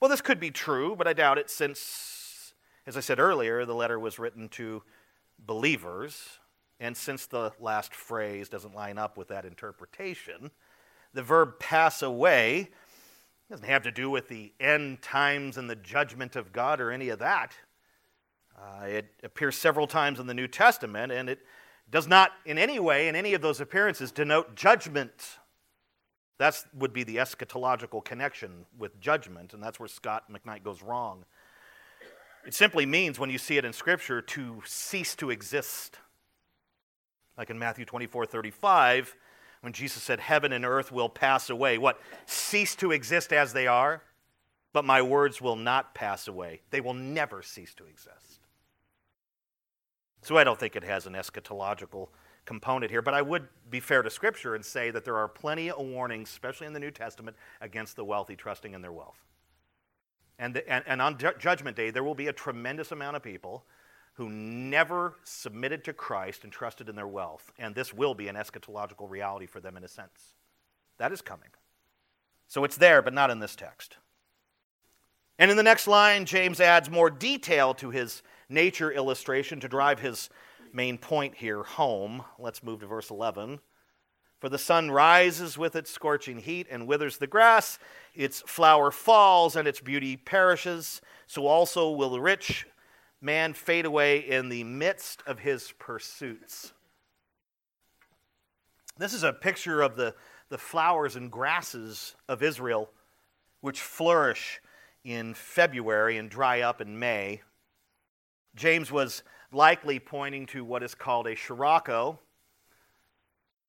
Well, 0.00 0.10
this 0.10 0.20
could 0.20 0.38
be 0.38 0.50
true, 0.50 0.94
but 0.94 1.08
I 1.08 1.12
doubt 1.14 1.38
it 1.38 1.50
since, 1.50 2.52
as 2.86 2.96
I 2.96 3.00
said 3.00 3.18
earlier, 3.18 3.64
the 3.64 3.74
letter 3.74 3.98
was 3.98 4.18
written 4.18 4.48
to 4.50 4.82
believers. 5.38 6.38
And 6.78 6.96
since 6.96 7.26
the 7.26 7.52
last 7.58 7.94
phrase 7.94 8.48
doesn't 8.48 8.74
line 8.74 8.98
up 8.98 9.16
with 9.16 9.28
that 9.28 9.44
interpretation, 9.44 10.50
the 11.14 11.22
verb 11.22 11.58
pass 11.58 12.02
away 12.02 12.68
doesn't 13.50 13.66
have 13.66 13.82
to 13.82 13.90
do 13.90 14.10
with 14.10 14.28
the 14.28 14.52
end 14.60 15.00
times 15.00 15.56
and 15.56 15.70
the 15.70 15.76
judgment 15.76 16.36
of 16.36 16.52
God 16.52 16.82
or 16.82 16.90
any 16.90 17.08
of 17.08 17.18
that. 17.20 17.54
Uh, 18.54 18.84
it 18.84 19.06
appears 19.22 19.56
several 19.56 19.86
times 19.86 20.20
in 20.20 20.26
the 20.26 20.34
New 20.34 20.48
Testament, 20.48 21.10
and 21.12 21.30
it 21.30 21.38
does 21.90 22.06
not 22.06 22.32
in 22.44 22.58
any 22.58 22.78
way, 22.78 23.08
in 23.08 23.16
any 23.16 23.34
of 23.34 23.40
those 23.40 23.60
appearances, 23.60 24.12
denote 24.12 24.54
judgment. 24.54 25.38
That 26.38 26.62
would 26.74 26.92
be 26.92 27.02
the 27.02 27.16
eschatological 27.16 28.04
connection 28.04 28.66
with 28.78 29.00
judgment, 29.00 29.54
and 29.54 29.62
that's 29.62 29.80
where 29.80 29.88
Scot 29.88 30.30
McKnight 30.30 30.62
goes 30.62 30.82
wrong. 30.82 31.24
It 32.46 32.54
simply 32.54 32.86
means, 32.86 33.18
when 33.18 33.30
you 33.30 33.38
see 33.38 33.56
it 33.58 33.64
in 33.64 33.72
Scripture, 33.72 34.22
to 34.22 34.62
cease 34.64 35.14
to 35.16 35.30
exist. 35.30 35.98
Like 37.36 37.50
in 37.50 37.58
Matthew 37.58 37.84
24 37.84 38.26
35, 38.26 39.14
when 39.60 39.72
Jesus 39.72 40.02
said, 40.02 40.20
Heaven 40.20 40.52
and 40.52 40.64
earth 40.64 40.92
will 40.92 41.08
pass 41.08 41.50
away. 41.50 41.78
What? 41.78 42.00
Cease 42.26 42.76
to 42.76 42.92
exist 42.92 43.32
as 43.32 43.52
they 43.52 43.66
are, 43.66 44.02
but 44.72 44.84
my 44.84 45.02
words 45.02 45.40
will 45.40 45.56
not 45.56 45.94
pass 45.94 46.28
away. 46.28 46.60
They 46.70 46.80
will 46.80 46.94
never 46.94 47.42
cease 47.42 47.74
to 47.74 47.86
exist. 47.86 48.17
So 50.22 50.36
I 50.36 50.44
don't 50.44 50.58
think 50.58 50.76
it 50.76 50.84
has 50.84 51.06
an 51.06 51.14
eschatological 51.14 52.08
component 52.44 52.90
here, 52.90 53.02
but 53.02 53.14
I 53.14 53.22
would 53.22 53.46
be 53.70 53.80
fair 53.80 54.02
to 54.02 54.10
Scripture 54.10 54.54
and 54.54 54.64
say 54.64 54.90
that 54.90 55.04
there 55.04 55.16
are 55.16 55.28
plenty 55.28 55.70
of 55.70 55.84
warnings, 55.84 56.30
especially 56.30 56.66
in 56.66 56.72
the 56.72 56.80
New 56.80 56.90
Testament, 56.90 57.36
against 57.60 57.96
the 57.96 58.04
wealthy 58.04 58.36
trusting 58.36 58.74
in 58.74 58.82
their 58.82 58.92
wealth. 58.92 59.24
And, 60.38 60.54
the, 60.54 60.68
and, 60.68 60.84
and 60.86 61.02
on 61.02 61.18
Judgment 61.38 61.76
Day, 61.76 61.90
there 61.90 62.04
will 62.04 62.14
be 62.14 62.28
a 62.28 62.32
tremendous 62.32 62.92
amount 62.92 63.16
of 63.16 63.22
people 63.22 63.64
who 64.14 64.28
never 64.28 65.16
submitted 65.24 65.84
to 65.84 65.92
Christ 65.92 66.42
and 66.42 66.52
trusted 66.52 66.88
in 66.88 66.96
their 66.96 67.06
wealth, 67.06 67.52
and 67.58 67.74
this 67.74 67.94
will 67.94 68.14
be 68.14 68.28
an 68.28 68.34
eschatological 68.34 69.08
reality 69.08 69.46
for 69.46 69.60
them 69.60 69.76
in 69.76 69.84
a 69.84 69.88
sense. 69.88 70.34
That 70.98 71.12
is 71.12 71.22
coming. 71.22 71.50
So 72.48 72.64
it's 72.64 72.76
there, 72.76 73.02
but 73.02 73.14
not 73.14 73.30
in 73.30 73.38
this 73.38 73.54
text. 73.54 73.96
And 75.38 75.50
in 75.50 75.56
the 75.56 75.62
next 75.62 75.86
line, 75.86 76.24
James 76.24 76.60
adds 76.60 76.90
more 76.90 77.10
detail 77.10 77.74
to 77.74 77.90
his 77.90 78.22
nature 78.48 78.90
illustration 78.90 79.60
to 79.60 79.68
drive 79.68 80.00
his 80.00 80.30
main 80.72 80.98
point 80.98 81.36
here 81.36 81.62
home. 81.62 82.24
Let's 82.38 82.62
move 82.62 82.80
to 82.80 82.86
verse 82.86 83.10
11. 83.10 83.60
For 84.40 84.48
the 84.48 84.58
sun 84.58 84.90
rises 84.90 85.58
with 85.58 85.74
its 85.74 85.90
scorching 85.90 86.38
heat 86.38 86.68
and 86.70 86.86
withers 86.86 87.18
the 87.18 87.26
grass, 87.26 87.78
its 88.14 88.40
flower 88.42 88.90
falls 88.90 89.56
and 89.56 89.66
its 89.66 89.80
beauty 89.80 90.16
perishes, 90.16 91.00
so 91.26 91.46
also 91.46 91.90
will 91.90 92.10
the 92.10 92.20
rich 92.20 92.66
man 93.20 93.52
fade 93.52 93.84
away 93.84 94.18
in 94.18 94.48
the 94.48 94.62
midst 94.62 95.22
of 95.26 95.40
his 95.40 95.72
pursuits. 95.78 96.72
This 98.96 99.12
is 99.12 99.24
a 99.24 99.32
picture 99.32 99.82
of 99.82 99.96
the, 99.96 100.14
the 100.50 100.58
flowers 100.58 101.16
and 101.16 101.32
grasses 101.32 102.14
of 102.28 102.42
Israel, 102.42 102.90
which 103.60 103.80
flourish 103.80 104.60
in 105.04 105.34
February 105.34 106.16
and 106.16 106.30
dry 106.30 106.60
up 106.60 106.80
in 106.80 106.98
May. 106.98 107.42
James 108.54 108.90
was 108.90 109.22
likely 109.52 109.98
pointing 109.98 110.46
to 110.46 110.64
what 110.64 110.82
is 110.82 110.94
called 110.94 111.26
a 111.26 111.36
Scirocco. 111.36 112.18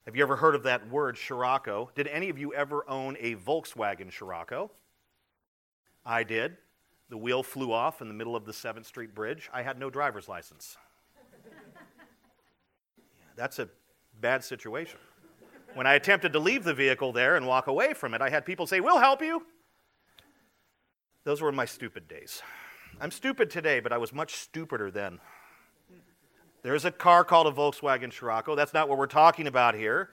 Have 0.06 0.16
you 0.16 0.24
ever 0.24 0.36
heard 0.36 0.56
of 0.56 0.64
that 0.64 0.90
word, 0.90 1.18
Scirocco? 1.18 1.92
Did 1.96 2.08
any 2.08 2.30
of 2.30 2.40
you 2.40 2.54
ever 2.54 2.90
own 2.90 3.16
a 3.20 3.36
Volkswagen 3.36 4.12
Scirocco? 4.12 4.72
I 6.06 6.24
did. 6.24 6.58
The 7.10 7.18
wheel 7.18 7.44
flew 7.44 7.72
off 7.72 8.02
in 8.02 8.08
the 8.08 8.14
middle 8.14 8.36
of 8.36 8.46
the 8.46 8.52
7th 8.52 8.86
Street 8.86 9.14
Bridge. 9.14 9.50
I 9.54 9.62
had 9.62 9.80
no 9.80 9.90
driver's 9.90 10.28
license. 10.28 10.78
That's 13.36 13.60
a 13.60 13.70
bad 14.20 14.44
situation. 14.44 15.00
When 15.76 15.86
I 15.86 15.94
attempted 15.94 16.34
to 16.34 16.40
leave 16.40 16.64
the 16.64 16.74
vehicle 16.74 17.12
there 17.12 17.36
and 17.36 17.46
walk 17.46 17.68
away 17.68 17.94
from 17.94 18.14
it, 18.14 18.22
I 18.22 18.30
had 18.30 18.46
people 18.46 18.66
say, 18.66 18.80
We'll 18.80 19.00
help 19.00 19.22
you. 19.22 19.46
Those 21.24 21.42
were 21.42 21.52
my 21.52 21.66
stupid 21.66 22.08
days. 22.08 22.42
I'm 23.02 23.12
stupid 23.12 23.50
today, 23.50 23.80
but 23.80 23.94
I 23.94 23.98
was 23.98 24.12
much 24.12 24.36
stupider 24.36 24.92
then. 24.92 25.20
There's 26.64 26.84
a 26.84 26.92
car 26.92 27.24
called 27.24 27.48
a 27.48 27.52
Volkswagen 27.52 28.12
Scirocco. 28.12 28.56
That's 28.56 28.74
not 28.74 28.90
what 28.90 28.98
we're 28.98 29.08
talking 29.08 29.48
about 29.48 29.74
here. 29.74 30.10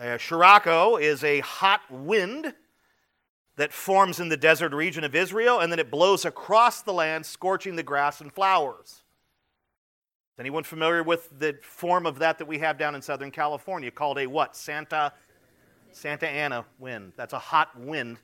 A 0.00 0.18
Scirocco 0.18 0.96
is 0.96 1.22
a 1.22 1.38
hot 1.40 1.82
wind 1.88 2.54
that 3.56 3.72
forms 3.72 4.18
in 4.18 4.28
the 4.28 4.36
desert 4.36 4.72
region 4.72 5.04
of 5.04 5.14
Israel, 5.14 5.60
and 5.60 5.70
then 5.70 5.78
it 5.78 5.92
blows 5.92 6.24
across 6.24 6.82
the 6.82 6.92
land, 6.92 7.24
scorching 7.24 7.76
the 7.76 7.84
grass 7.84 8.20
and 8.20 8.32
flowers. 8.32 9.02
Is 10.34 10.40
anyone 10.40 10.64
familiar 10.64 11.04
with 11.04 11.38
the 11.38 11.56
form 11.62 12.04
of 12.04 12.18
that 12.18 12.38
that 12.38 12.48
we 12.48 12.58
have 12.58 12.78
down 12.78 12.96
in 12.96 13.02
Southern 13.02 13.30
California 13.30 13.92
called 13.92 14.18
a 14.18 14.26
what? 14.26 14.56
Santa 14.56 15.12
Santa 15.92 16.28
Ana 16.28 16.64
wind. 16.80 17.12
That's 17.16 17.32
a 17.32 17.38
hot 17.38 17.78
wind 17.78 18.18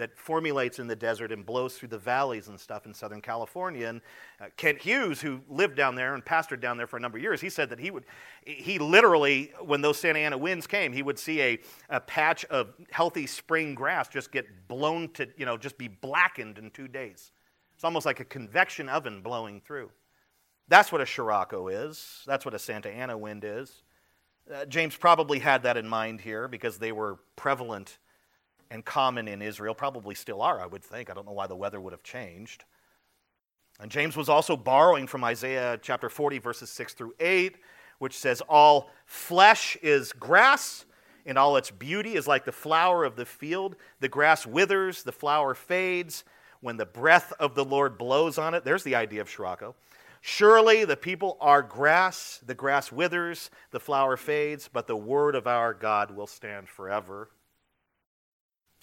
that 0.00 0.18
formulates 0.18 0.78
in 0.78 0.86
the 0.86 0.96
desert 0.96 1.30
and 1.30 1.44
blows 1.44 1.76
through 1.76 1.88
the 1.88 1.98
valleys 1.98 2.48
and 2.48 2.58
stuff 2.58 2.86
in 2.86 2.94
Southern 2.94 3.20
California. 3.20 3.86
And 3.86 4.00
uh, 4.40 4.46
Kent 4.56 4.80
Hughes, 4.80 5.20
who 5.20 5.42
lived 5.46 5.76
down 5.76 5.94
there 5.94 6.14
and 6.14 6.24
pastored 6.24 6.60
down 6.60 6.78
there 6.78 6.86
for 6.86 6.96
a 6.96 7.00
number 7.00 7.18
of 7.18 7.22
years, 7.22 7.40
he 7.40 7.50
said 7.50 7.68
that 7.68 7.78
he 7.78 7.90
would, 7.90 8.04
he 8.42 8.78
literally, 8.78 9.52
when 9.60 9.82
those 9.82 9.98
Santa 9.98 10.18
Ana 10.18 10.38
winds 10.38 10.66
came, 10.66 10.94
he 10.94 11.02
would 11.02 11.18
see 11.18 11.42
a, 11.42 11.58
a 11.90 12.00
patch 12.00 12.46
of 12.46 12.72
healthy 12.90 13.26
spring 13.26 13.74
grass 13.74 14.08
just 14.08 14.32
get 14.32 14.46
blown 14.68 15.10
to, 15.10 15.28
you 15.36 15.44
know, 15.44 15.58
just 15.58 15.76
be 15.76 15.88
blackened 15.88 16.56
in 16.56 16.70
two 16.70 16.88
days. 16.88 17.32
It's 17.74 17.84
almost 17.84 18.06
like 18.06 18.20
a 18.20 18.24
convection 18.24 18.88
oven 18.88 19.20
blowing 19.20 19.60
through. 19.60 19.90
That's 20.68 20.90
what 20.90 21.02
a 21.02 21.06
Scirocco 21.06 21.68
is. 21.68 22.22
That's 22.26 22.46
what 22.46 22.54
a 22.54 22.58
Santa 22.58 22.88
Ana 22.88 23.18
wind 23.18 23.44
is. 23.44 23.82
Uh, 24.50 24.64
James 24.64 24.96
probably 24.96 25.40
had 25.40 25.62
that 25.64 25.76
in 25.76 25.86
mind 25.86 26.22
here 26.22 26.48
because 26.48 26.78
they 26.78 26.90
were 26.90 27.18
prevalent 27.36 27.98
and 28.70 28.84
common 28.84 29.28
in 29.28 29.42
Israel, 29.42 29.74
probably 29.74 30.14
still 30.14 30.42
are, 30.42 30.60
I 30.60 30.66
would 30.66 30.84
think. 30.84 31.10
I 31.10 31.14
don't 31.14 31.26
know 31.26 31.32
why 31.32 31.46
the 31.46 31.56
weather 31.56 31.80
would 31.80 31.92
have 31.92 32.02
changed. 32.02 32.64
And 33.80 33.90
James 33.90 34.16
was 34.16 34.28
also 34.28 34.56
borrowing 34.56 35.06
from 35.06 35.24
Isaiah 35.24 35.78
chapter 35.80 36.08
40, 36.08 36.38
verses 36.38 36.70
6 36.70 36.94
through 36.94 37.14
8, 37.18 37.56
which 37.98 38.16
says, 38.16 38.42
All 38.42 38.90
flesh 39.06 39.76
is 39.82 40.12
grass, 40.12 40.84
and 41.26 41.38
all 41.38 41.56
its 41.56 41.70
beauty 41.70 42.14
is 42.14 42.28
like 42.28 42.44
the 42.44 42.52
flower 42.52 43.04
of 43.04 43.16
the 43.16 43.26
field. 43.26 43.76
The 44.00 44.08
grass 44.08 44.46
withers, 44.46 45.02
the 45.02 45.12
flower 45.12 45.54
fades. 45.54 46.24
When 46.60 46.76
the 46.76 46.86
breath 46.86 47.32
of 47.40 47.54
the 47.54 47.64
Lord 47.64 47.96
blows 47.96 48.36
on 48.36 48.54
it, 48.54 48.64
there's 48.64 48.84
the 48.84 48.94
idea 48.94 49.22
of 49.22 49.30
Sirocco. 49.30 49.74
Surely 50.20 50.84
the 50.84 50.96
people 50.96 51.38
are 51.40 51.62
grass, 51.62 52.40
the 52.44 52.54
grass 52.54 52.92
withers, 52.92 53.50
the 53.70 53.80
flower 53.80 54.18
fades, 54.18 54.68
but 54.70 54.86
the 54.86 54.96
word 54.96 55.34
of 55.34 55.46
our 55.46 55.72
God 55.72 56.10
will 56.14 56.26
stand 56.26 56.68
forever. 56.68 57.30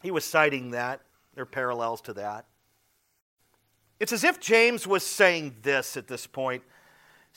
He 0.01 0.11
was 0.11 0.25
citing 0.25 0.71
that. 0.71 1.01
There 1.33 1.43
are 1.43 1.45
parallels 1.45 2.01
to 2.01 2.13
that. 2.13 2.45
It's 3.99 4.13
as 4.13 4.23
if 4.23 4.39
James 4.39 4.85
was 4.85 5.03
saying 5.03 5.57
this 5.61 5.97
at 5.97 6.07
this 6.07 6.27
point 6.27 6.63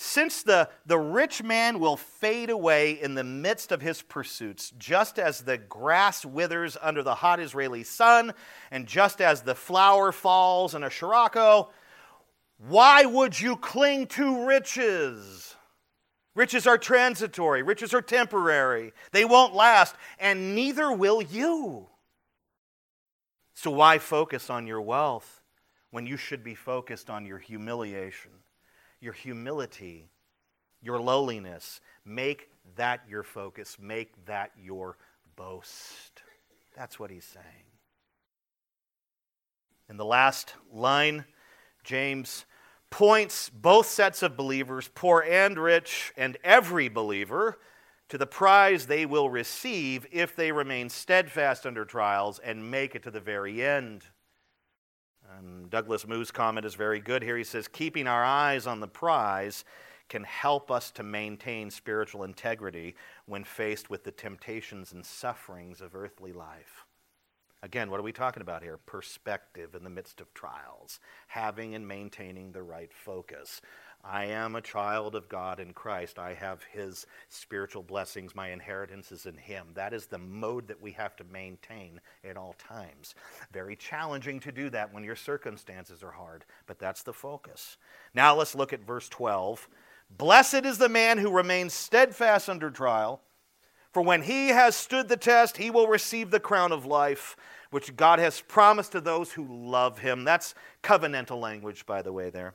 since 0.03 0.43
the, 0.43 0.67
the 0.87 0.99
rich 0.99 1.43
man 1.43 1.79
will 1.79 1.99
fade 1.99 2.49
away 2.49 2.93
in 2.93 3.15
the 3.15 3.23
midst 3.23 3.71
of 3.71 3.83
his 3.83 4.01
pursuits, 4.01 4.73
just 4.79 5.19
as 5.19 5.43
the 5.43 5.59
grass 5.59 6.25
withers 6.25 6.79
under 6.81 7.03
the 7.03 7.17
hot 7.17 7.39
Israeli 7.39 7.85
sun, 7.85 8.33
and 8.71 8.87
just 8.87 9.21
as 9.21 9.43
the 9.43 9.55
flower 9.55 10.11
falls 10.11 10.75
in 10.75 10.85
a 10.85 10.91
Sirocco, 10.91 11.69
why 12.57 13.05
would 13.05 13.39
you 13.39 13.57
cling 13.57 14.07
to 14.07 14.47
riches? 14.47 15.55
Riches 16.35 16.67
are 16.67 16.79
transitory, 16.79 17.63
riches 17.63 17.93
are 17.93 18.01
temporary, 18.01 18.95
they 19.13 19.27
won't 19.27 19.55
last, 19.55 19.95
and 20.19 20.55
neither 20.55 20.91
will 20.91 21.21
you. 21.21 21.90
So, 23.61 23.71
why 23.71 23.99
focus 23.99 24.51
on 24.51 24.67
your 24.67 24.81
wealth 24.81 25.43
when 25.91 26.07
you 26.07 26.17
should 26.17 26.43
be 26.43 26.55
focused 26.55 27.11
on 27.11 27.27
your 27.27 27.39
humiliation? 27.39 28.31
your 29.01 29.13
humility, 29.13 30.11
your 30.83 31.01
lowliness. 31.01 31.81
Make 32.05 32.49
that 32.77 33.01
your 33.09 33.23
focus. 33.23 33.77
Make 33.81 34.27
that 34.27 34.53
your 34.63 34.99
boast. 35.37 36.23
That's 36.77 36.99
what 36.99 37.11
he's 37.11 37.25
saying. 37.25 37.47
In 39.89 39.97
the 39.97 40.05
last 40.05 40.55
line, 40.73 41.25
James 41.83 42.45
points 42.91 43.49
both 43.51 43.87
sets 43.87 44.23
of 44.23 44.37
believers, 44.37 44.89
poor 44.95 45.25
and 45.29 45.59
rich, 45.59 46.13
and 46.17 46.37
every 46.45 46.89
believer, 46.89 47.59
to 48.11 48.19
the 48.19 48.27
prize 48.27 48.87
they 48.87 49.07
will 49.07 49.31
receive 49.31 50.05
if 50.11 50.37
they 50.37 50.53
remain 50.53 50.89
steadfast 50.89 51.65
under 51.65 51.85
trials 51.85 52.41
and 52.41 52.71
make 52.71 52.95
it 52.95 53.05
to 53.05 53.11
the 53.11 53.21
very 53.21 53.65
end. 53.65 54.05
And 55.39 55.71
Douglas 55.71 56.07
Moo's 56.07 56.33
comment 56.33 56.67
is 56.67 56.75
very 56.75 56.99
good 56.99 57.23
here. 57.23 57.37
He 57.37 57.45
says, 57.45 57.69
Keeping 57.69 58.09
our 58.09 58.25
eyes 58.25 58.67
on 58.67 58.81
the 58.81 58.89
prize 58.89 59.65
can 60.09 60.25
help 60.25 60.73
us 60.73 60.91
to 60.91 61.05
maintain 61.05 61.71
spiritual 61.71 62.25
integrity 62.25 62.97
when 63.27 63.45
faced 63.45 63.89
with 63.89 64.03
the 64.03 64.11
temptations 64.11 64.93
and 64.93 65.07
sufferings 65.07 65.81
of 65.81 65.95
earthly 65.95 66.33
life. 66.33 66.85
Again, 67.63 67.91
what 67.91 68.01
are 68.01 68.05
we 68.05 68.13
talking 68.13 68.41
about 68.41 68.63
here? 68.63 68.79
Perspective 68.79 69.75
in 69.75 69.85
the 69.85 69.91
midst 69.91 70.21
of 70.21 70.33
trials, 70.33 70.99
having 71.27 71.75
and 71.75 71.87
maintaining 71.87 72.53
the 72.53 72.63
right 72.63 72.93
focus. 72.93 73.61
I 74.03 74.25
am 74.27 74.57
a 74.57 74.63
child 74.63 75.15
of 75.15 75.29
God 75.29 75.61
in 75.61 75.75
Christ. 75.75 76.19
I 76.19 76.33
have 76.33 76.63
His 76.73 77.07
spiritual 77.29 77.83
blessings. 77.83 78.35
My 78.35 78.49
inheritance 78.51 79.13
is 79.13 79.27
in 79.27 79.37
Him. 79.37 79.67
That 79.75 79.93
is 79.93 80.07
the 80.07 80.17
mode 80.17 80.69
that 80.69 80.81
we 80.81 80.93
have 80.93 81.17
to 81.17 81.25
maintain 81.25 82.01
at 82.25 82.39
all 82.39 82.55
times. 82.55 83.15
Very 83.53 83.77
challenging 83.77 84.41
to 84.41 84.53
do 84.53 84.71
that 84.71 84.95
when 84.95 85.05
your 85.05 85.17
circumstances 85.17 86.03
are 86.03 86.13
hard, 86.13 86.47
but 86.67 86.79
that's 86.79 87.03
the 87.03 87.13
focus. 87.13 87.77
Now 88.15 88.35
let's 88.35 88.55
look 88.55 88.73
at 88.73 88.87
verse 88.87 89.09
12. 89.11 89.69
Blessed 90.17 90.65
is 90.65 90.79
the 90.79 90.89
man 90.89 91.19
who 91.19 91.31
remains 91.31 91.75
steadfast 91.75 92.49
under 92.49 92.71
trial, 92.71 93.21
for 93.93 94.03
when 94.03 94.23
he 94.23 94.49
has 94.49 94.77
stood 94.77 95.09
the 95.09 95.17
test, 95.17 95.57
he 95.57 95.71
will 95.71 95.89
receive 95.89 96.31
the 96.31 96.41
crown 96.41 96.73
of 96.73 96.87
life, 96.87 97.37
which 97.71 97.97
God 97.97 98.19
has 98.19 98.41
promised 98.41 98.93
to 98.93 99.01
those 99.01 99.33
who 99.33 99.47
love 99.49 99.99
Him. 99.99 100.25
That's 100.25 100.55
covenantal 100.83 101.41
language, 101.41 101.87
by 101.87 102.03
the 102.03 102.13
way, 102.13 102.31
there. 102.31 102.55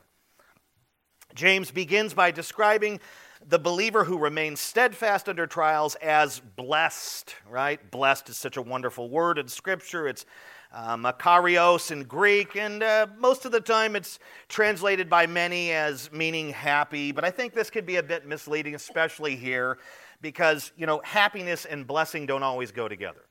James 1.34 1.70
begins 1.70 2.14
by 2.14 2.30
describing 2.30 3.00
the 3.46 3.58
believer 3.58 4.04
who 4.04 4.18
remains 4.18 4.60
steadfast 4.60 5.28
under 5.28 5.46
trials 5.46 5.94
as 5.96 6.40
blessed, 6.40 7.34
right? 7.48 7.90
Blessed 7.90 8.30
is 8.30 8.36
such 8.36 8.56
a 8.56 8.62
wonderful 8.62 9.10
word 9.10 9.38
in 9.38 9.48
Scripture. 9.48 10.08
It's 10.08 10.24
uh, 10.72 10.96
makarios 10.96 11.90
in 11.90 12.04
Greek, 12.04 12.56
and 12.56 12.82
uh, 12.82 13.06
most 13.18 13.44
of 13.44 13.52
the 13.52 13.60
time 13.60 13.96
it's 13.96 14.18
translated 14.48 15.08
by 15.08 15.26
many 15.26 15.72
as 15.72 16.10
meaning 16.12 16.50
happy, 16.50 17.12
but 17.12 17.24
I 17.24 17.30
think 17.30 17.54
this 17.54 17.70
could 17.70 17.86
be 17.86 17.96
a 17.96 18.02
bit 18.02 18.26
misleading, 18.26 18.74
especially 18.74 19.36
here, 19.36 19.78
because, 20.20 20.72
you 20.76 20.86
know, 20.86 21.00
happiness 21.04 21.64
and 21.64 21.86
blessing 21.86 22.26
don't 22.26 22.42
always 22.42 22.72
go 22.72 22.88
together. 22.88 23.22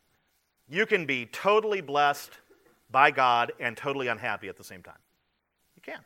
You 0.68 0.86
can 0.86 1.06
be 1.06 1.26
totally 1.26 1.82
blessed 1.82 2.32
by 2.90 3.12
God 3.12 3.52
and 3.60 3.76
totally 3.76 4.08
unhappy 4.08 4.48
at 4.48 4.58
the 4.58 4.64
same 4.64 4.84
time. 4.84 4.98
You 5.76 5.82
can. 5.82 6.00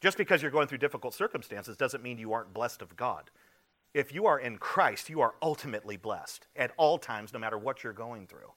Just 0.00 0.16
because 0.16 0.42
you're 0.42 0.50
going 0.50 0.68
through 0.68 0.78
difficult 0.78 1.14
circumstances 1.14 1.76
doesn't 1.76 2.02
mean 2.02 2.18
you 2.18 2.32
aren't 2.32 2.54
blessed 2.54 2.82
of 2.82 2.96
God. 2.96 3.30
If 3.94 4.14
you 4.14 4.26
are 4.26 4.38
in 4.38 4.58
Christ, 4.58 5.08
you 5.08 5.20
are 5.20 5.34
ultimately 5.42 5.96
blessed 5.96 6.46
at 6.54 6.72
all 6.76 6.98
times, 6.98 7.32
no 7.32 7.38
matter 7.38 7.58
what 7.58 7.82
you're 7.82 7.92
going 7.92 8.26
through. 8.26 8.52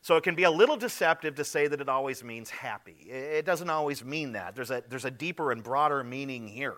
So 0.00 0.16
it 0.16 0.22
can 0.22 0.36
be 0.36 0.44
a 0.44 0.50
little 0.50 0.76
deceptive 0.76 1.34
to 1.34 1.44
say 1.44 1.66
that 1.66 1.80
it 1.80 1.88
always 1.88 2.22
means 2.22 2.50
happy. 2.50 3.08
It 3.10 3.44
doesn't 3.44 3.68
always 3.68 4.04
mean 4.04 4.32
that. 4.32 4.54
There's 4.54 4.70
a, 4.70 4.82
there's 4.88 5.04
a 5.04 5.10
deeper 5.10 5.50
and 5.50 5.62
broader 5.62 6.04
meaning 6.04 6.46
here. 6.46 6.76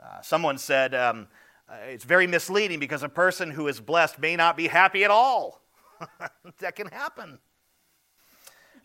Uh, 0.00 0.20
someone 0.20 0.58
said 0.58 0.94
um, 0.94 1.26
uh, 1.70 1.74
it's 1.86 2.04
very 2.04 2.26
misleading 2.26 2.78
because 2.78 3.02
a 3.02 3.08
person 3.08 3.50
who 3.50 3.68
is 3.68 3.80
blessed 3.80 4.18
may 4.18 4.36
not 4.36 4.56
be 4.56 4.68
happy 4.68 5.04
at 5.04 5.10
all. 5.10 5.60
that 6.60 6.76
can 6.76 6.86
happen. 6.88 7.38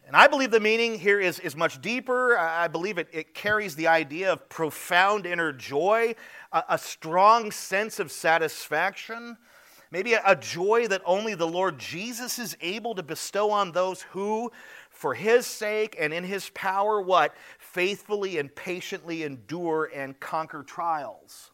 And 0.06 0.18
I 0.18 0.28
believe 0.28 0.52
the 0.52 0.60
meaning 0.60 1.00
here 1.00 1.20
is, 1.20 1.40
is 1.40 1.56
much 1.56 1.82
deeper. 1.82 2.38
I 2.38 2.68
believe 2.68 2.98
it, 2.98 3.08
it 3.14 3.34
carries 3.34 3.76
the 3.76 3.88
idea 3.88 4.34
of 4.34 4.50
profound 4.50 5.26
inner 5.26 5.54
joy, 5.54 6.16
a, 6.52 6.64
a 6.70 6.78
strong 6.78 7.52
sense 7.52 8.00
of 8.00 8.12
satisfaction, 8.12 9.38
maybe 9.92 10.14
a, 10.14 10.22
a 10.26 10.36
joy 10.36 10.88
that 10.88 11.02
only 11.06 11.36
the 11.36 11.48
Lord 11.48 11.80
Jesus 11.80 12.38
is 12.38 12.58
able 12.60 12.96
to 12.96 13.04
bestow 13.04 13.50
on 13.52 13.72
those 13.72 14.02
who, 14.02 14.52
for 14.90 15.14
his 15.14 15.46
sake 15.48 15.96
and 15.98 16.14
in 16.14 16.26
his 16.26 16.50
power, 16.50 17.02
what? 17.02 17.34
Faithfully 17.58 18.40
and 18.40 18.54
patiently 18.54 19.24
endure 19.24 19.90
and 19.96 20.20
conquer 20.20 20.64
trials. 20.64 21.52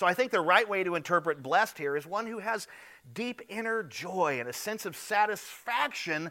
So 0.00 0.06
I 0.06 0.14
think 0.14 0.32
the 0.32 0.40
right 0.40 0.66
way 0.66 0.82
to 0.82 0.94
interpret 0.94 1.42
blessed 1.42 1.76
here 1.76 1.94
is 1.94 2.06
one 2.06 2.26
who 2.26 2.38
has 2.38 2.66
deep 3.12 3.42
inner 3.50 3.82
joy 3.82 4.40
and 4.40 4.48
a 4.48 4.52
sense 4.54 4.86
of 4.86 4.96
satisfaction 4.96 6.30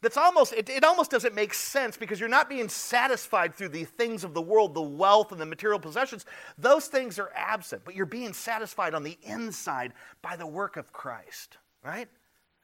that's 0.00 0.16
almost 0.16 0.54
it, 0.54 0.70
it, 0.70 0.82
almost 0.82 1.10
doesn't 1.10 1.34
make 1.34 1.52
sense 1.52 1.98
because 1.98 2.18
you're 2.18 2.30
not 2.30 2.48
being 2.48 2.70
satisfied 2.70 3.54
through 3.54 3.68
the 3.68 3.84
things 3.84 4.24
of 4.24 4.32
the 4.32 4.40
world 4.40 4.72
the 4.72 4.80
wealth 4.80 5.30
and 5.30 5.38
the 5.38 5.44
material 5.44 5.78
possessions. 5.78 6.24
Those 6.56 6.86
things 6.86 7.18
are 7.18 7.30
absent 7.36 7.82
but 7.84 7.94
you're 7.94 8.06
being 8.06 8.32
satisfied 8.32 8.94
on 8.94 9.02
the 9.02 9.18
inside 9.24 9.92
by 10.22 10.34
the 10.34 10.46
work 10.46 10.78
of 10.78 10.90
christ 10.90 11.58
right? 11.84 12.08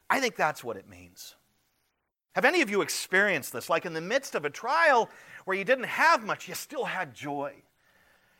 I 0.09 0.19
think 0.19 0.35
that's 0.35 0.63
what 0.63 0.77
it 0.77 0.89
means. 0.89 1.35
Have 2.33 2.45
any 2.45 2.63
of 2.63 2.71
you 2.71 2.81
experienced 2.81 3.53
this? 3.53 3.69
Like 3.69 3.85
in 3.85 3.93
the 3.93 4.01
midst 4.01 4.33
of 4.33 4.45
a 4.45 4.49
trial 4.49 5.11
where 5.45 5.55
you 5.55 5.63
didn't 5.63 5.83
have 5.83 6.25
much 6.25 6.47
you 6.47 6.55
still 6.55 6.85
had 6.85 7.13
joy 7.13 7.53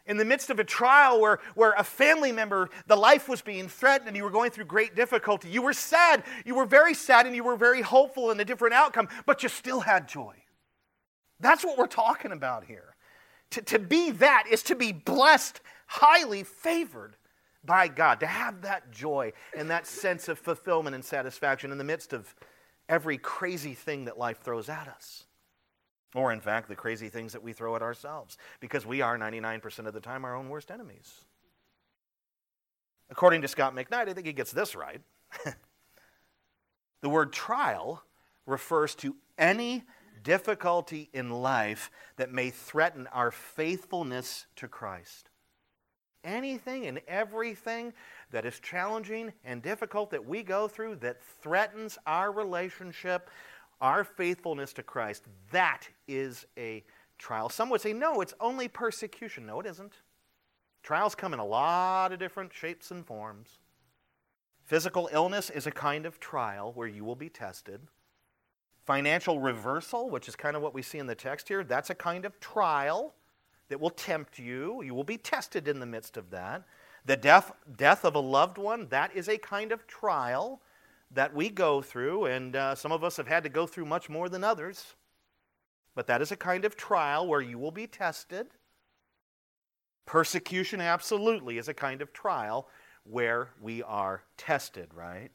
in 0.09 0.17
the 0.17 0.25
midst 0.25 0.49
of 0.49 0.59
a 0.59 0.63
trial 0.63 1.21
where, 1.21 1.39
where 1.53 1.73
a 1.77 1.83
family 1.83 2.31
member, 2.31 2.69
the 2.87 2.95
life 2.95 3.29
was 3.29 3.41
being 3.41 3.69
threatened 3.69 4.07
and 4.07 4.17
you 4.17 4.23
were 4.23 4.31
going 4.31 4.49
through 4.49 4.65
great 4.65 4.95
difficulty. 4.95 5.47
You 5.47 5.61
were 5.61 5.71
sad. 5.71 6.23
You 6.45 6.55
were 6.55 6.65
very 6.65 6.95
sad 6.95 7.27
and 7.27 7.35
you 7.35 7.43
were 7.43 7.55
very 7.55 7.83
hopeful 7.83 8.31
in 8.31 8.39
a 8.39 8.45
different 8.45 8.73
outcome, 8.73 9.07
but 9.27 9.43
you 9.43 9.49
still 9.49 9.81
had 9.81 10.09
joy. 10.09 10.33
That's 11.39 11.63
what 11.63 11.77
we're 11.77 11.85
talking 11.85 12.31
about 12.31 12.65
here. 12.65 12.95
To, 13.51 13.61
to 13.61 13.79
be 13.79 14.09
that 14.11 14.45
is 14.51 14.63
to 14.63 14.75
be 14.75 14.91
blessed, 14.91 15.61
highly 15.85 16.43
favored 16.43 17.15
by 17.63 17.87
God, 17.87 18.19
to 18.21 18.27
have 18.27 18.63
that 18.63 18.91
joy 18.91 19.33
and 19.55 19.69
that 19.69 19.85
sense 19.85 20.27
of 20.27 20.39
fulfillment 20.39 20.95
and 20.95 21.05
satisfaction 21.05 21.71
in 21.71 21.77
the 21.77 21.83
midst 21.83 22.13
of 22.13 22.33
every 22.87 23.19
crazy 23.19 23.75
thing 23.75 24.05
that 24.05 24.17
life 24.17 24.41
throws 24.41 24.69
at 24.69 24.87
us. 24.87 25.25
Or, 26.15 26.31
in 26.31 26.41
fact, 26.41 26.67
the 26.67 26.75
crazy 26.75 27.09
things 27.09 27.33
that 27.33 27.43
we 27.43 27.53
throw 27.53 27.75
at 27.75 27.81
ourselves, 27.81 28.37
because 28.59 28.85
we 28.85 29.01
are 29.01 29.17
99% 29.17 29.85
of 29.85 29.93
the 29.93 29.99
time 29.99 30.25
our 30.25 30.35
own 30.35 30.49
worst 30.49 30.71
enemies. 30.71 31.25
According 33.11 33.41
to 33.41 33.47
Scot 33.47 33.75
McKnight, 33.75 34.09
I 34.09 34.13
think 34.13 34.27
he 34.27 34.33
gets 34.33 34.51
this 34.51 34.75
right. 34.75 35.01
the 37.01 37.09
word 37.09 37.31
trial 37.31 38.03
refers 38.45 38.95
to 38.95 39.15
any 39.37 39.83
difficulty 40.23 41.09
in 41.13 41.29
life 41.29 41.91
that 42.17 42.31
may 42.31 42.49
threaten 42.49 43.07
our 43.07 43.31
faithfulness 43.31 44.47
to 44.57 44.67
Christ. 44.67 45.29
Anything 46.23 46.85
and 46.85 46.99
everything 47.07 47.93
that 48.31 48.45
is 48.45 48.59
challenging 48.59 49.31
and 49.45 49.61
difficult 49.61 50.11
that 50.11 50.25
we 50.25 50.43
go 50.43 50.67
through 50.67 50.97
that 50.97 51.23
threatens 51.41 51.97
our 52.05 52.31
relationship 52.31 53.29
our 53.81 54.03
faithfulness 54.03 54.73
to 54.73 54.83
Christ, 54.83 55.23
that 55.51 55.87
is 56.07 56.45
a 56.57 56.83
trial. 57.17 57.49
Some 57.49 57.69
would 57.69 57.81
say, 57.81 57.93
no, 57.93 58.21
it's 58.21 58.33
only 58.39 58.67
persecution. 58.67 59.45
No, 59.45 59.59
it 59.59 59.65
isn't. 59.65 59.93
Trials 60.83 61.15
come 61.15 61.33
in 61.33 61.39
a 61.39 61.45
lot 61.45 62.11
of 62.11 62.19
different 62.19 62.53
shapes 62.53 62.91
and 62.91 63.05
forms. 63.05 63.59
Physical 64.63 65.09
illness 65.11 65.49
is 65.49 65.67
a 65.67 65.71
kind 65.71 66.05
of 66.05 66.19
trial 66.19 66.71
where 66.73 66.87
you 66.87 67.03
will 67.03 67.15
be 67.15 67.29
tested. 67.29 67.81
Financial 68.85 69.39
reversal, 69.39 70.09
which 70.09 70.27
is 70.27 70.35
kind 70.35 70.55
of 70.55 70.61
what 70.61 70.73
we 70.73 70.81
see 70.81 70.97
in 70.97 71.07
the 71.07 71.15
text 71.15 71.47
here, 71.47 71.63
that's 71.63 71.89
a 71.89 71.95
kind 71.95 72.25
of 72.25 72.39
trial 72.39 73.13
that 73.67 73.79
will 73.79 73.89
tempt 73.89 74.39
you. 74.39 74.81
You 74.81 74.93
will 74.93 75.03
be 75.03 75.17
tested 75.17 75.67
in 75.67 75.79
the 75.79 75.85
midst 75.85 76.17
of 76.17 76.31
that. 76.31 76.63
The 77.05 77.17
death, 77.17 77.51
death 77.77 78.03
of 78.05 78.15
a 78.15 78.19
loved 78.19 78.57
one, 78.57 78.87
that 78.89 79.15
is 79.15 79.27
a 79.27 79.37
kind 79.37 79.71
of 79.71 79.85
trial 79.87 80.61
that 81.11 81.33
we 81.33 81.49
go 81.49 81.81
through, 81.81 82.25
and 82.25 82.55
uh, 82.55 82.75
some 82.75 82.91
of 82.91 83.03
us 83.03 83.17
have 83.17 83.27
had 83.27 83.43
to 83.43 83.49
go 83.49 83.65
through 83.65 83.85
much 83.85 84.09
more 84.09 84.29
than 84.29 84.43
others. 84.43 84.95
But 85.95 86.07
that 86.07 86.21
is 86.21 86.31
a 86.31 86.37
kind 86.37 86.65
of 86.65 86.75
trial 86.75 87.27
where 87.27 87.41
you 87.41 87.57
will 87.57 87.71
be 87.71 87.87
tested. 87.87 88.47
Persecution, 90.05 90.81
absolutely, 90.81 91.57
is 91.57 91.67
a 91.67 91.73
kind 91.73 92.01
of 92.01 92.13
trial 92.13 92.67
where 93.03 93.49
we 93.61 93.81
are 93.83 94.23
tested, 94.37 94.93
right? 94.93 95.29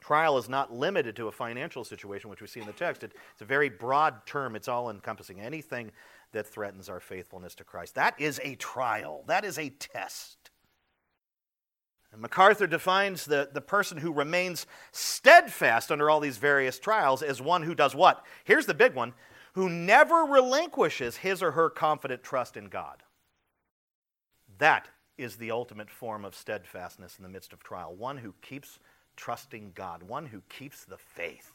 Trial 0.00 0.38
is 0.38 0.48
not 0.48 0.72
limited 0.72 1.14
to 1.16 1.28
a 1.28 1.32
financial 1.32 1.84
situation, 1.84 2.30
which 2.30 2.40
we 2.40 2.46
see 2.46 2.60
in 2.60 2.66
the 2.66 2.72
text. 2.72 3.04
It, 3.04 3.12
it's 3.32 3.42
a 3.42 3.44
very 3.44 3.68
broad 3.68 4.26
term, 4.26 4.56
it's 4.56 4.68
all 4.68 4.90
encompassing. 4.90 5.40
Anything 5.40 5.92
that 6.32 6.46
threatens 6.46 6.88
our 6.88 7.00
faithfulness 7.00 7.54
to 7.56 7.64
Christ. 7.64 7.94
That 7.94 8.18
is 8.20 8.40
a 8.42 8.54
trial, 8.56 9.24
that 9.26 9.44
is 9.44 9.58
a 9.58 9.70
test. 9.70 10.51
And 12.12 12.20
MacArthur 12.20 12.66
defines 12.66 13.24
the, 13.24 13.48
the 13.52 13.60
person 13.60 13.98
who 13.98 14.12
remains 14.12 14.66
steadfast 14.92 15.90
under 15.90 16.10
all 16.10 16.20
these 16.20 16.36
various 16.36 16.78
trials 16.78 17.22
as 17.22 17.40
one 17.40 17.62
who 17.62 17.74
does 17.74 17.94
what? 17.94 18.24
Here's 18.44 18.66
the 18.66 18.74
big 18.74 18.94
one 18.94 19.14
who 19.54 19.68
never 19.68 20.24
relinquishes 20.24 21.18
his 21.18 21.42
or 21.42 21.52
her 21.52 21.70
confident 21.70 22.22
trust 22.22 22.56
in 22.56 22.68
God. 22.68 23.02
That 24.58 24.88
is 25.18 25.36
the 25.36 25.50
ultimate 25.50 25.90
form 25.90 26.24
of 26.24 26.34
steadfastness 26.34 27.16
in 27.18 27.22
the 27.22 27.28
midst 27.28 27.52
of 27.52 27.62
trial. 27.62 27.94
One 27.94 28.18
who 28.18 28.34
keeps 28.42 28.78
trusting 29.16 29.72
God, 29.74 30.02
one 30.02 30.26
who 30.26 30.42
keeps 30.48 30.84
the 30.84 30.96
faith. 30.96 31.52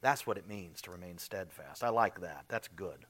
That's 0.00 0.26
what 0.26 0.36
it 0.36 0.48
means 0.48 0.82
to 0.82 0.90
remain 0.90 1.18
steadfast. 1.18 1.82
I 1.82 1.88
like 1.88 2.20
that. 2.20 2.44
That's 2.48 2.68
good. 2.68 3.06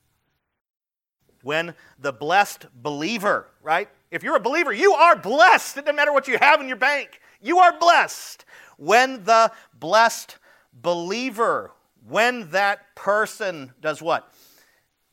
When 1.43 1.75
the 1.99 2.13
blessed 2.13 2.67
believer, 2.75 3.49
right? 3.63 3.89
If 4.15 4.23
you're 4.23 4.37
a 4.37 4.41
believer, 4.41 4.73
you 4.73 4.93
are 4.93 5.17
blessed. 5.17 5.77
It 5.77 5.87
doesn't 5.87 5.97
matter 5.97 6.13
what 6.13 6.29
you 6.29 6.39
have 6.41 6.61
in 6.61 6.69
your 6.69 6.77
bank, 6.77 7.21
you 7.43 7.59
are 7.59 7.77
blessed. 7.79 8.45
When 8.77 9.25
the 9.25 9.53
blessed 9.79 10.39
believer, 10.73 11.73
when 12.07 12.51
that 12.51 12.95
person 12.95 13.73
does 13.81 14.01
what? 14.01 14.33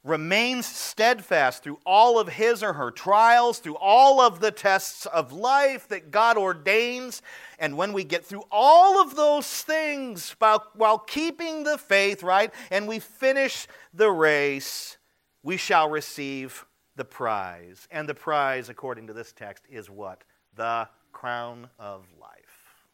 remains 0.03 0.65
steadfast 0.65 1.63
through 1.63 1.79
all 1.85 2.19
of 2.19 2.27
his 2.27 2.63
or 2.63 2.73
her 2.73 2.89
trials, 2.89 3.59
through 3.59 3.77
all 3.77 4.19
of 4.19 4.39
the 4.39 4.51
tests 4.51 5.05
of 5.05 5.31
life 5.31 5.87
that 5.89 6.09
God 6.09 6.37
ordains. 6.37 7.21
And 7.59 7.77
when 7.77 7.93
we 7.93 8.03
get 8.03 8.25
through 8.25 8.43
all 8.51 8.99
of 8.99 9.15
those 9.15 9.47
things 9.47 10.35
while, 10.39 10.65
while 10.73 10.97
keeping 10.97 11.63
the 11.63 11.77
faith, 11.77 12.23
right, 12.23 12.51
and 12.71 12.87
we 12.87 12.97
finish 12.97 13.67
the 13.93 14.09
race, 14.09 14.97
we 15.43 15.57
shall 15.57 15.87
receive 15.87 16.65
the 16.95 17.05
prize. 17.05 17.87
And 17.91 18.07
the 18.07 18.13
prize, 18.13 18.69
according 18.69 19.07
to 19.07 19.13
this 19.13 19.31
text, 19.31 19.63
is 19.69 19.89
what? 19.89 20.23
The 20.55 20.87
crown 21.11 21.69
of 21.79 22.05
life. 22.19 22.85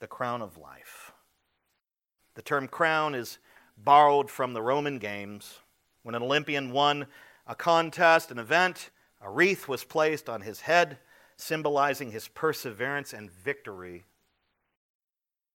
The 0.00 0.06
crown 0.06 0.42
of 0.42 0.56
life. 0.58 1.12
The 2.34 2.42
term 2.42 2.68
crown 2.68 3.14
is 3.14 3.38
borrowed 3.76 4.30
from 4.30 4.52
the 4.52 4.62
Roman 4.62 4.98
games. 4.98 5.60
When 6.02 6.14
an 6.14 6.22
Olympian 6.22 6.70
won 6.70 7.06
a 7.46 7.54
contest, 7.54 8.30
an 8.30 8.38
event, 8.38 8.90
a 9.20 9.30
wreath 9.30 9.68
was 9.68 9.84
placed 9.84 10.28
on 10.28 10.42
his 10.42 10.60
head, 10.62 10.98
symbolizing 11.36 12.10
his 12.10 12.28
perseverance 12.28 13.12
and 13.12 13.30
victory. 13.30 14.04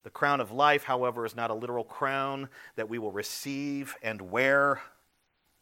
The 0.03 0.09
crown 0.09 0.41
of 0.41 0.51
life, 0.51 0.83
however, 0.83 1.25
is 1.25 1.35
not 1.35 1.51
a 1.51 1.55
literal 1.55 1.83
crown 1.83 2.49
that 2.75 2.89
we 2.89 2.97
will 2.97 3.11
receive 3.11 3.95
and 4.01 4.21
wear. 4.31 4.81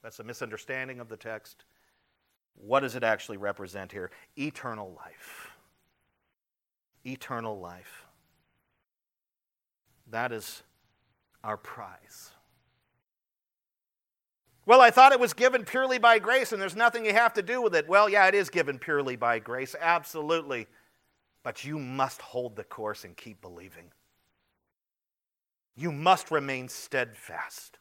That's 0.03 0.19
a 0.19 0.23
misunderstanding 0.23 0.99
of 0.99 1.09
the 1.09 1.17
text. 1.17 1.65
What 2.55 2.81
does 2.81 2.95
it 2.95 3.03
actually 3.03 3.37
represent 3.37 3.91
here? 3.91 4.11
Eternal 4.37 4.93
life. 4.97 5.51
Eternal 7.05 7.59
life. 7.59 8.05
That 10.09 10.31
is 10.31 10.63
our 11.43 11.57
prize. 11.57 12.31
Well, 14.65 14.81
I 14.81 14.91
thought 14.91 15.13
it 15.13 15.19
was 15.19 15.33
given 15.33 15.65
purely 15.65 15.97
by 15.97 16.19
grace 16.19 16.51
and 16.51 16.61
there's 16.61 16.75
nothing 16.75 17.05
you 17.05 17.13
have 17.13 17.33
to 17.33 17.41
do 17.41 17.61
with 17.61 17.73
it. 17.75 17.87
Well, 17.89 18.09
yeah, 18.09 18.27
it 18.27 18.35
is 18.35 18.49
given 18.49 18.77
purely 18.77 19.15
by 19.15 19.39
grace, 19.39 19.75
absolutely. 19.79 20.67
But 21.43 21.63
you 21.63 21.79
must 21.79 22.21
hold 22.21 22.55
the 22.55 22.63
course 22.63 23.03
and 23.03 23.17
keep 23.17 23.41
believing. 23.41 23.85
You 25.75 25.91
must 25.91 26.29
remain 26.29 26.67
steadfast. 26.67 27.78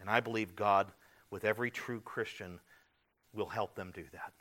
And 0.00 0.08
I 0.08 0.20
believe 0.20 0.56
God, 0.56 0.92
with 1.30 1.44
every 1.44 1.70
true 1.70 2.00
Christian, 2.00 2.60
will 3.32 3.48
help 3.48 3.74
them 3.74 3.92
do 3.94 4.04
that. 4.12 4.32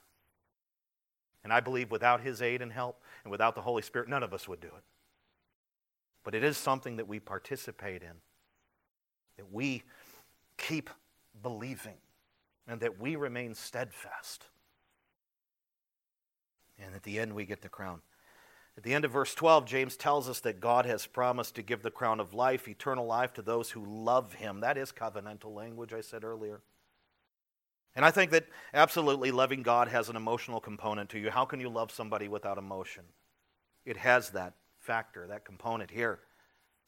And 1.43 1.53
I 1.53 1.59
believe 1.59 1.91
without 1.91 2.21
His 2.21 2.41
aid 2.41 2.61
and 2.61 2.71
help 2.71 3.01
and 3.23 3.31
without 3.31 3.55
the 3.55 3.61
Holy 3.61 3.81
Spirit, 3.81 4.09
none 4.09 4.23
of 4.23 4.33
us 4.33 4.47
would 4.47 4.59
do 4.59 4.67
it. 4.67 4.83
But 6.23 6.35
it 6.35 6.43
is 6.43 6.57
something 6.57 6.97
that 6.97 7.07
we 7.07 7.19
participate 7.19 8.01
in, 8.01 8.13
that 9.37 9.51
we 9.51 9.83
keep 10.57 10.89
believing 11.41 11.95
and 12.67 12.81
that 12.81 12.99
we 12.99 13.15
remain 13.15 13.53
steadfast. 13.55 14.45
And 16.77 16.93
at 16.93 17.03
the 17.03 17.17
end, 17.19 17.33
we 17.33 17.45
get 17.45 17.61
the 17.61 17.69
crown. 17.69 18.01
At 18.78 18.84
the 18.84 18.93
end 18.93 19.05
of 19.05 19.11
verse 19.11 19.34
12, 19.34 19.65
James 19.65 19.97
tells 19.97 20.30
us 20.30 20.39
that 20.41 20.59
God 20.59 20.86
has 20.86 21.07
promised 21.07 21.55
to 21.55 21.63
give 21.63 21.82
the 21.82 21.89
crown 21.89 22.19
of 22.19 22.36
life, 22.36 22.67
eternal 22.67 23.07
life, 23.07 23.34
to 23.34 23.41
those 23.41 23.71
who 23.71 23.84
love 23.84 24.34
him. 24.34 24.59
That 24.59 24.78
is 24.78 24.91
covenantal 24.91 25.55
language, 25.55 25.93
I 25.93 26.01
said 26.01 26.23
earlier. 26.23 26.61
And 27.95 28.05
I 28.05 28.11
think 28.11 28.30
that 28.30 28.45
absolutely 28.75 29.32
loving 29.32 29.63
God 29.63 29.88
has 29.88 30.09
an 30.09 30.15
emotional 30.15 30.59
component 30.59 31.09
to 31.09 31.19
you. 31.19 31.32
How 31.32 31.43
can 31.43 31.59
you 31.59 31.69
love 31.69 31.91
somebody 31.91 32.28
without 32.28 32.59
emotion? 32.59 33.03
It 33.84 33.97
has 33.97 34.30
that 34.30 34.53
factor, 34.80 35.25
that 35.25 35.43
component 35.43 35.89
here. 35.89 36.19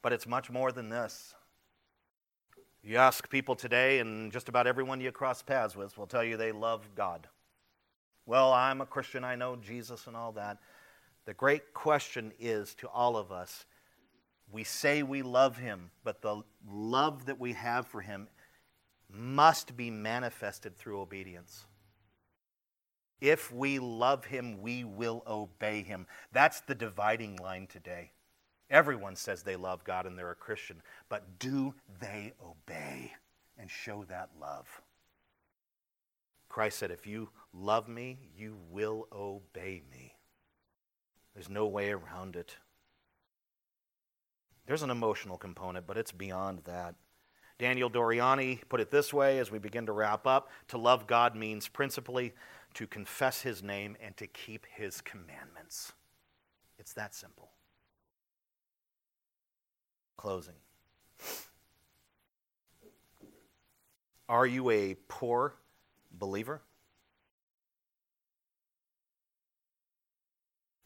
But 0.03 0.13
it's 0.13 0.27
much 0.27 0.51
more 0.51 0.71
than 0.71 0.89
this. 0.89 1.33
You 2.83 2.97
ask 2.97 3.27
people 3.31 3.55
today, 3.55 3.97
and 3.97 4.31
just 4.31 4.47
about 4.47 4.67
everyone 4.67 5.01
you 5.01 5.11
cross 5.11 5.41
paths 5.41 5.75
with 5.75 5.97
will 5.97 6.05
tell 6.05 6.23
you 6.23 6.37
they 6.37 6.51
love 6.51 6.87
God. 6.95 7.27
Well, 8.27 8.53
I'm 8.53 8.79
a 8.79 8.85
Christian, 8.85 9.23
I 9.23 9.35
know 9.35 9.55
Jesus 9.55 10.05
and 10.05 10.15
all 10.15 10.33
that. 10.33 10.59
The 11.29 11.35
great 11.35 11.75
question 11.75 12.33
is 12.39 12.73
to 12.79 12.87
all 12.87 13.15
of 13.15 13.31
us 13.31 13.65
we 14.51 14.63
say 14.63 15.03
we 15.03 15.21
love 15.21 15.57
Him, 15.57 15.91
but 16.03 16.23
the 16.23 16.41
love 16.67 17.27
that 17.27 17.39
we 17.39 17.53
have 17.53 17.85
for 17.85 18.01
Him 18.01 18.29
must 19.13 19.77
be 19.77 19.91
manifested 19.91 20.75
through 20.75 20.99
obedience. 20.99 21.67
If 23.21 23.53
we 23.53 23.77
love 23.77 24.25
Him, 24.25 24.59
we 24.63 24.83
will 24.83 25.21
obey 25.27 25.83
Him. 25.83 26.07
That's 26.31 26.61
the 26.61 26.73
dividing 26.73 27.35
line 27.35 27.67
today. 27.67 28.09
Everyone 28.71 29.15
says 29.15 29.43
they 29.43 29.55
love 29.55 29.83
God 29.83 30.07
and 30.07 30.17
they're 30.17 30.31
a 30.31 30.35
Christian, 30.35 30.81
but 31.09 31.37
do 31.37 31.75
they 31.99 32.33
obey 32.43 33.13
and 33.55 33.69
show 33.69 34.03
that 34.05 34.29
love? 34.41 34.81
Christ 36.47 36.79
said, 36.79 36.89
If 36.89 37.05
you 37.05 37.29
love 37.53 37.87
me, 37.87 38.17
you 38.35 38.57
will 38.71 39.07
obey 39.13 39.83
me. 39.91 40.15
There's 41.39 41.49
no 41.49 41.67
way 41.67 41.91
around 41.91 42.35
it. 42.35 42.57
There's 44.67 44.83
an 44.83 44.89
emotional 44.89 45.37
component, 45.37 45.87
but 45.87 45.95
it's 45.95 46.11
beyond 46.11 46.63
that. 46.65 46.95
Daniel 47.57 47.89
Doriani 47.89 48.59
put 48.67 48.81
it 48.81 48.91
this 48.91 49.13
way 49.13 49.39
as 49.39 49.49
we 49.49 49.57
begin 49.57 49.85
to 49.85 49.93
wrap 49.93 50.27
up 50.27 50.49
to 50.67 50.77
love 50.77 51.07
God 51.07 51.37
means 51.37 51.69
principally 51.69 52.33
to 52.73 52.85
confess 52.87 53.41
his 53.41 53.63
name 53.63 53.95
and 54.03 54.17
to 54.17 54.27
keep 54.27 54.65
his 54.65 54.99
commandments. 54.99 55.93
It's 56.77 56.91
that 56.95 57.15
simple. 57.15 57.51
Closing. 60.17 60.55
Are 64.27 64.45
you 64.45 64.71
a 64.71 64.97
poor 65.07 65.55
believer? 66.11 66.59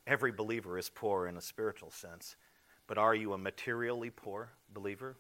Every 0.06 0.32
believer 0.32 0.78
is 0.78 0.89
poor 0.89 1.28
in 1.28 1.38
a 1.38 1.41
spiritual 1.41 1.91
sense, 1.91 2.36
but 2.88 2.97
are 2.97 3.16
you 3.16 3.34
a 3.34 3.38
materially 3.38 4.10
poor 4.10 4.49
believer? 4.74 5.16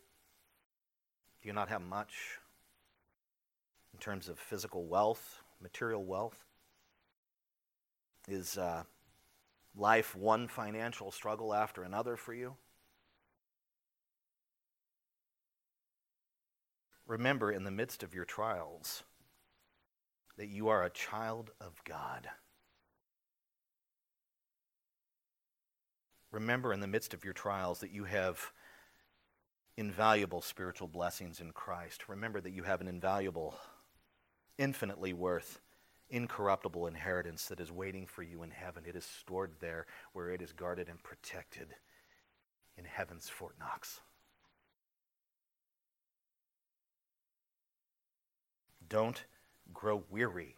Do 1.41 1.47
you 1.47 1.53
not 1.53 1.69
have 1.69 1.81
much 1.81 2.39
in 3.93 3.99
terms 3.99 4.27
of 4.27 4.39
physical 4.39 4.85
wealth, 4.85 5.41
material 5.61 6.03
wealth? 6.03 6.37
Is 8.27 8.57
uh, 8.57 8.83
life 9.75 10.15
one 10.15 10.47
financial 10.47 11.11
struggle 11.11 11.53
after 11.53 11.83
another 11.83 12.15
for 12.15 12.33
you? 12.33 12.55
remember 17.05 17.51
in 17.51 17.63
the 17.63 17.71
midst 17.71 18.03
of 18.03 18.13
your 18.13 18.25
trials 18.25 19.03
that 20.37 20.47
you 20.47 20.67
are 20.67 20.83
a 20.83 20.89
child 20.89 21.51
of 21.59 21.83
God. 21.83 22.27
Remember 26.33 26.73
in 26.73 26.79
the 26.79 26.87
midst 26.87 27.13
of 27.13 27.23
your 27.23 27.33
trials 27.33 27.79
that 27.79 27.91
you 27.91 28.05
have 28.05 28.51
invaluable 29.77 30.41
spiritual 30.41 30.87
blessings 30.87 31.39
in 31.39 31.51
Christ. 31.51 32.09
Remember 32.09 32.41
that 32.41 32.53
you 32.53 32.63
have 32.63 32.81
an 32.81 32.87
invaluable, 32.87 33.55
infinitely 34.57 35.13
worth, 35.13 35.61
incorruptible 36.09 36.87
inheritance 36.87 37.45
that 37.45 37.59
is 37.59 37.71
waiting 37.71 38.07
for 38.07 38.23
you 38.23 38.41
in 38.41 38.49
heaven. 38.49 38.83
It 38.87 38.95
is 38.95 39.05
stored 39.05 39.51
there 39.59 39.85
where 40.13 40.31
it 40.31 40.41
is 40.41 40.53
guarded 40.53 40.89
and 40.89 41.01
protected 41.03 41.75
in 42.79 42.85
heaven's 42.85 43.29
Fort 43.29 43.55
Knox. 43.59 44.01
Don't 48.89 49.23
grow 49.71 50.03
weary. 50.09 50.55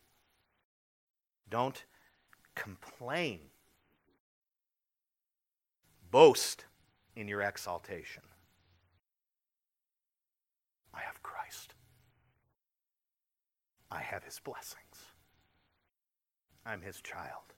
Don't 1.49 1.83
complain. 2.55 3.39
Boast 6.15 6.63
in 7.17 7.27
your 7.27 7.41
exaltation. 7.41 8.23
I 10.93 11.01
have 11.01 11.21
Christ. 11.21 11.73
I 13.91 13.99
have 13.99 14.23
his 14.23 14.39
blessings. 14.39 15.11
I'm 16.65 16.81
his 16.81 17.01
child. 17.01 17.51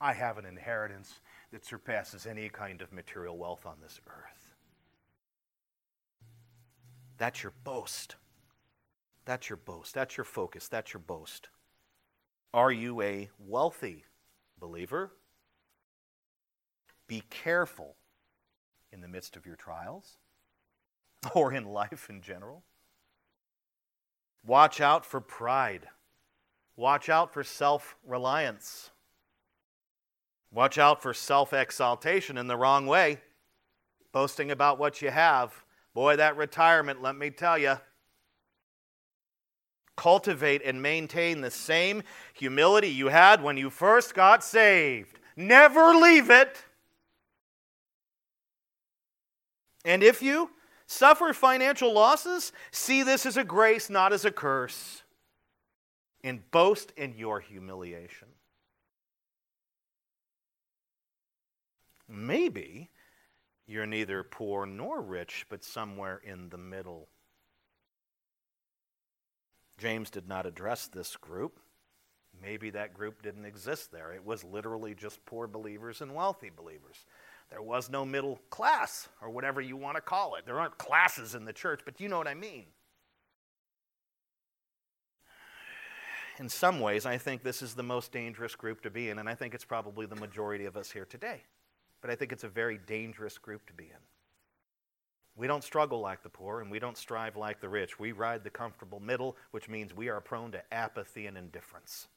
I 0.00 0.12
have 0.12 0.38
an 0.38 0.44
inheritance 0.44 1.22
that 1.50 1.64
surpasses 1.64 2.24
any 2.24 2.48
kind 2.50 2.82
of 2.82 2.92
material 2.92 3.36
wealth 3.36 3.66
on 3.66 3.78
this 3.82 4.00
earth. 4.06 4.54
That's 7.18 7.42
your 7.42 7.54
boast. 7.64 8.14
That's 9.24 9.48
your 9.48 9.56
boast. 9.56 9.92
That's 9.92 10.16
your 10.16 10.22
focus. 10.22 10.68
That's 10.68 10.94
your 10.94 11.02
boast. 11.04 11.48
Are 12.54 12.70
you 12.70 13.02
a 13.02 13.28
wealthy 13.40 14.04
believer? 14.60 15.10
Be 17.10 17.24
careful 17.28 17.96
in 18.92 19.00
the 19.00 19.08
midst 19.08 19.34
of 19.34 19.44
your 19.44 19.56
trials 19.56 20.18
or 21.34 21.52
in 21.52 21.64
life 21.64 22.06
in 22.08 22.22
general. 22.22 22.62
Watch 24.46 24.80
out 24.80 25.04
for 25.04 25.20
pride. 25.20 25.88
Watch 26.76 27.08
out 27.08 27.34
for 27.34 27.42
self 27.42 27.96
reliance. 28.06 28.90
Watch 30.52 30.78
out 30.78 31.02
for 31.02 31.12
self 31.12 31.52
exaltation 31.52 32.38
in 32.38 32.46
the 32.46 32.56
wrong 32.56 32.86
way, 32.86 33.18
boasting 34.12 34.52
about 34.52 34.78
what 34.78 35.02
you 35.02 35.10
have. 35.10 35.64
Boy, 35.92 36.14
that 36.14 36.36
retirement, 36.36 37.02
let 37.02 37.16
me 37.16 37.30
tell 37.30 37.58
you. 37.58 37.74
Cultivate 39.96 40.62
and 40.64 40.80
maintain 40.80 41.40
the 41.40 41.50
same 41.50 42.04
humility 42.34 42.88
you 42.88 43.08
had 43.08 43.42
when 43.42 43.56
you 43.56 43.68
first 43.68 44.14
got 44.14 44.44
saved. 44.44 45.18
Never 45.34 45.92
leave 45.92 46.30
it. 46.30 46.66
And 49.84 50.02
if 50.02 50.22
you 50.22 50.50
suffer 50.86 51.32
financial 51.32 51.92
losses, 51.92 52.52
see 52.70 53.02
this 53.02 53.24
as 53.26 53.36
a 53.36 53.44
grace, 53.44 53.88
not 53.88 54.12
as 54.12 54.24
a 54.24 54.30
curse, 54.30 55.02
and 56.22 56.48
boast 56.50 56.92
in 56.96 57.16
your 57.16 57.40
humiliation. 57.40 58.28
Maybe 62.08 62.90
you're 63.66 63.86
neither 63.86 64.24
poor 64.24 64.66
nor 64.66 65.00
rich, 65.00 65.46
but 65.48 65.64
somewhere 65.64 66.20
in 66.24 66.48
the 66.48 66.58
middle. 66.58 67.08
James 69.78 70.10
did 70.10 70.28
not 70.28 70.44
address 70.44 70.88
this 70.88 71.16
group. 71.16 71.60
Maybe 72.42 72.70
that 72.70 72.94
group 72.94 73.22
didn't 73.22 73.44
exist 73.44 73.92
there. 73.92 74.12
It 74.12 74.24
was 74.24 74.44
literally 74.44 74.94
just 74.94 75.24
poor 75.24 75.46
believers 75.46 76.00
and 76.00 76.14
wealthy 76.14 76.50
believers. 76.54 77.06
There 77.50 77.62
was 77.62 77.90
no 77.90 78.04
middle 78.04 78.40
class, 78.48 79.08
or 79.20 79.28
whatever 79.28 79.60
you 79.60 79.76
want 79.76 79.96
to 79.96 80.00
call 80.00 80.36
it. 80.36 80.46
There 80.46 80.60
aren't 80.60 80.78
classes 80.78 81.34
in 81.34 81.44
the 81.44 81.52
church, 81.52 81.80
but 81.84 82.00
you 82.00 82.08
know 82.08 82.18
what 82.18 82.28
I 82.28 82.34
mean. 82.34 82.66
In 86.38 86.48
some 86.48 86.80
ways, 86.80 87.04
I 87.04 87.18
think 87.18 87.42
this 87.42 87.60
is 87.60 87.74
the 87.74 87.82
most 87.82 88.12
dangerous 88.12 88.54
group 88.54 88.82
to 88.82 88.90
be 88.90 89.10
in, 89.10 89.18
and 89.18 89.28
I 89.28 89.34
think 89.34 89.52
it's 89.52 89.64
probably 89.64 90.06
the 90.06 90.16
majority 90.16 90.64
of 90.64 90.76
us 90.76 90.90
here 90.90 91.04
today. 91.04 91.42
But 92.00 92.10
I 92.10 92.14
think 92.14 92.32
it's 92.32 92.44
a 92.44 92.48
very 92.48 92.78
dangerous 92.86 93.36
group 93.36 93.66
to 93.66 93.74
be 93.74 93.84
in. 93.84 94.00
We 95.36 95.46
don't 95.46 95.64
struggle 95.64 96.00
like 96.00 96.22
the 96.22 96.28
poor, 96.28 96.60
and 96.60 96.70
we 96.70 96.78
don't 96.78 96.96
strive 96.96 97.36
like 97.36 97.60
the 97.60 97.68
rich. 97.68 97.98
We 97.98 98.12
ride 98.12 98.44
the 98.44 98.50
comfortable 98.50 99.00
middle, 99.00 99.36
which 99.50 99.68
means 99.68 99.94
we 99.94 100.08
are 100.08 100.20
prone 100.20 100.52
to 100.52 100.62
apathy 100.72 101.26
and 101.26 101.36
indifference. 101.36 102.08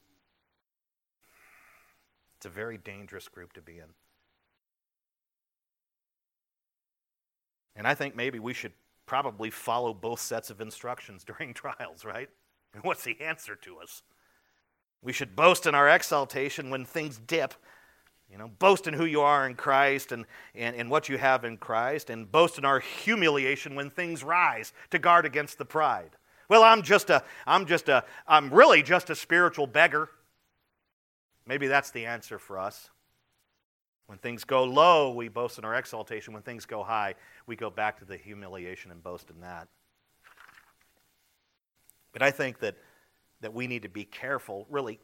It's 2.36 2.46
a 2.46 2.50
very 2.50 2.78
dangerous 2.78 3.28
group 3.28 3.52
to 3.54 3.60
be 3.60 3.78
in. 3.78 3.94
And 7.76 7.86
I 7.86 7.94
think 7.94 8.14
maybe 8.14 8.38
we 8.38 8.54
should 8.54 8.72
probably 9.06 9.50
follow 9.50 9.92
both 9.92 10.20
sets 10.20 10.50
of 10.50 10.60
instructions 10.60 11.24
during 11.38 11.54
trials, 11.54 12.04
right? 12.04 12.28
And 12.72 12.82
what's 12.82 13.04
the 13.04 13.20
answer 13.20 13.54
to 13.56 13.78
us? 13.78 14.02
We 15.02 15.12
should 15.12 15.36
boast 15.36 15.66
in 15.66 15.74
our 15.74 15.88
exaltation 15.88 16.70
when 16.70 16.84
things 16.84 17.18
dip. 17.18 17.54
You 18.30 18.38
know, 18.38 18.48
boast 18.48 18.86
in 18.86 18.94
who 18.94 19.04
you 19.04 19.20
are 19.20 19.46
in 19.46 19.54
Christ 19.54 20.10
and, 20.10 20.24
and, 20.54 20.74
and 20.74 20.90
what 20.90 21.08
you 21.08 21.18
have 21.18 21.44
in 21.44 21.58
Christ, 21.58 22.08
and 22.08 22.30
boast 22.30 22.58
in 22.58 22.64
our 22.64 22.80
humiliation 22.80 23.74
when 23.74 23.90
things 23.90 24.24
rise 24.24 24.72
to 24.90 24.98
guard 24.98 25.26
against 25.26 25.58
the 25.58 25.64
pride. 25.66 26.10
Well, 26.48 26.62
I'm 26.62 26.82
just 26.82 27.10
a, 27.10 27.22
I'm 27.46 27.66
just 27.66 27.88
a, 27.88 28.04
I'm 28.26 28.52
really 28.52 28.82
just 28.82 29.10
a 29.10 29.14
spiritual 29.14 29.66
beggar. 29.66 30.08
Maybe 31.46 31.66
that's 31.66 31.90
the 31.90 32.06
answer 32.06 32.38
for 32.38 32.58
us. 32.58 32.90
When 34.06 34.18
things 34.18 34.44
go 34.44 34.64
low, 34.64 35.12
we 35.12 35.28
boast 35.28 35.58
in 35.58 35.64
our 35.64 35.74
exaltation. 35.74 36.34
When 36.34 36.42
things 36.42 36.66
go 36.66 36.82
high, 36.82 37.14
we 37.46 37.56
go 37.56 37.70
back 37.70 37.98
to 38.00 38.04
the 38.04 38.16
humiliation 38.16 38.90
and 38.90 39.02
boast 39.02 39.30
in 39.30 39.40
that. 39.40 39.68
But 42.12 42.22
I 42.22 42.30
think 42.30 42.60
that, 42.60 42.76
that 43.40 43.52
we 43.52 43.66
need 43.66 43.82
to 43.82 43.88
be 43.88 44.04
careful, 44.04 44.66
really, 44.70 45.00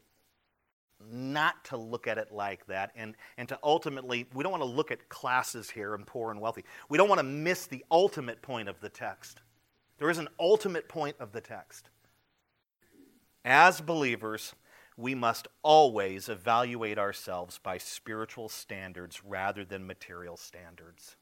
not 1.11 1.65
to 1.65 1.77
look 1.77 2.07
at 2.07 2.19
it 2.19 2.31
like 2.31 2.67
that 2.67 2.93
and, 2.95 3.17
and 3.39 3.49
to 3.49 3.59
ultimately, 3.63 4.27
we 4.35 4.43
don't 4.43 4.53
want 4.53 4.63
to 4.63 4.69
look 4.69 4.91
at 4.91 5.09
classes 5.09 5.71
here 5.71 5.95
and 5.95 6.07
poor 6.07 6.31
and 6.31 6.41
wealthy. 6.41 6.65
We 6.89 6.99
don't 6.99 7.09
want 7.09 7.21
to 7.21 7.25
miss 7.25 7.67
the 7.67 7.85
ultimate 7.91 8.43
point 8.43 8.69
of 8.69 8.81
the 8.81 8.91
text. 8.91 9.41
There 9.99 10.11
is 10.11 10.19
an 10.19 10.29
ultimate 10.39 10.89
point 10.89 11.17
of 11.19 11.33
the 11.33 11.41
text. 11.41 11.89
As 13.45 13.81
believers, 13.81 14.55
we 14.97 15.15
must 15.15 15.49
always 15.63 16.29
evaluate 16.29 16.99
ourselves 16.99 17.59
by 17.59 17.79
spiritual 17.79 18.49
standards 18.49 19.23
rather 19.25 19.65
than 19.65 19.87
material 19.87 20.37
standards. 20.37 21.17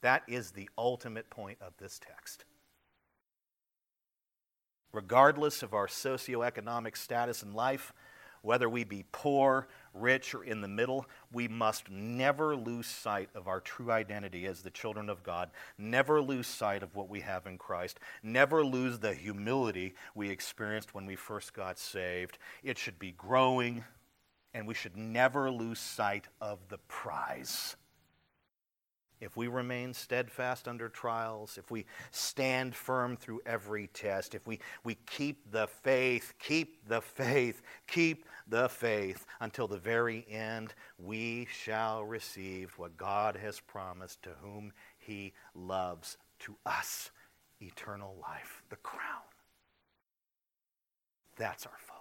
That 0.00 0.22
is 0.28 0.50
the 0.50 0.68
ultimate 0.76 1.30
point 1.30 1.58
of 1.60 1.76
this 1.78 1.98
text. 1.98 2.44
Regardless 4.92 5.62
of 5.62 5.74
our 5.74 5.88
socioeconomic 5.88 6.96
status 6.96 7.42
in 7.42 7.52
life, 7.52 7.92
whether 8.44 8.68
we 8.68 8.84
be 8.84 9.04
poor, 9.10 9.68
rich, 9.94 10.34
or 10.34 10.44
in 10.44 10.60
the 10.60 10.68
middle, 10.68 11.06
we 11.32 11.48
must 11.48 11.90
never 11.90 12.54
lose 12.54 12.86
sight 12.86 13.28
of 13.34 13.48
our 13.48 13.60
true 13.60 13.90
identity 13.90 14.46
as 14.46 14.62
the 14.62 14.70
children 14.70 15.08
of 15.08 15.22
God, 15.22 15.50
never 15.78 16.20
lose 16.20 16.46
sight 16.46 16.82
of 16.82 16.94
what 16.94 17.08
we 17.08 17.20
have 17.20 17.46
in 17.46 17.58
Christ, 17.58 17.98
never 18.22 18.64
lose 18.64 18.98
the 18.98 19.14
humility 19.14 19.94
we 20.14 20.28
experienced 20.28 20.94
when 20.94 21.06
we 21.06 21.16
first 21.16 21.54
got 21.54 21.78
saved. 21.78 22.38
It 22.62 22.76
should 22.78 22.98
be 22.98 23.12
growing, 23.12 23.84
and 24.52 24.66
we 24.66 24.74
should 24.74 24.96
never 24.96 25.50
lose 25.50 25.78
sight 25.78 26.28
of 26.40 26.58
the 26.68 26.78
prize 26.78 27.76
if 29.20 29.36
we 29.36 29.48
remain 29.48 29.94
steadfast 29.94 30.68
under 30.68 30.88
trials, 30.88 31.56
if 31.58 31.70
we 31.70 31.86
stand 32.10 32.74
firm 32.74 33.16
through 33.16 33.40
every 33.46 33.86
test, 33.88 34.34
if 34.34 34.46
we, 34.46 34.58
we 34.82 34.96
keep 35.06 35.50
the 35.50 35.66
faith, 35.66 36.34
keep 36.38 36.86
the 36.88 37.00
faith, 37.00 37.62
keep 37.86 38.26
the 38.48 38.68
faith 38.68 39.24
until 39.40 39.66
the 39.66 39.78
very 39.78 40.26
end, 40.28 40.74
we 40.98 41.46
shall 41.50 42.04
receive 42.04 42.72
what 42.76 42.96
God 42.96 43.36
has 43.36 43.60
promised 43.60 44.22
to 44.24 44.30
whom 44.42 44.72
he 44.98 45.32
loves, 45.54 46.16
to 46.40 46.56
us 46.66 47.10
eternal 47.60 48.16
life, 48.20 48.62
the 48.68 48.76
crown. 48.76 49.22
That's 51.36 51.66
our 51.66 51.72
Father. 51.78 51.93